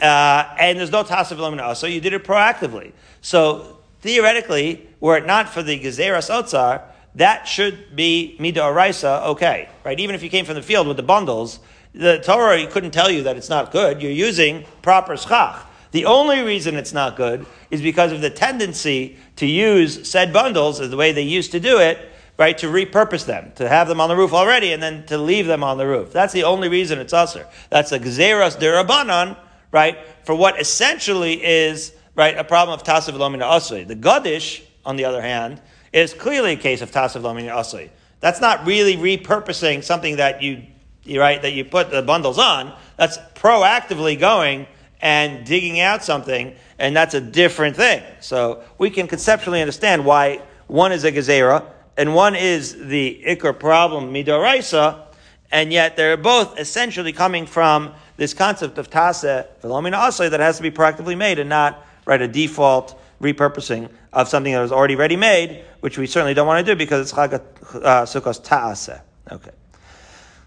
Uh, 0.00 0.54
and 0.58 0.78
there's 0.78 0.92
no 0.92 1.02
tasav 1.02 1.76
so 1.76 1.86
you 1.86 2.00
did 2.00 2.12
it 2.12 2.24
proactively. 2.24 2.92
So 3.22 3.78
theoretically, 4.00 4.86
were 5.00 5.16
it 5.16 5.26
not 5.26 5.48
for 5.48 5.62
the 5.62 5.78
Gezeras 5.78 6.30
Otzar, 6.30 6.82
that 7.14 7.48
should 7.48 7.96
be 7.96 8.36
Mida 8.38 8.60
Araisa 8.60 9.24
okay, 9.28 9.68
right? 9.84 9.98
Even 9.98 10.14
if 10.14 10.22
you 10.22 10.28
came 10.28 10.44
from 10.44 10.54
the 10.54 10.62
field 10.62 10.86
with 10.86 10.98
the 10.98 11.02
bundles, 11.02 11.60
the 11.94 12.18
Torah 12.18 12.66
couldn't 12.66 12.90
tell 12.90 13.10
you 13.10 13.22
that 13.22 13.36
it's 13.36 13.48
not 13.48 13.72
good. 13.72 14.02
You're 14.02 14.12
using 14.12 14.64
proper 14.82 15.16
schach. 15.16 15.64
The 15.92 16.04
only 16.04 16.42
reason 16.42 16.76
it's 16.76 16.92
not 16.92 17.16
good 17.16 17.46
is 17.70 17.80
because 17.80 18.12
of 18.12 18.20
the 18.20 18.28
tendency 18.28 19.16
to 19.36 19.46
use 19.46 20.06
said 20.06 20.30
bundles 20.30 20.78
as 20.78 20.90
the 20.90 20.96
way 20.96 21.12
they 21.12 21.22
used 21.22 21.52
to 21.52 21.60
do 21.60 21.78
it, 21.78 21.98
right? 22.38 22.58
To 22.58 22.66
repurpose 22.66 23.24
them, 23.24 23.52
to 23.54 23.66
have 23.66 23.88
them 23.88 24.00
on 24.00 24.10
the 24.10 24.16
roof 24.16 24.34
already, 24.34 24.72
and 24.72 24.82
then 24.82 25.06
to 25.06 25.16
leave 25.16 25.46
them 25.46 25.64
on 25.64 25.78
the 25.78 25.86
roof. 25.86 26.12
That's 26.12 26.34
the 26.34 26.44
only 26.44 26.68
reason 26.68 26.98
it's 26.98 27.14
usher. 27.14 27.46
That's 27.70 27.92
a 27.92 27.98
gzeras 27.98 28.58
derabanan, 28.58 29.38
right? 29.72 29.98
For 30.24 30.34
what 30.34 30.60
essentially 30.60 31.44
is 31.44 31.92
right, 32.14 32.36
a 32.36 32.44
problem 32.44 32.78
of 32.78 32.84
tasav 32.84 33.14
lomina 33.14 33.42
asui. 33.42 33.86
The 33.86 33.96
Gadish, 33.96 34.62
on 34.84 34.96
the 34.96 35.04
other 35.04 35.22
hand, 35.22 35.60
is 35.92 36.14
clearly 36.14 36.52
a 36.52 36.56
case 36.56 36.82
of 36.82 36.90
tasav 36.90 37.22
lomina 37.22 37.50
asui. 37.50 37.90
That's 38.20 38.40
not 38.40 38.66
really 38.66 38.96
repurposing 38.96 39.84
something 39.84 40.16
that 40.16 40.42
you, 40.42 40.62
you, 41.04 41.20
right, 41.20 41.40
that 41.42 41.52
you 41.52 41.64
put 41.64 41.90
the 41.90 42.02
bundles 42.02 42.38
on. 42.38 42.74
That's 42.96 43.18
proactively 43.34 44.18
going 44.18 44.66
and 45.00 45.44
digging 45.46 45.78
out 45.80 46.02
something, 46.02 46.56
and 46.78 46.96
that's 46.96 47.14
a 47.14 47.20
different 47.20 47.76
thing. 47.76 48.02
So 48.20 48.64
we 48.78 48.88
can 48.88 49.06
conceptually 49.06 49.60
understand 49.60 50.04
why 50.04 50.40
one 50.66 50.92
is 50.92 51.04
a 51.04 51.12
gezerah 51.12 51.64
and 51.98 52.14
one 52.14 52.34
is 52.34 52.76
the 52.86 53.22
ikr 53.26 53.58
problem 53.58 54.12
midoraisa, 54.12 55.02
and 55.50 55.72
yet 55.72 55.96
they're 55.96 56.16
both 56.16 56.58
essentially 56.58 57.12
coming 57.12 57.46
from 57.46 57.94
this 58.16 58.34
concept 58.34 58.78
of 58.78 58.90
tase 58.90 59.46
asay 59.62 60.30
that 60.30 60.40
has 60.40 60.56
to 60.56 60.62
be 60.62 60.70
proactively 60.70 61.16
made 61.16 61.38
and 61.38 61.48
not 61.48 61.86
right, 62.06 62.22
a 62.22 62.28
default 62.28 62.98
repurposing 63.20 63.90
of 64.12 64.28
something 64.28 64.52
that 64.52 64.60
was 64.60 64.72
already 64.72 64.96
ready 64.96 65.16
made, 65.16 65.64
which 65.80 65.98
we 65.98 66.06
certainly 66.06 66.34
don't 66.34 66.46
want 66.46 66.64
to 66.64 66.72
do 66.72 66.76
because 66.76 67.00
it's 67.02 67.12
Chag 67.12 67.34
uh, 67.34 68.02
Sukkos 68.04 68.42
Ta'aseh. 68.42 69.00
Okay. 69.30 69.50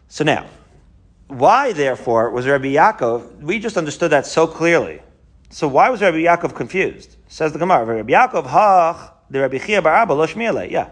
So 0.08 0.24
now, 0.24 0.48
why 1.28 1.74
therefore 1.74 2.32
was 2.32 2.48
Rabbi 2.48 2.74
Yaakov, 2.74 3.42
we 3.42 3.60
just 3.60 3.78
understood 3.78 4.12
that 4.12 4.26
so 4.26 4.48
clearly. 4.48 5.02
So 5.50 5.68
why 5.68 5.90
was 5.90 6.02
Rabbi 6.02 6.18
Yaakov 6.18 6.56
confused? 6.56 7.18
Says 7.28 7.54
the 7.54 7.60
Gemara, 7.60 7.86
Rabbi 7.86 8.12
Yaakov, 8.12 8.46
hach, 8.46 9.12
the 9.30 9.40
Rabbi 9.40 9.60
Chia 9.60 9.82
bar 9.82 9.94
Abba, 9.94 10.14
lo 10.14 10.26
Yeah. 10.26 10.90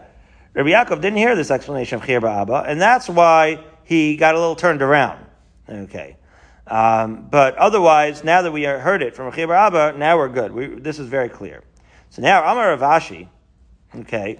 Rabbi 0.54 0.70
Yaakov 0.70 1.02
didn't 1.02 1.18
hear 1.18 1.36
this 1.36 1.50
explanation 1.50 2.00
of 2.00 2.06
Chia 2.06 2.22
bar 2.22 2.42
Abba, 2.42 2.66
and 2.68 2.80
that's 2.80 3.10
why 3.10 3.64
he 3.84 4.16
got 4.16 4.36
a 4.36 4.40
little 4.40 4.56
turned 4.56 4.82
around. 4.82 5.26
Okay. 5.70 6.18
Um, 6.68 7.28
but 7.30 7.56
otherwise, 7.56 8.24
now 8.24 8.42
that 8.42 8.52
we 8.52 8.64
heard 8.64 9.02
it 9.02 9.16
from 9.16 9.32
Achib 9.32 9.56
Abba, 9.56 9.98
now 9.98 10.18
we're 10.18 10.30
good. 10.30 10.52
We, 10.52 10.68
this 10.68 11.00
is 11.00 11.08
very 11.08 11.30
clear. 11.30 11.64
So 12.10 12.22
now, 12.22 12.44
Amar 12.50 12.78
Ravashi, 12.78 13.28
okay, 13.96 14.40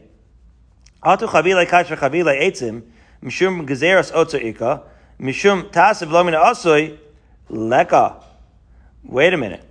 Atu 1.04 1.28
chavile 1.28 1.66
kasher 1.66 1.98
chavile 1.98 2.38
etzim, 2.42 2.84
mishum 3.24 3.68
gezeras 3.68 4.12
ika, 4.34 4.84
mishum 5.20 5.72
tasiv 5.72 6.10
lomina 6.10 6.44
osoy, 6.44 6.98
leka. 7.50 8.22
Wait 9.04 9.34
a 9.34 9.38
minute. 9.38 9.64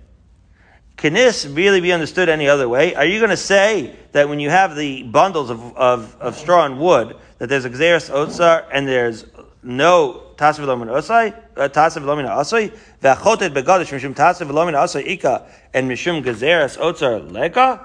Can 0.95 1.13
this 1.13 1.45
really 1.45 1.79
be 1.79 1.91
understood 1.91 2.27
any 2.27 2.49
other 2.49 2.67
way? 2.67 2.95
Are 2.95 3.05
you 3.05 3.19
going 3.19 3.29
to 3.29 3.37
say 3.37 3.95
that 4.13 4.29
when 4.29 4.39
you 4.39 4.49
have 4.49 4.75
the 4.75 5.03
bundles 5.03 5.51
of, 5.51 5.77
of, 5.77 6.17
of 6.19 6.35
straw 6.35 6.65
and 6.65 6.79
wood, 6.79 7.15
that 7.37 7.49
there's 7.49 7.65
a 7.65 7.69
gezeras 7.69 8.09
otzar 8.09 8.65
and 8.71 8.87
there's 8.87 9.25
no 9.61 10.23
tasav 10.37 10.65
lomin 10.65 10.87
osai, 10.87 11.33
uh, 11.57 11.67
tasav 11.67 12.03
lomin 12.03 12.29
osai, 12.29 12.71
ve'achotet 13.01 13.53
begadish 13.53 13.91
mishum 13.91 14.13
tasav 14.13 14.49
lomin 14.49 14.73
osai 14.73 15.05
ika, 15.05 15.45
and 15.73 15.89
mishum 15.89 16.23
gezeres 16.23 16.77
otzar 16.77 17.31
leka? 17.31 17.81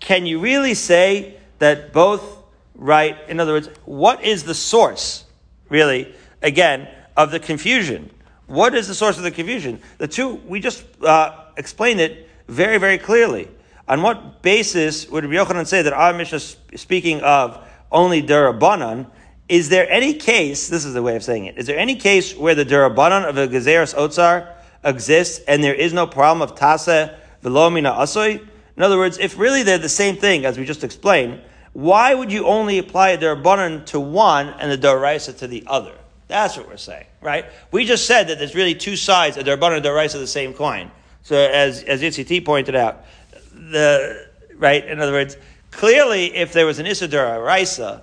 Can 0.00 0.26
you 0.26 0.40
really 0.40 0.74
say 0.74 1.36
that 1.58 1.92
both 1.92 2.44
right? 2.74 3.16
In 3.28 3.40
other 3.40 3.52
words, 3.52 3.68
what 3.84 4.24
is 4.24 4.44
the 4.44 4.54
source, 4.54 5.24
really, 5.68 6.14
again, 6.42 6.88
of 7.16 7.30
the 7.30 7.40
confusion? 7.40 8.10
What 8.46 8.74
is 8.74 8.86
the 8.86 8.94
source 8.94 9.16
of 9.16 9.24
the 9.24 9.30
confusion? 9.30 9.80
The 9.98 10.08
two, 10.08 10.34
we 10.46 10.60
just 10.60 10.84
uh, 11.02 11.46
explained 11.56 12.00
it 12.00 12.28
very, 12.48 12.78
very 12.78 12.98
clearly. 12.98 13.48
On 13.88 14.02
what 14.02 14.42
basis 14.42 15.08
would 15.08 15.24
Rabbi 15.24 15.36
Yochanan 15.36 15.66
say 15.66 15.82
that 15.82 15.92
our 15.92 16.12
Mishnah 16.12 16.36
is 16.36 16.56
speaking 16.76 17.20
of 17.20 17.64
only 17.90 18.22
Durabanan, 18.22 19.06
is 19.48 19.68
there 19.68 19.88
any 19.90 20.14
case, 20.14 20.68
this 20.68 20.84
is 20.84 20.94
the 20.94 21.02
way 21.02 21.14
of 21.16 21.22
saying 21.22 21.46
it, 21.46 21.56
is 21.56 21.66
there 21.66 21.78
any 21.78 21.94
case 21.94 22.34
where 22.36 22.54
the 22.54 22.64
durabanan 22.64 23.28
of 23.28 23.36
a 23.36 23.46
gezeres 23.46 23.94
otzar 23.94 24.52
exists 24.84 25.44
and 25.46 25.62
there 25.62 25.74
is 25.74 25.92
no 25.92 26.06
problem 26.06 26.42
of 26.42 26.56
tase 26.56 27.14
velomina 27.42 27.96
Asoi? 27.96 28.40
In 28.76 28.82
other 28.82 28.98
words, 28.98 29.18
if 29.18 29.38
really 29.38 29.62
they're 29.62 29.78
the 29.78 29.88
same 29.88 30.16
thing, 30.16 30.44
as 30.44 30.58
we 30.58 30.64
just 30.64 30.84
explained, 30.84 31.40
why 31.72 32.14
would 32.14 32.32
you 32.32 32.46
only 32.46 32.78
apply 32.78 33.10
a 33.10 33.18
durabanan 33.18 33.86
to 33.86 34.00
one 34.00 34.48
and 34.48 34.70
the 34.70 34.78
daraisa 34.78 35.36
to 35.38 35.46
the 35.46 35.62
other? 35.66 35.94
That's 36.28 36.56
what 36.56 36.68
we're 36.68 36.76
saying, 36.76 37.06
right? 37.20 37.46
We 37.70 37.84
just 37.84 38.06
said 38.06 38.28
that 38.28 38.38
there's 38.38 38.54
really 38.54 38.74
two 38.74 38.96
sides, 38.96 39.36
a 39.36 39.44
durabanan 39.44 39.76
and 39.76 39.86
a 39.86 39.88
daraisa, 39.88 40.14
the 40.14 40.26
same 40.26 40.54
coin. 40.54 40.90
So 41.22 41.36
as, 41.36 41.82
as 41.84 42.02
Yitzhiti 42.02 42.44
pointed 42.44 42.74
out, 42.74 43.04
the, 43.52 44.26
right, 44.56 44.84
in 44.84 45.00
other 45.00 45.12
words, 45.12 45.36
clearly 45.70 46.34
if 46.34 46.52
there 46.52 46.66
was 46.66 46.78
an 46.78 46.86
Issa 46.86 47.08
daraisa, 47.08 48.02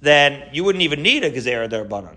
then 0.00 0.48
you 0.52 0.64
wouldn't 0.64 0.82
even 0.82 1.02
need 1.02 1.24
a 1.24 1.30
Gezerah 1.30 1.68
Darbanan. 1.68 2.16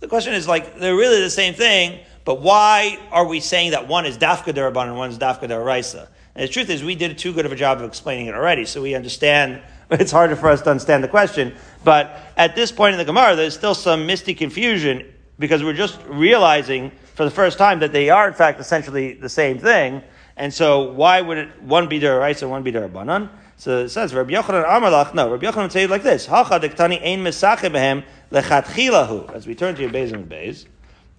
The 0.00 0.08
question 0.08 0.32
is 0.32 0.48
like, 0.48 0.78
they're 0.78 0.96
really 0.96 1.20
the 1.20 1.30
same 1.30 1.54
thing, 1.54 2.00
but 2.24 2.40
why 2.40 2.98
are 3.10 3.26
we 3.26 3.40
saying 3.40 3.72
that 3.72 3.88
one 3.88 4.06
is 4.06 4.16
Dafka 4.16 4.54
Darbanan 4.54 4.88
and 4.88 4.96
one 4.96 5.10
is 5.10 5.18
Dafka 5.18 5.48
Daraisa? 5.48 6.08
And 6.34 6.48
the 6.48 6.52
truth 6.52 6.70
is, 6.70 6.82
we 6.82 6.94
did 6.94 7.18
too 7.18 7.32
good 7.32 7.44
of 7.44 7.52
a 7.52 7.56
job 7.56 7.78
of 7.78 7.84
explaining 7.84 8.26
it 8.26 8.34
already, 8.34 8.64
so 8.64 8.82
we 8.82 8.94
understand. 8.94 9.62
It's 9.92 10.12
harder 10.12 10.36
for 10.36 10.48
us 10.48 10.62
to 10.62 10.70
understand 10.70 11.02
the 11.02 11.08
question, 11.08 11.52
but 11.82 12.16
at 12.36 12.54
this 12.54 12.70
point 12.70 12.92
in 12.92 12.98
the 12.98 13.04
Gemara, 13.04 13.34
there's 13.34 13.54
still 13.54 13.74
some 13.74 14.06
misty 14.06 14.34
confusion 14.34 15.04
because 15.40 15.64
we're 15.64 15.72
just 15.72 15.98
realizing 16.06 16.92
for 17.16 17.24
the 17.24 17.30
first 17.32 17.58
time 17.58 17.80
that 17.80 17.90
they 17.90 18.08
are 18.08 18.28
in 18.28 18.34
fact 18.34 18.60
essentially 18.60 19.14
the 19.14 19.28
same 19.28 19.58
thing. 19.58 20.00
And 20.40 20.54
so, 20.54 20.80
why 20.80 21.20
would 21.20 21.36
it, 21.36 21.62
one 21.62 21.86
be 21.86 22.00
Daraisa 22.00 22.42
and 22.42 22.50
one 22.50 22.62
be 22.62 22.72
Darabanan? 22.72 23.28
So 23.58 23.80
it 23.80 23.90
says, 23.90 24.14
Rabbi 24.14 24.32
Yochanan 24.32 24.66
Amalach, 24.66 25.12
no, 25.12 25.30
Rabbi 25.30 25.44
Yochanan 25.44 25.64
would 25.64 25.72
say 25.72 25.86
like 25.86 26.02
this, 26.02 26.24
Hacha 26.24 26.58
diktani 26.58 26.98
ein 27.04 27.22
mesache 27.22 27.70
behem 27.70 28.04
lechatchilahu. 28.32 29.34
As 29.34 29.46
we 29.46 29.54
turn 29.54 29.74
to 29.74 29.82
your 29.82 29.90
Beis 29.90 30.14
and 30.14 30.30
Beis, 30.30 30.64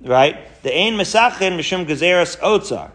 right? 0.01 0.39
The 0.63 0.75
ein 0.75 0.95
mesachin 0.95 1.55
mishum 1.55 1.85
gezeres 1.85 2.35
otzar. 2.39 2.89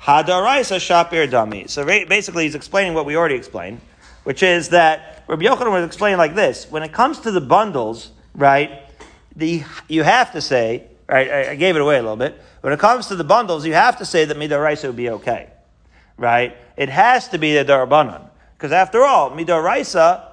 Hadaraisa 0.00 0.78
shapir 0.78 1.30
dami. 1.30 1.68
So 1.68 1.84
basically 1.84 2.44
he's 2.44 2.54
explaining 2.54 2.94
what 2.94 3.04
we 3.04 3.14
already 3.14 3.34
explained, 3.34 3.82
which 4.24 4.42
is 4.42 4.70
that 4.70 5.22
Rabbi 5.28 5.44
Yochanan 5.44 5.72
would 5.72 5.84
explain 5.84 6.16
like 6.16 6.34
this. 6.34 6.66
When 6.70 6.82
it 6.82 6.94
comes 6.94 7.20
to 7.20 7.30
the 7.30 7.42
bundles, 7.42 8.10
right, 8.34 8.84
the, 9.36 9.64
you 9.86 10.02
have 10.02 10.32
to 10.32 10.40
say 10.40 10.88
right? 11.08 11.30
I, 11.30 11.50
I, 11.50 11.54
gave 11.56 11.76
it 11.76 11.82
away 11.82 11.96
a 11.96 12.02
little 12.02 12.16
bit. 12.16 12.40
When 12.60 12.72
it 12.72 12.78
comes 12.78 13.08
to 13.08 13.16
the 13.16 13.24
bundles, 13.24 13.66
you 13.66 13.74
have 13.74 13.98
to 13.98 14.04
say 14.04 14.24
that 14.24 14.36
midoraisa 14.36 14.86
would 14.86 14.96
be 14.96 15.10
okay, 15.10 15.48
right? 16.18 16.56
It 16.76 16.88
has 16.88 17.28
to 17.28 17.38
be 17.38 17.54
the 17.54 17.64
darabanan. 17.64 18.28
Because 18.56 18.72
after 18.72 19.04
all, 19.04 19.30
midoraisa, 19.30 20.24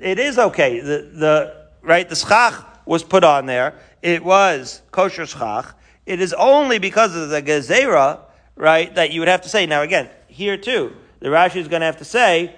it 0.00 0.18
is 0.18 0.38
okay. 0.38 0.80
The, 0.80 1.10
the, 1.12 1.66
right, 1.82 2.08
the 2.08 2.16
schach 2.16 2.64
was 2.86 3.02
put 3.02 3.24
on 3.24 3.46
there. 3.46 3.74
It 4.00 4.24
was 4.24 4.82
kosher 4.90 5.26
schach. 5.26 5.74
It 6.06 6.20
is 6.20 6.32
only 6.32 6.78
because 6.78 7.14
of 7.14 7.28
the 7.28 7.42
gezerah, 7.42 8.20
right, 8.56 8.94
that 8.94 9.12
you 9.12 9.20
would 9.20 9.28
have 9.28 9.42
to 9.42 9.48
say. 9.48 9.66
Now 9.66 9.82
again, 9.82 10.08
here 10.28 10.56
too, 10.56 10.94
the 11.20 11.28
Rashi 11.28 11.56
is 11.56 11.68
going 11.68 11.80
to 11.80 11.86
have 11.86 11.98
to 11.98 12.04
say, 12.04 12.56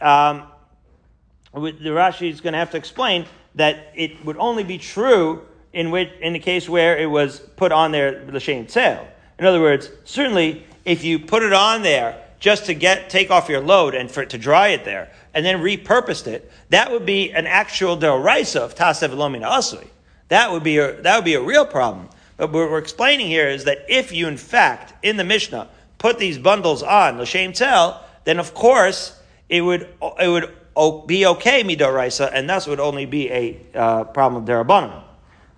um, 0.00 0.44
the 1.52 1.90
Rashi 1.90 2.30
is 2.30 2.40
going 2.40 2.52
to 2.52 2.58
have 2.58 2.70
to 2.70 2.76
explain 2.76 3.26
that 3.56 3.92
it 3.94 4.24
would 4.24 4.36
only 4.36 4.64
be 4.64 4.78
true 4.78 5.42
in 5.72 5.90
which, 5.90 6.10
in 6.20 6.32
the 6.32 6.38
case 6.38 6.68
where 6.68 6.96
it 6.98 7.06
was 7.06 7.40
put 7.56 7.72
on 7.72 7.92
there 7.92 8.24
l'shem 8.28 8.66
tzel. 8.66 9.06
In 9.38 9.46
other 9.46 9.60
words, 9.60 9.90
certainly 10.04 10.66
if 10.84 11.04
you 11.04 11.18
put 11.18 11.42
it 11.42 11.52
on 11.52 11.82
there 11.82 12.22
just 12.38 12.66
to 12.66 12.74
get 12.74 13.10
take 13.10 13.30
off 13.30 13.48
your 13.48 13.60
load 13.60 13.94
and 13.94 14.10
for 14.10 14.22
it 14.22 14.30
to 14.30 14.38
dry 14.38 14.68
it 14.68 14.84
there, 14.84 15.10
and 15.34 15.44
then 15.44 15.58
repurposed 15.58 16.26
it, 16.26 16.50
that 16.70 16.90
would 16.90 17.06
be 17.06 17.30
an 17.32 17.46
actual 17.46 17.96
deraisa 17.96 18.60
of 18.60 18.74
tasev 18.74 19.10
lomina 19.10 19.48
asui. 19.48 19.86
That 20.28 20.50
would 20.52 20.62
be 20.62 20.78
a, 20.78 21.00
that 21.02 21.16
would 21.16 21.24
be 21.24 21.34
a 21.34 21.42
real 21.42 21.66
problem. 21.66 22.08
But 22.36 22.52
what 22.52 22.70
we're 22.70 22.78
explaining 22.78 23.26
here 23.26 23.48
is 23.48 23.64
that 23.64 23.84
if 23.88 24.12
you, 24.12 24.26
in 24.26 24.38
fact, 24.38 24.94
in 25.04 25.18
the 25.18 25.24
Mishnah, 25.24 25.68
put 25.98 26.18
these 26.18 26.38
bundles 26.38 26.82
on 26.82 27.20
l'shem 27.20 27.52
tzel, 27.52 28.00
then 28.24 28.38
of 28.38 28.54
course 28.54 29.20
it 29.48 29.60
would 29.60 29.88
it 30.18 30.28
would 30.28 31.06
be 31.06 31.26
okay 31.26 31.62
midoraisa, 31.62 32.30
and 32.32 32.48
thus 32.48 32.66
would 32.66 32.80
only 32.80 33.04
be 33.04 33.30
a 33.30 33.60
uh, 33.74 34.04
problem 34.04 34.42
of 34.42 34.48
derabanan. 34.48 35.02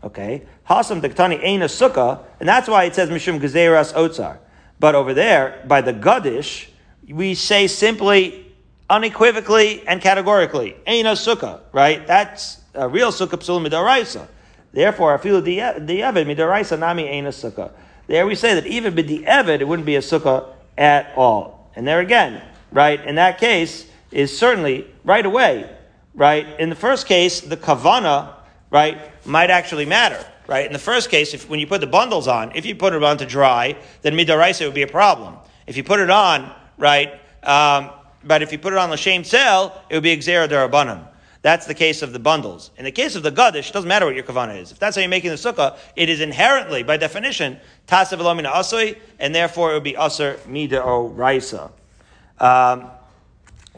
Okay, 0.02 0.42
hasam 0.68 1.00
dektani 1.00 1.38
ain 1.42 1.62
a 1.62 1.66
sukkah, 1.66 2.24
and 2.40 2.48
that's 2.48 2.68
why 2.68 2.84
it 2.84 2.94
says 2.94 3.08
mishum 3.08 3.38
gezeras 3.38 3.92
otzar. 3.94 4.38
But 4.82 4.96
over 4.96 5.14
there, 5.14 5.62
by 5.64 5.80
the 5.80 5.92
Gadish, 5.92 6.66
we 7.08 7.36
say 7.36 7.68
simply, 7.68 8.52
unequivocally 8.90 9.86
and 9.86 10.00
categorically, 10.00 10.74
ain 10.88 11.06
a 11.06 11.12
sukkah, 11.12 11.60
right? 11.70 12.04
That's 12.04 12.60
a 12.74 12.88
real 12.88 13.12
sukkah 13.12 13.38
psul 13.38 13.64
midoraisa. 13.64 14.26
Therefore, 14.72 15.14
I 15.14 15.18
feel 15.18 15.40
the 15.40 15.58
evid 15.58 16.26
midoraisa 16.26 16.76
nami 16.76 17.04
ain 17.04 17.26
a 17.26 17.28
sukkah. 17.28 17.70
There 18.08 18.26
we 18.26 18.34
say 18.34 18.56
that 18.56 18.66
even 18.66 18.92
b'di 18.92 19.24
evid, 19.24 19.60
it 19.60 19.68
wouldn't 19.68 19.86
be 19.86 19.94
a 19.94 20.00
sukkah 20.00 20.48
at 20.76 21.12
all. 21.16 21.70
And 21.76 21.86
there 21.86 22.00
again, 22.00 22.42
right? 22.72 23.00
In 23.06 23.14
that 23.14 23.38
case, 23.38 23.86
is 24.10 24.36
certainly 24.36 24.84
right 25.04 25.24
away, 25.24 25.70
right? 26.12 26.58
In 26.58 26.70
the 26.70 26.74
first 26.74 27.06
case, 27.06 27.40
the 27.40 27.56
kavana, 27.56 28.34
right, 28.68 28.98
might 29.24 29.50
actually 29.50 29.86
matter, 29.86 30.26
right? 30.46 30.66
In 30.66 30.72
the 30.72 30.78
first 30.78 31.10
case, 31.10 31.34
if 31.34 31.48
when 31.48 31.60
you 31.60 31.66
put 31.66 31.80
the 31.80 31.86
bundles 31.86 32.28
on, 32.28 32.52
if 32.54 32.66
you 32.66 32.74
put 32.74 32.92
it 32.92 33.02
on 33.02 33.18
to 33.18 33.26
dry, 33.26 33.76
then 34.02 34.14
midaraisa 34.14 34.64
would 34.64 34.74
be 34.74 34.82
a 34.82 34.86
problem. 34.88 35.36
If 35.66 35.76
you 35.76 35.84
put 35.84 36.00
it 36.00 36.10
on, 36.10 36.52
right, 36.78 37.12
um, 37.42 37.90
but 38.24 38.42
if 38.42 38.52
you 38.52 38.58
put 38.58 38.72
it 38.72 38.78
on 38.78 38.90
l'shem 38.90 39.22
tzel, 39.22 39.72
it 39.90 39.94
would 39.94 40.02
be 40.02 40.16
exera. 40.16 41.08
That's 41.42 41.66
the 41.66 41.74
case 41.74 42.02
of 42.02 42.12
the 42.12 42.20
bundles. 42.20 42.70
In 42.76 42.84
the 42.84 42.92
case 42.92 43.16
of 43.16 43.24
the 43.24 43.32
gadish, 43.32 43.70
it 43.70 43.72
doesn't 43.72 43.88
matter 43.88 44.06
what 44.06 44.14
your 44.14 44.22
kavana 44.22 44.60
is. 44.60 44.70
If 44.70 44.78
that's 44.78 44.94
how 44.94 45.00
you're 45.00 45.08
making 45.08 45.30
the 45.30 45.36
sukkah, 45.36 45.76
it 45.96 46.08
is 46.08 46.20
inherently, 46.20 46.84
by 46.84 46.96
definition, 46.96 47.58
tasav 47.88 48.18
elomina 48.18 48.52
asui, 48.52 48.96
and 49.18 49.34
therefore 49.34 49.72
it 49.72 49.74
would 49.74 49.82
be 49.82 49.96
aser 49.96 50.38
mida 50.46 50.80
raisa. 50.80 51.72
Um, 52.38 52.90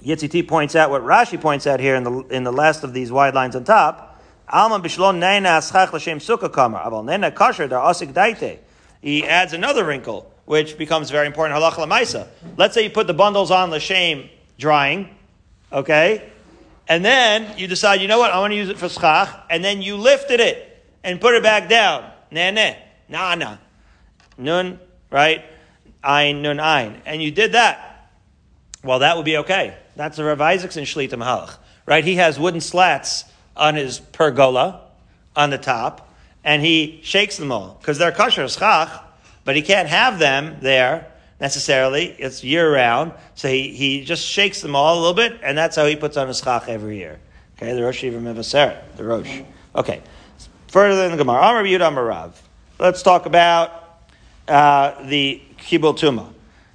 Yitziti 0.04 0.46
points 0.46 0.76
out 0.76 0.90
what 0.90 1.02
Rashi 1.02 1.40
points 1.40 1.66
out 1.66 1.80
here 1.80 1.94
in 1.94 2.04
the, 2.04 2.12
in 2.28 2.44
the 2.44 2.52
last 2.52 2.84
of 2.84 2.92
these 2.92 3.10
wide 3.10 3.34
lines 3.34 3.56
on 3.56 3.64
top. 3.64 4.13
Alman 4.48 4.82
bishlon 4.82 5.18
neina 5.18 5.58
aschach 5.58 5.92
l'shem 5.92 6.18
sukkah 6.18 6.52
kamar. 6.52 6.84
Aval 6.84 7.04
nena 7.04 7.30
kasher 7.30 7.68
dar 7.68 7.92
asik 7.92 8.12
daite. 8.12 8.58
He 9.00 9.26
adds 9.26 9.52
another 9.52 9.84
wrinkle, 9.84 10.30
which 10.44 10.78
becomes 10.78 11.10
very 11.10 11.26
important. 11.26 11.58
Halach 11.58 11.74
lamaisa. 11.74 12.28
Let's 12.56 12.74
say 12.74 12.84
you 12.84 12.90
put 12.90 13.06
the 13.06 13.14
bundles 13.14 13.50
on 13.50 13.70
l'shem 13.70 14.28
drying, 14.58 15.14
okay? 15.72 16.30
And 16.88 17.04
then 17.04 17.58
you 17.58 17.66
decide, 17.66 18.00
you 18.02 18.08
know 18.08 18.18
what, 18.18 18.30
I 18.30 18.38
want 18.40 18.52
to 18.52 18.56
use 18.56 18.68
it 18.68 18.78
for 18.78 18.88
schach, 18.88 19.28
and 19.48 19.64
then 19.64 19.80
you 19.80 19.96
lifted 19.96 20.40
it 20.40 20.84
and 21.02 21.20
put 21.20 21.34
it 21.34 21.42
back 21.42 21.68
down. 21.68 22.10
Nah, 22.30 22.50
nah. 23.08 23.56
Nun, 24.36 24.78
right? 25.10 25.44
Ein, 26.02 26.42
nun, 26.42 26.60
ein. 26.60 27.00
And 27.06 27.22
you 27.22 27.30
did 27.30 27.52
that. 27.52 28.10
Well, 28.82 28.98
that 28.98 29.16
would 29.16 29.24
be 29.24 29.38
okay. 29.38 29.76
That's 29.96 30.16
the 30.16 30.24
Rav 30.24 30.40
Isaacson 30.40 30.84
Shlita 30.84 31.12
Mahalach, 31.12 31.56
right? 31.86 32.04
He 32.04 32.16
has 32.16 32.38
wooden 32.38 32.60
slats 32.60 33.24
on 33.56 33.74
his 33.74 34.00
pergola 34.00 34.80
on 35.36 35.50
the 35.50 35.58
top, 35.58 36.14
and 36.42 36.62
he 36.62 37.00
shakes 37.02 37.36
them 37.36 37.50
all 37.50 37.76
because 37.80 37.98
they're 37.98 38.12
kosher 38.12 38.48
schach, 38.48 38.90
but 39.44 39.56
he 39.56 39.62
can't 39.62 39.88
have 39.88 40.18
them 40.18 40.56
there 40.60 41.10
necessarily. 41.40 42.06
It's 42.18 42.44
year 42.44 42.72
round, 42.72 43.12
so 43.34 43.48
he, 43.48 43.74
he 43.74 44.04
just 44.04 44.24
shakes 44.24 44.60
them 44.60 44.76
all 44.76 44.98
a 44.98 45.00
little 45.00 45.14
bit, 45.14 45.40
and 45.42 45.56
that's 45.56 45.76
how 45.76 45.86
he 45.86 45.96
puts 45.96 46.16
on 46.16 46.28
his 46.28 46.38
schach 46.38 46.68
every 46.68 46.98
year. 46.98 47.18
Okay, 47.56 47.72
the 47.74 47.82
Rosh 47.82 48.02
Yivim 48.02 48.22
Evaseret, 48.22 48.96
the 48.96 49.04
Rosh. 49.04 49.40
Okay, 49.74 50.02
further 50.68 51.04
in 51.04 51.12
the 51.12 51.16
Gemara, 51.16 51.38
Amar 51.38 51.64
Yudam 51.64 51.94
Marav. 51.94 52.32
Let's 52.78 53.02
talk 53.02 53.26
about 53.26 54.00
uh, 54.48 55.06
the 55.06 55.40
Kibul 55.58 55.96
Tuma. 55.96 56.32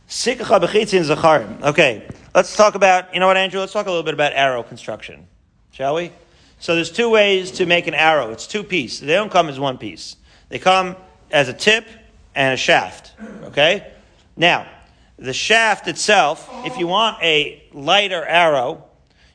Sikha 0.07 0.43
bechitzin. 0.43 1.63
Okay, 1.63 2.07
let's 2.33 2.55
talk 2.55 2.75
about, 2.75 3.13
you 3.13 3.19
know 3.19 3.27
what, 3.27 3.37
Andrew? 3.37 3.59
Let's 3.59 3.73
talk 3.73 3.85
a 3.85 3.89
little 3.89 4.03
bit 4.03 4.13
about 4.13 4.33
arrow 4.33 4.63
construction, 4.63 5.27
shall 5.71 5.95
we? 5.95 6.11
So 6.59 6.75
there's 6.75 6.91
two 6.91 7.09
ways 7.09 7.51
to 7.51 7.65
make 7.65 7.87
an 7.87 7.93
arrow. 7.93 8.31
It's 8.31 8.45
two 8.45 8.63
pieces. 8.63 9.01
They 9.01 9.13
don't 9.13 9.31
come 9.31 9.49
as 9.49 9.59
one 9.59 9.77
piece. 9.77 10.17
They 10.49 10.59
come 10.59 10.95
as 11.31 11.47
a 11.47 11.53
tip 11.53 11.85
and 12.35 12.53
a 12.53 12.57
shaft. 12.57 13.13
Okay? 13.43 13.91
Now, 14.35 14.67
the 15.17 15.33
shaft 15.33 15.87
itself, 15.87 16.49
if 16.65 16.77
you 16.77 16.87
want 16.87 17.21
a 17.21 17.63
lighter 17.73 18.23
arrow, 18.23 18.85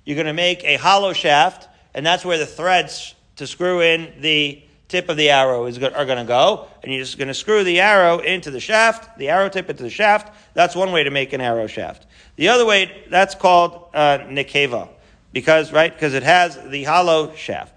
you're 0.04 0.16
going 0.16 0.26
to 0.26 0.32
make 0.32 0.64
a 0.64 0.76
hollow 0.76 1.12
shaft, 1.12 1.68
and 1.94 2.04
that's 2.04 2.24
where 2.24 2.38
the 2.38 2.46
threads 2.46 3.14
to 3.36 3.46
screw 3.46 3.80
in 3.80 4.12
the 4.20 4.62
tip 4.88 5.08
of 5.08 5.16
the 5.16 5.30
arrow 5.30 5.66
is, 5.66 5.76
are 5.78 6.04
going 6.04 6.18
to 6.18 6.24
go, 6.24 6.68
and 6.82 6.92
you're 6.92 7.02
just 7.02 7.18
going 7.18 7.28
to 7.28 7.34
screw 7.34 7.64
the 7.64 7.80
arrow 7.80 8.18
into 8.18 8.50
the 8.50 8.60
shaft, 8.60 9.18
the 9.18 9.28
arrow 9.28 9.48
tip 9.48 9.68
into 9.68 9.82
the 9.82 9.90
shaft. 9.90 10.34
That's 10.54 10.76
one 10.76 10.92
way 10.92 11.04
to 11.04 11.10
make 11.10 11.32
an 11.32 11.40
arrow 11.40 11.66
shaft. 11.66 12.06
The 12.36 12.48
other 12.48 12.66
way, 12.66 13.04
that's 13.10 13.34
called 13.34 13.88
uh, 13.94 14.18
nikeva, 14.18 14.88
because 15.34 15.72
right, 15.72 15.92
because 15.92 16.14
it 16.14 16.22
has 16.22 16.56
the 16.70 16.84
hollow 16.84 17.34
shaft. 17.34 17.76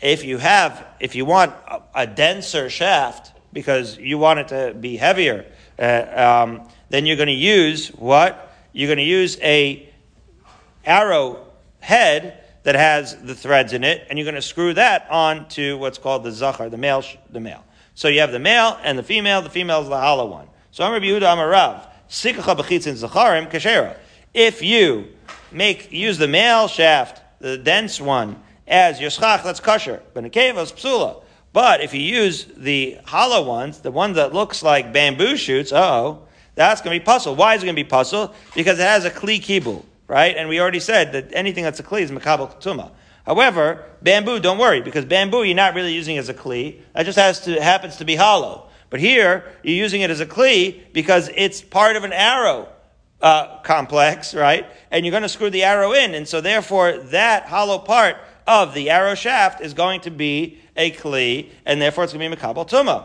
If 0.00 0.24
you 0.24 0.38
have, 0.38 0.86
if 1.00 1.16
you 1.16 1.24
want 1.24 1.52
a, 1.66 1.82
a 1.94 2.06
denser 2.06 2.70
shaft, 2.70 3.32
because 3.52 3.98
you 3.98 4.16
want 4.16 4.38
it 4.38 4.48
to 4.48 4.74
be 4.78 4.96
heavier, 4.96 5.44
uh, 5.78 6.44
um, 6.46 6.68
then 6.88 7.04
you're 7.04 7.16
going 7.16 7.26
to 7.26 7.32
use 7.32 7.88
what? 7.88 8.54
You're 8.72 8.86
going 8.86 8.98
to 8.98 9.04
use 9.04 9.38
a 9.42 9.88
arrow 10.84 11.44
head 11.80 12.44
that 12.62 12.76
has 12.76 13.20
the 13.22 13.34
threads 13.34 13.72
in 13.72 13.82
it, 13.82 14.06
and 14.08 14.16
you're 14.16 14.24
going 14.24 14.36
to 14.36 14.42
screw 14.42 14.72
that 14.74 15.08
onto 15.10 15.78
what's 15.78 15.98
called 15.98 16.22
the 16.22 16.30
zachar, 16.30 16.70
the 16.70 16.78
male, 16.78 17.02
the 17.30 17.40
male. 17.40 17.64
So 17.96 18.06
you 18.06 18.20
have 18.20 18.30
the 18.30 18.38
male 18.38 18.78
and 18.84 18.96
the 18.96 19.02
female. 19.02 19.42
The 19.42 19.50
female 19.50 19.82
is 19.82 19.88
the 19.88 19.98
hollow 19.98 20.26
one. 20.26 20.46
So 20.70 20.84
I'm 20.84 20.92
Rabbi 20.92 21.06
Yehuda 21.06 21.22
Amarav. 21.22 21.88
Sikacha 22.08 22.56
b'chitzin 22.56 22.94
zacharim 22.94 23.50
kashera. 23.50 23.96
If 24.32 24.62
you 24.62 25.08
make 25.52 25.92
use 25.92 26.18
the 26.18 26.28
male 26.28 26.68
shaft, 26.68 27.22
the 27.40 27.56
dense 27.56 28.00
one, 28.00 28.42
as 28.66 29.00
your 29.00 29.10
schach, 29.10 29.42
that's 29.42 29.60
kosher. 29.60 30.02
But 30.14 30.24
psula. 30.24 31.22
But 31.52 31.80
if 31.80 31.94
you 31.94 32.00
use 32.00 32.44
the 32.56 32.98
hollow 33.04 33.46
ones, 33.46 33.80
the 33.80 33.90
one 33.90 34.12
that 34.14 34.34
looks 34.34 34.62
like 34.62 34.92
bamboo 34.92 35.36
shoots, 35.36 35.72
oh, 35.72 36.22
that's 36.54 36.82
going 36.82 36.98
to 36.98 37.02
be 37.02 37.06
pasul. 37.06 37.36
Why 37.36 37.54
is 37.54 37.62
it 37.62 37.66
going 37.66 37.76
to 37.76 37.82
be 37.82 37.88
pasul? 37.88 38.34
Because 38.54 38.78
it 38.78 38.82
has 38.82 39.04
a 39.04 39.10
kli 39.10 39.40
kibul 39.40 39.84
right? 40.08 40.36
And 40.36 40.48
we 40.48 40.58
already 40.58 40.80
said 40.80 41.12
that 41.12 41.28
anything 41.32 41.62
that's 41.62 41.78
a 41.78 41.82
kli 41.84 42.00
is 42.00 42.10
makabel 42.10 42.60
tuma. 42.60 42.90
However, 43.24 43.84
bamboo, 44.02 44.40
don't 44.40 44.58
worry, 44.58 44.80
because 44.80 45.04
bamboo 45.04 45.42
you're 45.42 45.54
not 45.54 45.74
really 45.74 45.92
using 45.94 46.16
as 46.16 46.30
a 46.30 46.34
kli. 46.34 46.80
That 46.94 47.04
just 47.04 47.18
has 47.18 47.40
to 47.42 47.62
happens 47.62 47.96
to 47.96 48.04
be 48.04 48.16
hollow. 48.16 48.68
But 48.90 49.00
here 49.00 49.44
you're 49.62 49.76
using 49.76 50.00
it 50.00 50.10
as 50.10 50.20
a 50.20 50.26
kli 50.26 50.92
because 50.92 51.30
it's 51.36 51.60
part 51.60 51.94
of 51.96 52.04
an 52.04 52.12
arrow 52.14 52.68
uh, 53.20 53.58
complex, 53.60 54.34
right? 54.34 54.66
And 54.90 55.04
you're 55.04 55.10
going 55.10 55.22
to 55.22 55.28
screw 55.28 55.50
the 55.50 55.64
arrow 55.64 55.92
in, 55.92 56.14
and 56.14 56.26
so 56.26 56.40
therefore 56.40 56.98
that 56.98 57.46
hollow 57.46 57.78
part 57.78 58.16
of 58.46 58.74
the 58.74 58.90
arrow 58.90 59.14
shaft 59.14 59.60
is 59.60 59.74
going 59.74 60.00
to 60.02 60.10
be 60.10 60.58
a 60.76 60.90
kli, 60.92 61.50
and 61.66 61.80
therefore 61.82 62.04
it's 62.04 62.12
going 62.12 62.30
to 62.30 62.36
be 62.36 62.40
makabel 62.40 62.68
tuma. 62.68 63.04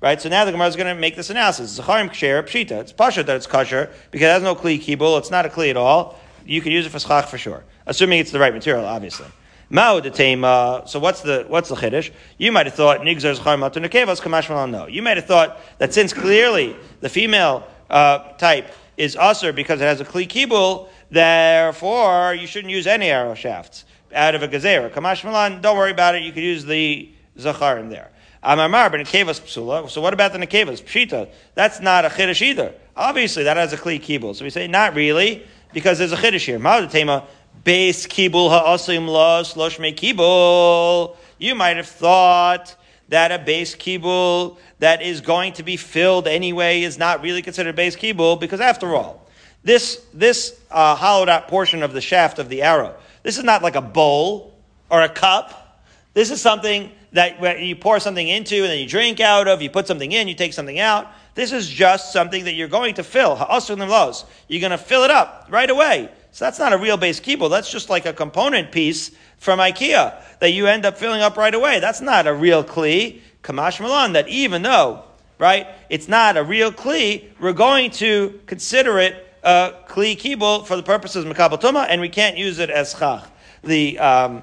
Right, 0.00 0.18
so 0.18 0.30
now 0.30 0.46
the 0.46 0.52
Gemara 0.52 0.68
is 0.68 0.76
going 0.76 0.94
to 0.94 0.98
make 0.98 1.14
this 1.14 1.28
analysis. 1.28 1.78
Zacharim 1.78 2.08
ksher 2.08 2.42
pshita. 2.42 2.80
It's 2.80 2.92
pasha 2.92 3.22
that 3.22 3.36
it's 3.36 3.46
kosher 3.46 3.90
because 4.10 4.28
it 4.28 4.32
has 4.32 4.42
no 4.42 4.54
kli 4.54 4.80
kibul. 4.80 5.18
It's 5.18 5.30
not 5.30 5.44
a 5.44 5.50
kli 5.50 5.68
at 5.68 5.76
all 5.76 6.18
you 6.50 6.60
can 6.60 6.72
use 6.72 6.86
it 6.86 6.90
for 6.90 6.98
schach 6.98 7.26
for 7.26 7.38
sure, 7.38 7.64
assuming 7.86 8.18
it's 8.18 8.32
the 8.32 8.38
right 8.38 8.52
material, 8.52 8.84
obviously. 8.84 9.26
Mao 9.68 10.00
detema. 10.00 10.88
So 10.88 10.98
what's 10.98 11.20
the 11.20 11.44
what's 11.46 11.68
the 11.68 11.76
chiddush? 11.76 12.10
You 12.38 12.50
might 12.50 12.66
have 12.66 12.74
thought 12.74 13.00
nigzar 13.00 13.38
zchar 13.38 13.56
matu 13.56 13.84
nekevas 13.84 14.20
kamash 14.20 14.70
No, 14.70 14.88
you 14.88 15.00
might 15.00 15.16
have 15.16 15.26
thought 15.26 15.60
that 15.78 15.94
since 15.94 16.12
clearly 16.12 16.76
the 17.00 17.08
female 17.08 17.66
uh, 17.88 18.32
type 18.32 18.72
is 19.00 19.16
usher 19.16 19.50
because 19.50 19.80
it 19.80 19.84
has 19.84 20.00
a 20.00 20.04
kli 20.04 20.28
kibul, 20.28 20.88
therefore 21.10 22.34
you 22.34 22.46
shouldn't 22.46 22.70
use 22.70 22.86
any 22.86 23.08
arrow 23.08 23.34
shafts 23.34 23.86
out 24.14 24.34
of 24.34 24.42
a 24.42 24.48
gazera. 24.48 24.90
Kamash 24.90 25.24
malan, 25.24 25.62
don't 25.62 25.78
worry 25.78 25.90
about 25.90 26.14
it. 26.14 26.22
You 26.22 26.32
could 26.32 26.42
use 26.42 26.66
the 26.66 27.10
zachar 27.38 27.78
in 27.78 27.88
there. 27.88 28.10
Amar 28.42 28.90
but 28.90 29.00
nekevas 29.00 29.40
psula. 29.40 29.88
So 29.88 30.02
what 30.02 30.12
about 30.12 30.34
the 30.34 30.38
nekevas? 30.38 30.82
Pshita. 30.82 31.30
That's 31.54 31.80
not 31.80 32.04
a 32.04 32.08
chiddush 32.08 32.42
either. 32.42 32.74
Obviously, 32.94 33.44
that 33.44 33.56
has 33.56 33.72
a 33.72 33.78
kli 33.78 33.98
kibul. 34.00 34.36
So 34.36 34.44
we 34.44 34.50
say 34.50 34.66
not 34.66 34.94
really 34.94 35.46
because 35.72 35.98
there's 35.98 36.12
a 36.12 36.16
chiddush 36.16 36.44
here. 36.44 36.58
Ma'adatema 36.58 37.24
base 37.64 38.06
kibul 38.06 38.50
ha'asim 38.50 39.08
la 39.08 39.42
sloshme 39.42 39.94
kibul. 39.94 41.16
You 41.38 41.54
might 41.54 41.78
have 41.78 41.88
thought 41.88 42.76
that 43.10 43.32
a 43.32 43.38
base 43.38 43.76
kibul 43.76 44.56
that 44.78 45.02
is 45.02 45.20
going 45.20 45.52
to 45.52 45.62
be 45.62 45.76
filled 45.76 46.26
anyway 46.26 46.82
is 46.82 46.96
not 46.96 47.22
really 47.22 47.42
considered 47.42 47.76
base 47.76 47.96
kibul 47.96 48.40
because 48.40 48.60
after 48.60 48.94
all, 48.94 49.28
this 49.62 50.02
this 50.14 50.58
uh, 50.70 50.94
hollowed 50.94 51.28
out 51.28 51.48
portion 51.48 51.82
of 51.82 51.92
the 51.92 52.00
shaft 52.00 52.38
of 52.38 52.48
the 52.48 52.62
arrow, 52.62 52.94
this 53.22 53.36
is 53.36 53.44
not 53.44 53.62
like 53.62 53.76
a 53.76 53.82
bowl 53.82 54.56
or 54.88 55.02
a 55.02 55.08
cup. 55.08 55.84
This 56.14 56.30
is 56.30 56.40
something 56.40 56.90
that 57.12 57.60
you 57.60 57.76
pour 57.76 58.00
something 58.00 58.26
into 58.26 58.56
and 58.56 58.66
then 58.66 58.78
you 58.78 58.88
drink 58.88 59.20
out 59.20 59.48
of. 59.48 59.60
You 59.60 59.70
put 59.70 59.86
something 59.86 60.10
in, 60.10 60.28
you 60.28 60.34
take 60.34 60.52
something 60.52 60.78
out. 60.78 61.08
This 61.34 61.52
is 61.52 61.68
just 61.68 62.12
something 62.12 62.44
that 62.44 62.54
you're 62.54 62.68
going 62.68 62.94
to 62.94 63.04
fill. 63.04 63.36
You're 63.36 64.60
going 64.60 64.70
to 64.70 64.78
fill 64.78 65.04
it 65.04 65.10
up 65.10 65.46
right 65.50 65.70
away. 65.70 66.10
So 66.32 66.44
that's 66.44 66.58
not 66.58 66.72
a 66.72 66.78
real 66.78 66.96
base 66.96 67.20
kibul. 67.20 67.50
That's 67.50 67.70
just 67.70 67.90
like 67.90 68.06
a 68.06 68.12
component 68.12 68.70
piece 68.70 69.10
from 69.38 69.58
IKEA 69.58 70.22
that 70.38 70.50
you 70.50 70.66
end 70.66 70.86
up 70.86 70.96
filling 70.96 71.22
up 71.22 71.36
right 71.36 71.54
away. 71.54 71.80
That's 71.80 72.00
not 72.00 72.26
a 72.26 72.34
real 72.34 72.62
kli. 72.62 73.20
Kamash 73.42 73.80
Milan, 73.80 74.12
that 74.12 74.28
even 74.28 74.62
though, 74.62 75.02
right, 75.38 75.66
it's 75.88 76.08
not 76.08 76.36
a 76.36 76.44
real 76.44 76.70
kli, 76.70 77.28
we're 77.40 77.52
going 77.52 77.90
to 77.92 78.38
consider 78.46 78.98
it 78.98 79.26
a 79.42 79.72
kli 79.88 80.16
kibul 80.16 80.66
for 80.66 80.76
the 80.76 80.82
purposes 80.82 81.24
of 81.24 81.34
Makabal 81.34 81.86
and 81.88 82.00
we 82.00 82.08
can't 82.08 82.36
use 82.36 82.58
it 82.58 82.70
as 82.70 82.94
schach. 82.94 83.26
The, 83.64 83.98
um, 83.98 84.42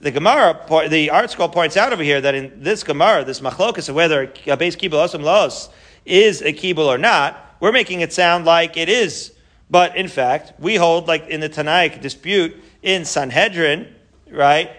the 0.00 0.10
Gemara, 0.10 0.60
the 0.88 1.08
ArtScroll 1.08 1.52
points 1.52 1.76
out 1.76 1.92
over 1.92 2.02
here 2.02 2.20
that 2.20 2.34
in 2.34 2.62
this 2.62 2.82
Gemara, 2.82 3.24
this 3.24 3.40
machlokas 3.40 3.88
of 3.88 3.94
whether 3.94 4.32
a 4.46 4.56
base 4.56 4.76
kibul 4.76 5.04
osam 5.04 5.22
laos 5.22 5.68
is 6.04 6.42
a 6.42 6.52
kibul 6.52 6.86
or 6.86 6.98
not, 6.98 7.56
we're 7.60 7.72
making 7.72 8.00
it 8.00 8.12
sound 8.12 8.44
like 8.44 8.76
it 8.76 8.88
is. 8.88 9.32
But 9.68 9.96
in 9.96 10.08
fact, 10.08 10.60
we 10.60 10.76
hold, 10.76 11.08
like 11.08 11.28
in 11.28 11.40
the 11.40 11.48
Tanaic 11.48 12.00
dispute 12.00 12.56
in 12.82 13.04
Sanhedrin, 13.04 13.92
right, 14.30 14.70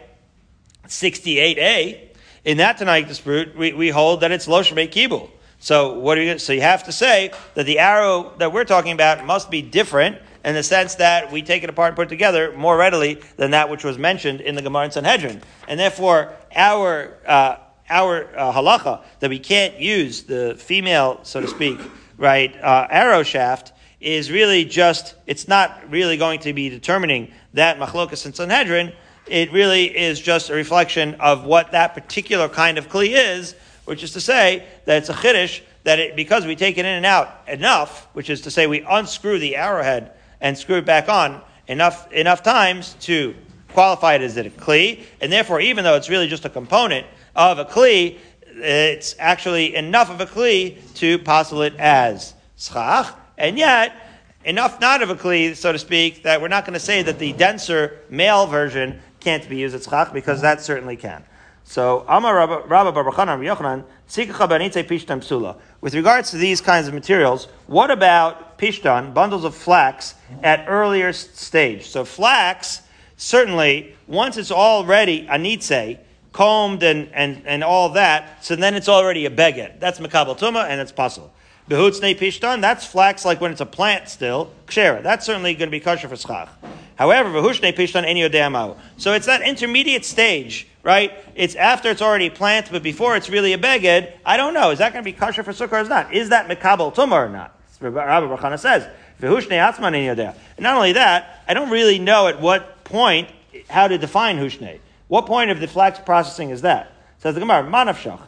68a, 0.88 2.08
in 2.46 2.58
that 2.58 2.78
Tanaic 2.78 3.08
dispute, 3.08 3.56
we, 3.58 3.74
we 3.74 3.90
hold 3.90 4.22
that 4.22 4.32
it's 4.32 4.48
Loshme 4.48 4.90
Kibul. 4.90 5.30
So 5.60 6.00
what 6.00 6.18
are 6.18 6.22
you, 6.22 6.40
so 6.40 6.54
you 6.54 6.62
have 6.62 6.84
to 6.84 6.92
say 6.92 7.32
that 7.56 7.66
the 7.66 7.80
arrow 7.80 8.34
that 8.38 8.54
we're 8.54 8.64
talking 8.64 8.92
about 8.92 9.26
must 9.26 9.50
be 9.50 9.62
different 9.62 10.20
in 10.46 10.54
the 10.54 10.64
sense 10.64 10.96
that 10.96 11.32
we 11.32 11.42
take 11.42 11.64
it 11.64 11.70
apart 11.70 11.90
and 11.90 11.96
put 11.98 12.08
it 12.08 12.10
together 12.10 12.54
more 12.56 12.78
readily 12.78 13.16
than 13.36 13.52
that 13.52 13.70
which 13.70 13.84
was 13.84 13.98
mentioned 13.98 14.40
in 14.40 14.56
the 14.56 14.62
Gemara 14.62 14.84
and 14.84 14.94
Sanhedrin. 14.94 15.42
And 15.68 15.80
therefore, 15.80 16.32
our, 16.56 17.18
uh, 17.26 17.58
our 17.90 18.30
uh, 18.38 18.54
halacha 18.54 19.04
that 19.20 19.30
we 19.30 19.40
can't 19.40 19.80
use 19.80 20.24
the 20.24 20.56
female, 20.58 21.20
so 21.24 21.42
to 21.42 21.48
speak, 21.48 21.80
right, 22.18 22.56
uh, 22.62 22.88
arrow 22.90 23.24
shaft 23.24 23.74
is 24.00 24.32
really 24.32 24.66
just, 24.66 25.16
it's 25.26 25.48
not 25.48 25.90
really 25.90 26.18
going 26.18 26.40
to 26.42 26.54
be 26.54 26.70
determining 26.70 27.32
that 27.54 27.80
machlokas 27.80 28.26
and 28.26 28.36
Sanhedrin. 28.36 28.94
It 29.26 29.52
really 29.52 29.86
is 29.86 30.20
just 30.20 30.50
a 30.50 30.54
reflection 30.54 31.16
of 31.16 31.44
what 31.44 31.72
that 31.72 31.94
particular 31.94 32.48
kind 32.48 32.78
of 32.78 32.90
kli 32.90 33.12
is, 33.14 33.56
which 33.86 34.04
is 34.04 34.12
to 34.14 34.22
say 34.22 34.66
that 34.86 34.98
it's 34.98 35.10
a 35.10 35.14
chiddush 35.14 35.62
that 35.84 36.00
it, 36.00 36.16
because 36.16 36.46
we 36.46 36.56
take 36.56 36.78
it 36.78 36.86
in 36.86 36.94
and 36.94 37.06
out 37.06 37.44
enough, 37.48 38.08
which 38.14 38.30
is 38.30 38.42
to 38.42 38.52
say 38.52 38.68
we 38.68 38.82
unscrew 38.82 39.40
the 39.40 39.56
arrowhead 39.56 40.12
and 40.42 40.58
screw 40.58 40.78
it 40.78 40.86
back 40.86 41.10
on 41.10 41.42
enough 41.68 42.12
enough 42.12 42.44
times 42.44 42.96
to 43.02 43.34
qualify 43.74 44.16
it 44.16 44.22
as 44.22 44.38
a 44.38 44.50
kli, 44.50 45.04
and 45.22 45.32
therefore, 45.32 45.60
even 45.62 45.84
though 45.84 45.96
it's 45.96 46.10
really 46.10 46.28
just 46.28 46.46
a 46.46 46.50
component 46.50 47.06
of 47.36 47.60
a 47.60 47.66
kli, 47.66 48.18
it's 48.56 49.16
actually 49.20 49.76
enough 49.76 50.10
of 50.10 50.20
a 50.20 50.26
kli 50.26 50.78
to 50.96 51.20
postle 51.20 51.62
it 51.62 51.76
as 51.78 52.34
schach, 52.58 53.14
and 53.38 53.58
yet 53.58 53.96
enough 54.44 54.80
not 54.80 55.02
of 55.02 55.10
a 55.10 55.16
kli, 55.16 55.56
so 55.56 55.72
to 55.72 55.80
speak, 55.80 56.24
that 56.24 56.42
we're 56.42 56.48
not 56.48 56.66
going 56.66 56.74
to 56.74 56.80
say 56.80 57.02
that 57.04 57.20
the 57.20 57.34
denser 57.34 58.00
male 58.10 58.48
version 58.48 59.00
can't 59.20 59.48
be 59.50 59.58
used 59.58 59.76
as 59.76 59.86
schach 59.86 60.14
because 60.14 60.42
that 60.42 60.62
certainly 60.62 60.96
can. 60.96 61.24
So, 61.64 62.06
Amar 62.08 62.34
Rabba 62.34 62.94
Yochanan, 62.94 63.84
Psula. 64.08 65.58
With 65.82 65.96
regards 65.96 66.32
to 66.32 66.38
these 66.38 66.62
kinds 66.62 66.88
of 66.88 66.94
materials, 66.94 67.50
what 67.68 67.92
about 67.92 68.58
Pishtan, 68.58 69.14
bundles 69.14 69.44
of 69.44 69.54
flax, 69.54 70.16
at 70.44 70.64
earlier 70.70 71.12
stage? 71.12 71.86
So, 71.86 72.06
flax, 72.06 72.84
certainly, 73.18 73.96
once 74.08 74.38
it's 74.38 74.50
already 74.50 75.28
anitze, 75.28 76.00
combed 76.32 76.84
and, 76.84 77.10
and, 77.14 77.42
and 77.46 77.66
all 77.66 77.90
that, 77.90 78.46
so 78.46 78.56
then 78.56 78.74
it's 78.74 78.88
already 78.88 79.26
a 79.26 79.30
beged. 79.30 79.80
That's 79.82 80.00
Makabal 80.00 80.38
Tuma 80.40 80.70
and 80.70 80.80
it's 80.80 80.92
pasul. 80.92 81.32
Behutzne 81.70 82.18
Pishtan, 82.18 82.62
that's 82.62 82.86
flax 82.86 83.26
like 83.26 83.42
when 83.42 83.52
it's 83.52 83.62
a 83.62 83.66
plant 83.66 84.08
still, 84.08 84.52
kshera. 84.68 85.04
That's 85.04 85.26
certainly 85.26 85.54
going 85.54 85.68
to 85.68 85.72
be 85.72 85.80
kosher 85.80 86.08
for 86.08 86.16
schach. 86.16 86.50
However, 86.96 87.30
Behushne 87.30 87.76
Pishtan 87.76 88.06
Enyo 88.06 88.78
So 88.98 89.14
it's 89.14 89.26
that 89.26 89.42
intermediate 89.42 90.06
stage 90.06 90.68
right? 90.88 91.12
It's 91.36 91.54
after 91.56 91.90
it's 91.90 92.02
already 92.02 92.30
planted, 92.30 92.72
but 92.72 92.82
before 92.82 93.18
it's 93.18 93.30
really 93.30 93.52
a 93.52 93.58
beged. 93.58 94.10
I 94.26 94.38
don't 94.38 94.54
know. 94.54 94.72
Is 94.72 94.80
that 94.80 94.94
going 94.94 95.04
to 95.04 95.12
be 95.12 95.12
kosher 95.12 95.44
for 95.44 95.52
sukkah 95.52 95.86
or 95.86 95.90
not? 95.90 96.14
Is 96.14 96.30
that 96.30 96.48
mekabel 96.48 96.96
tuma 96.96 97.12
or 97.12 97.28
not? 97.28 97.60
Rabbi 97.82 98.26
Barchana 98.26 98.58
says, 98.58 98.88
and 99.20 100.64
not 100.64 100.76
only 100.76 100.94
that, 100.94 101.44
I 101.46 101.54
don't 101.54 101.70
really 101.70 102.00
know 102.00 102.28
at 102.28 102.40
what 102.40 102.86
point 102.86 103.30
how 103.70 103.90
to 103.90 103.98
define 103.98 104.38
hushne. 104.38 104.80
What 105.10 105.26
point 105.26 105.52
of 105.52 105.60
the 105.60 105.68
flax 105.68 106.00
processing 106.00 106.52
is 106.52 106.62
that? 106.62 106.94
Says 107.18 107.34
the 107.34 107.42
Gemara, 107.42 107.64
manavshach. 107.64 108.22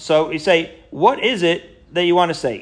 So 0.00 0.30
you 0.30 0.38
say, 0.38 0.76
what 0.90 1.22
is 1.22 1.42
it 1.42 1.77
that 1.92 2.04
you 2.04 2.14
want 2.14 2.30
to 2.30 2.34
say? 2.34 2.60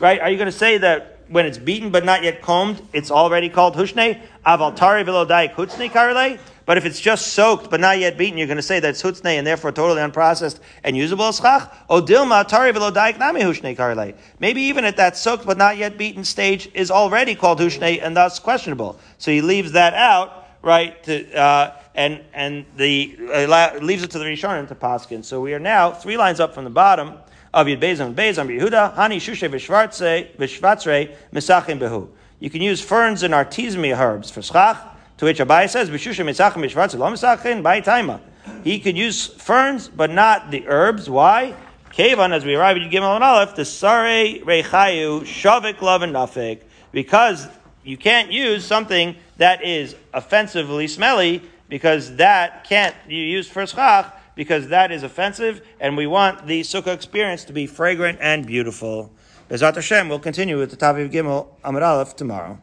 Right? 0.00 0.20
Are 0.20 0.30
you 0.30 0.36
going 0.36 0.46
to 0.46 0.52
say 0.52 0.78
that 0.78 1.20
when 1.30 1.46
it's 1.46 1.58
beaten 1.58 1.90
but 1.90 2.04
not 2.04 2.22
yet 2.24 2.42
combed, 2.42 2.82
it's 2.92 3.10
already 3.10 3.48
called 3.48 3.76
hushne. 3.76 4.20
Avaltari 4.44 5.04
vilodai 5.04 5.54
kutzne 5.54 5.90
karle. 5.90 6.38
But 6.66 6.76
if 6.76 6.84
it's 6.84 7.00
just 7.00 7.28
soaked 7.28 7.70
but 7.70 7.80
not 7.80 7.98
yet 7.98 8.18
beaten, 8.18 8.36
you're 8.36 8.46
going 8.48 8.56
to 8.56 8.62
say 8.62 8.80
that 8.80 8.90
it's 8.90 9.02
hutzne 9.02 9.38
and 9.38 9.46
therefore 9.46 9.70
totally 9.72 10.00
unprocessed 10.00 10.58
and 10.82 10.96
usable 10.96 11.26
as 11.26 11.38
schach. 11.38 11.72
Odilma 11.88 12.46
tari 12.46 12.72
vilodai 12.72 13.16
nami. 13.18 14.14
Maybe 14.40 14.62
even 14.62 14.84
at 14.84 14.96
that 14.96 15.16
soaked 15.16 15.46
but 15.46 15.56
not 15.56 15.76
yet 15.76 15.96
beaten 15.96 16.24
stage 16.24 16.68
is 16.74 16.90
already 16.90 17.36
called 17.36 17.60
hushne 17.60 18.00
and 18.02 18.16
thus 18.16 18.40
questionable. 18.40 18.98
So 19.18 19.30
he 19.30 19.40
leaves 19.40 19.72
that 19.72 19.94
out, 19.94 20.48
right? 20.62 21.00
To, 21.04 21.36
uh, 21.36 21.79
and 21.94 22.20
and 22.32 22.64
the 22.76 23.16
uh, 23.32 23.78
leaves 23.80 24.02
it 24.02 24.10
to 24.12 24.18
the 24.18 24.24
Rishonim 24.24 24.68
to 24.68 24.74
Paskin. 24.74 25.24
So 25.24 25.40
we 25.40 25.54
are 25.54 25.58
now 25.58 25.90
three 25.90 26.16
lines 26.16 26.40
up 26.40 26.54
from 26.54 26.64
the 26.64 26.70
bottom 26.70 27.14
of 27.52 27.66
Yud 27.66 27.80
Beis 27.80 28.00
and 28.00 28.16
Beis 28.16 28.34
Yehuda, 28.36 28.94
Hani 28.94 29.16
Shushe 29.16 29.48
Vishvatzre 29.48 31.16
Misachim 31.32 31.78
Behu. 31.78 32.08
You 32.38 32.48
can 32.48 32.62
use 32.62 32.80
ferns 32.80 33.22
and 33.22 33.34
artemisia 33.34 33.96
herbs 33.96 34.30
for 34.30 34.40
schach, 34.40 34.78
to 35.18 35.24
which 35.24 35.38
Abai 35.38 35.68
says, 35.68 35.90
Vishushe 35.90 36.24
Misachim 36.24 36.64
Vishvatzre 36.64 36.98
Lo 36.98 37.10
Misachim 37.10 37.62
Taima. 37.62 38.20
He 38.64 38.78
could 38.78 38.96
use 38.96 39.26
ferns, 39.26 39.88
but 39.88 40.10
not 40.10 40.50
the 40.50 40.66
herbs. 40.66 41.10
Why? 41.10 41.54
Kevan, 41.92 42.32
as 42.32 42.44
we 42.44 42.54
arrive 42.54 42.76
at 42.76 42.90
Gimel 42.90 43.16
and 43.16 43.24
Aleph, 43.24 43.56
the 43.56 43.64
Sare 43.64 44.38
Rechayu 44.38 45.22
Shavik 45.22 45.80
Love 45.80 46.02
and 46.02 46.14
Nafik, 46.14 46.62
because 46.92 47.48
you 47.82 47.96
can't 47.96 48.30
use 48.30 48.64
something 48.64 49.16
that 49.38 49.64
is 49.64 49.96
offensively 50.14 50.86
smelly, 50.86 51.42
because 51.70 52.16
that 52.16 52.64
can't 52.64 52.94
you 53.08 53.22
use 53.22 53.48
for 53.48 53.66
schach, 53.66 54.14
because 54.34 54.68
that 54.68 54.92
is 54.92 55.02
offensive, 55.02 55.62
and 55.80 55.96
we 55.96 56.06
want 56.06 56.46
the 56.46 56.60
sukkah 56.60 56.92
experience 56.92 57.44
to 57.44 57.54
be 57.54 57.66
fragrant 57.66 58.18
and 58.20 58.46
beautiful. 58.46 59.10
Bezat 59.48 59.76
Hashem, 59.76 60.08
we'll 60.10 60.18
continue 60.18 60.58
with 60.58 60.70
the 60.70 60.76
Taviv 60.76 61.10
Gimel 61.10 61.48
Amud 61.64 61.82
Aleph 61.82 62.14
tomorrow. 62.14 62.58